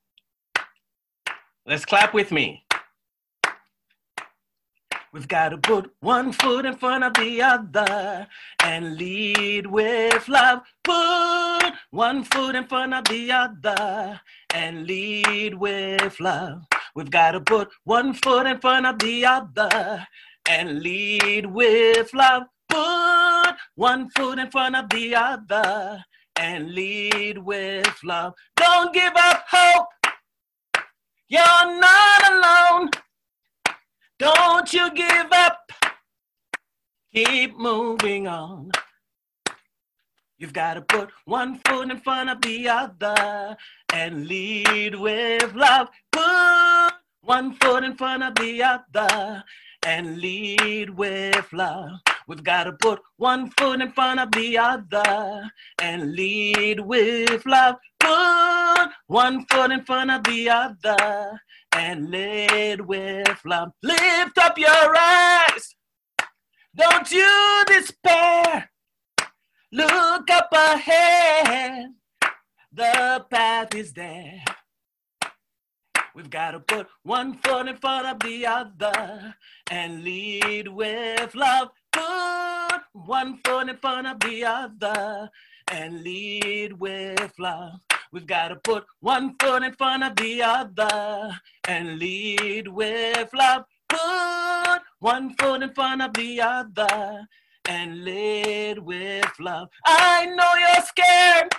Let's 1.64 1.86
clap 1.86 2.12
with 2.12 2.30
me. 2.30 2.66
We've 5.12 5.28
got 5.28 5.50
to 5.50 5.58
put 5.58 5.92
one 6.00 6.32
foot 6.32 6.64
in 6.64 6.74
front 6.74 7.04
of 7.04 7.12
the 7.12 7.42
other 7.42 8.26
and 8.62 8.96
lead 8.96 9.66
with 9.66 10.26
love. 10.26 10.60
Put 10.82 11.74
one 11.90 12.24
foot 12.24 12.54
in 12.54 12.66
front 12.66 12.94
of 12.94 13.04
the 13.04 13.30
other 13.30 14.18
and 14.54 14.86
lead 14.86 15.54
with 15.54 16.18
love. 16.18 16.62
We've 16.94 17.10
got 17.10 17.32
to 17.32 17.42
put 17.42 17.68
one 17.84 18.14
foot 18.14 18.46
in 18.46 18.58
front 18.58 18.86
of 18.86 18.98
the 19.00 19.26
other 19.26 20.06
and 20.48 20.80
lead 20.80 21.44
with 21.44 22.14
love. 22.14 22.44
Put 22.70 23.56
one 23.74 24.08
foot 24.16 24.38
in 24.38 24.50
front 24.50 24.76
of 24.76 24.88
the 24.88 25.14
other 25.14 26.02
and 26.36 26.74
lead 26.74 27.36
with 27.36 27.98
love. 28.02 28.32
Don't 28.56 28.94
give 28.94 29.12
up 29.14 29.44
hope. 29.50 29.88
You're 31.28 31.80
not 31.80 32.32
alone. 32.32 32.90
Don't 34.22 34.72
you 34.72 34.88
give 34.92 35.32
up. 35.32 35.72
Keep 37.12 37.58
moving 37.58 38.28
on. 38.28 38.70
You've 40.38 40.52
got 40.52 40.74
to 40.74 40.82
put 40.82 41.10
one 41.24 41.60
foot 41.66 41.90
in 41.90 41.98
front 41.98 42.30
of 42.30 42.40
the 42.40 42.68
other 42.68 43.56
and 43.92 44.28
lead 44.28 44.94
with 44.94 45.52
love. 45.54 45.88
Put 46.12 46.92
one 47.22 47.54
foot 47.54 47.82
in 47.82 47.96
front 47.96 48.22
of 48.22 48.36
the 48.36 48.62
other 48.62 49.42
and 49.84 50.20
lead 50.20 50.90
with 50.90 51.52
love. 51.52 51.90
We've 52.28 52.44
got 52.44 52.64
to 52.64 52.74
put 52.74 53.00
one 53.16 53.50
foot 53.58 53.80
in 53.80 53.90
front 53.90 54.20
of 54.20 54.30
the 54.30 54.56
other 54.56 55.50
and 55.80 56.12
lead 56.14 56.78
with 56.78 57.44
love. 57.44 57.74
Put 57.98 58.88
one 59.08 59.46
foot 59.46 59.72
in 59.72 59.84
front 59.84 60.12
of 60.12 60.22
the 60.22 60.48
other 60.48 61.40
and 61.74 62.10
lead 62.10 62.80
with 62.82 63.40
love. 63.44 63.72
Lift 63.82 64.38
up 64.38 64.58
your 64.58 64.96
eyes. 64.96 65.74
Don't 66.74 67.10
you 67.10 67.64
despair. 67.66 68.70
Look 69.72 70.30
up 70.30 70.48
ahead. 70.52 71.88
The 72.72 73.24
path 73.30 73.74
is 73.74 73.92
there. 73.92 74.42
We've 76.14 76.30
got 76.30 76.50
to 76.50 76.60
put 76.60 76.88
one 77.02 77.38
foot 77.38 77.68
in 77.68 77.76
front 77.76 78.06
of 78.06 78.18
the 78.20 78.46
other 78.46 79.34
and 79.70 80.04
lead 80.04 80.68
with 80.68 81.34
love. 81.34 81.68
Put 81.92 82.80
one 82.92 83.40
foot 83.44 83.68
in 83.68 83.76
front 83.78 84.06
of 84.06 84.20
the 84.20 84.44
other 84.44 85.30
and 85.68 86.02
lead 86.02 86.74
with 86.78 87.32
love. 87.38 87.80
We've 88.12 88.26
got 88.26 88.48
to 88.48 88.56
put 88.56 88.84
one 89.00 89.36
foot 89.40 89.62
in 89.62 89.72
front 89.72 90.04
of 90.04 90.16
the 90.16 90.42
other 90.42 91.40
and 91.66 91.98
lead 91.98 92.68
with 92.68 93.30
love. 93.32 93.64
Put 93.88 94.82
one 94.98 95.34
foot 95.36 95.62
in 95.62 95.72
front 95.72 96.02
of 96.02 96.12
the 96.12 96.42
other 96.42 97.26
and 97.66 98.04
lead 98.04 98.80
with 98.80 99.32
love. 99.40 99.70
I 99.86 100.26
know 100.26 100.52
you're 100.58 100.84
scared, 100.84 101.54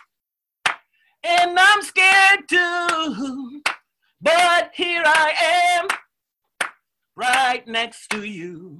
and 1.23 1.57
I'm 1.59 1.81
scared 1.81 2.47
too. 2.47 3.61
But 4.21 4.71
here 4.75 5.03
I 5.03 5.79
am, 5.79 6.67
right 7.15 7.67
next 7.67 8.09
to 8.11 8.23
you. 8.23 8.79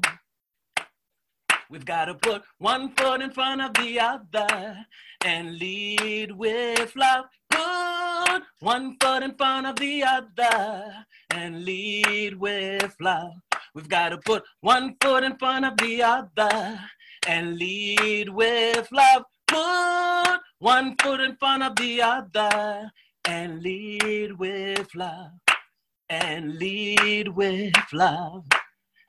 We've 1.70 1.86
got 1.86 2.06
to 2.06 2.14
put 2.14 2.44
one 2.60 2.94
foot 2.94 3.22
in 3.22 3.32
front 3.32 3.62
of 3.62 3.74
the 3.74 4.00
other 4.00 4.86
and 5.26 5.58
lead 5.58 6.32
with 6.32 6.96
love. 6.96 7.26
Put 7.54 8.44
one 8.60 8.98
foot 9.00 9.24
in 9.24 9.36
front 9.36 9.68
of 9.68 9.76
the 9.78 10.04
other 10.04 11.06
and 11.30 11.64
lead 11.64 12.36
with 12.40 12.96
love. 13.00 13.34
We've 13.76 13.88
got 13.88 14.10
to 14.10 14.18
put 14.18 14.44
one 14.62 14.96
foot 15.02 15.24
in 15.24 15.38
front 15.38 15.66
of 15.66 15.78
the 15.78 16.04
other 16.04 16.80
and 17.28 17.58
lead 17.58 18.30
with 18.30 18.88
love. 18.92 19.24
Put 19.48 20.40
one 20.60 20.96
foot 21.02 21.20
in 21.20 21.36
front 21.38 21.64
of 21.64 21.76
the 21.76 22.02
other 22.02 22.92
and 23.26 23.62
lead 23.62 24.40
with 24.40 24.94
love. 24.96 25.32
And 26.10 26.58
lead 26.60 27.30
with 27.30 27.74
love 27.94 28.46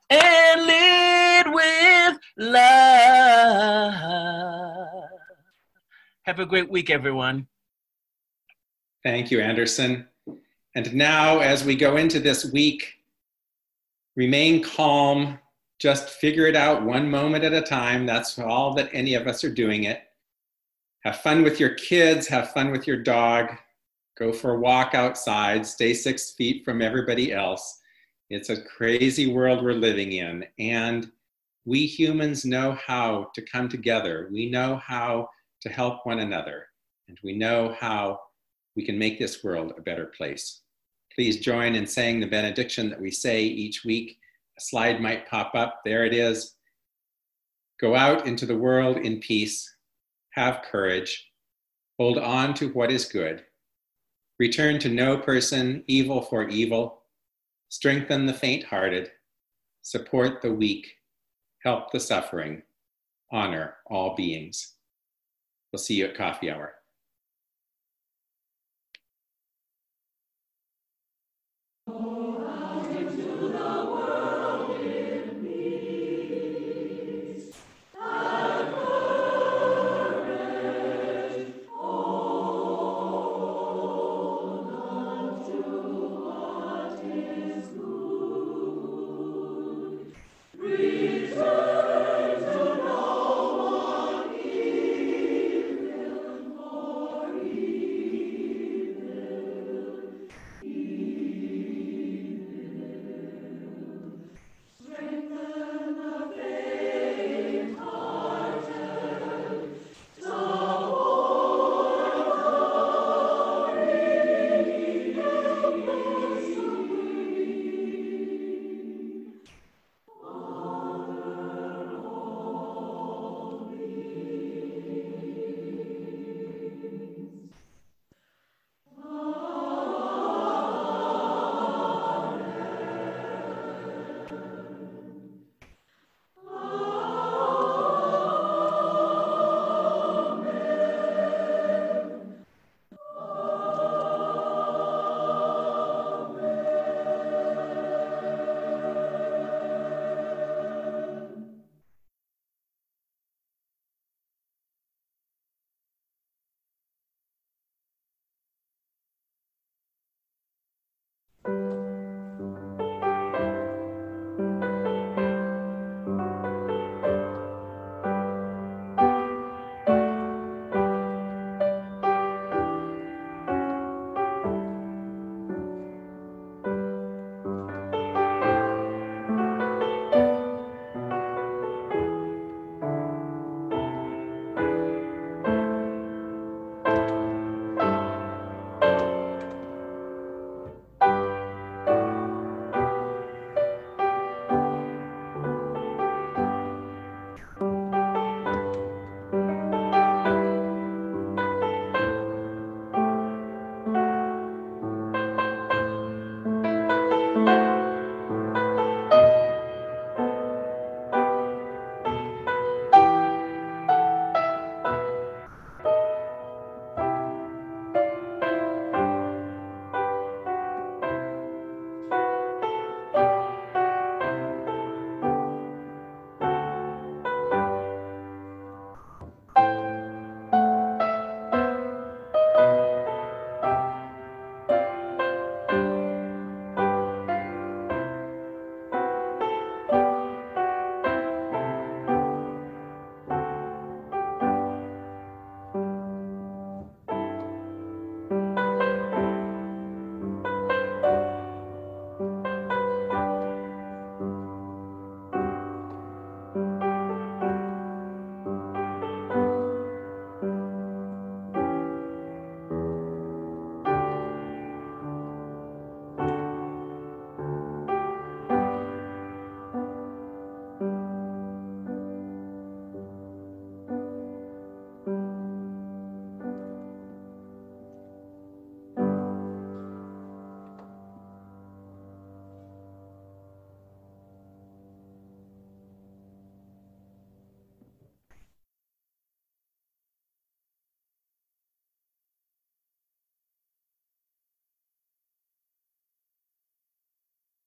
and 0.09 0.65
lead 0.65 1.53
with 1.53 2.19
love. 2.37 3.93
Have 6.23 6.39
a 6.39 6.45
great 6.45 6.69
week, 6.69 6.89
everyone. 6.89 7.47
Thank 9.05 9.29
you, 9.29 9.39
Anderson. 9.39 10.07
And 10.73 10.95
now, 10.95 11.37
as 11.37 11.63
we 11.63 11.75
go 11.75 11.95
into 11.95 12.19
this 12.19 12.43
week, 12.43 12.95
remain 14.15 14.63
calm. 14.63 15.37
Just 15.77 16.09
figure 16.09 16.47
it 16.47 16.55
out 16.55 16.83
one 16.83 17.11
moment 17.11 17.43
at 17.43 17.53
a 17.53 17.61
time. 17.61 18.07
That's 18.07 18.39
all 18.39 18.73
that 18.73 18.89
any 18.93 19.13
of 19.13 19.27
us 19.27 19.43
are 19.43 19.53
doing 19.53 19.83
it. 19.83 20.01
Have 21.03 21.17
fun 21.17 21.43
with 21.43 21.59
your 21.59 21.75
kids, 21.75 22.25
have 22.29 22.51
fun 22.51 22.71
with 22.71 22.87
your 22.87 22.97
dog. 22.97 23.51
Go 24.17 24.33
for 24.33 24.55
a 24.55 24.59
walk 24.59 24.95
outside, 24.95 25.67
stay 25.67 25.93
six 25.93 26.31
feet 26.31 26.65
from 26.65 26.81
everybody 26.81 27.31
else. 27.31 27.81
It's 28.31 28.49
a 28.49 28.63
crazy 28.63 29.31
world 29.31 29.63
we're 29.63 29.73
living 29.73 30.13
in. 30.13 30.47
And 30.57 31.11
we 31.63 31.85
humans 31.85 32.43
know 32.43 32.71
how 32.71 33.29
to 33.35 33.43
come 33.43 33.69
together. 33.69 34.29
We 34.31 34.49
know 34.49 34.77
how 34.77 35.29
to 35.61 35.69
help 35.69 36.07
one 36.07 36.21
another. 36.21 36.65
And 37.07 37.19
we 37.23 37.37
know 37.37 37.75
how 37.79 38.21
we 38.75 38.85
can 38.85 38.99
make 38.99 39.19
this 39.19 39.43
world 39.43 39.73
a 39.77 39.81
better 39.81 40.05
place. 40.05 40.61
Please 41.13 41.39
join 41.39 41.75
in 41.75 41.87
saying 41.87 42.19
the 42.19 42.27
benediction 42.27 42.89
that 42.89 43.01
we 43.01 43.09
say 43.09 43.43
each 43.43 43.85
week. 43.85 44.17
A 44.57 44.61
slide 44.61 45.01
might 45.01 45.29
pop 45.29 45.55
up. 45.55 45.81
There 45.85 46.05
it 46.05 46.13
is. 46.13 46.55
Go 47.79 47.95
out 47.95 48.25
into 48.25 48.45
the 48.45 48.57
world 48.57 48.97
in 48.97 49.19
peace. 49.19 49.75
Have 50.31 50.63
courage. 50.69 51.31
Hold 51.97 52.17
on 52.17 52.53
to 52.55 52.69
what 52.69 52.91
is 52.91 53.05
good. 53.05 53.43
Return 54.39 54.79
to 54.79 54.89
no 54.89 55.17
person 55.17 55.83
evil 55.87 56.21
for 56.21 56.49
evil. 56.49 57.03
Strengthen 57.69 58.25
the 58.25 58.33
faint 58.33 58.65
hearted. 58.65 59.11
Support 59.81 60.41
the 60.41 60.53
weak. 60.53 60.87
Help 61.63 61.91
the 61.91 61.99
suffering. 61.99 62.63
Honor 63.31 63.75
all 63.87 64.15
beings. 64.15 64.73
We'll 65.71 65.79
see 65.79 65.95
you 65.95 66.05
at 66.05 66.17
coffee 66.17 66.51
hour. 66.51 66.73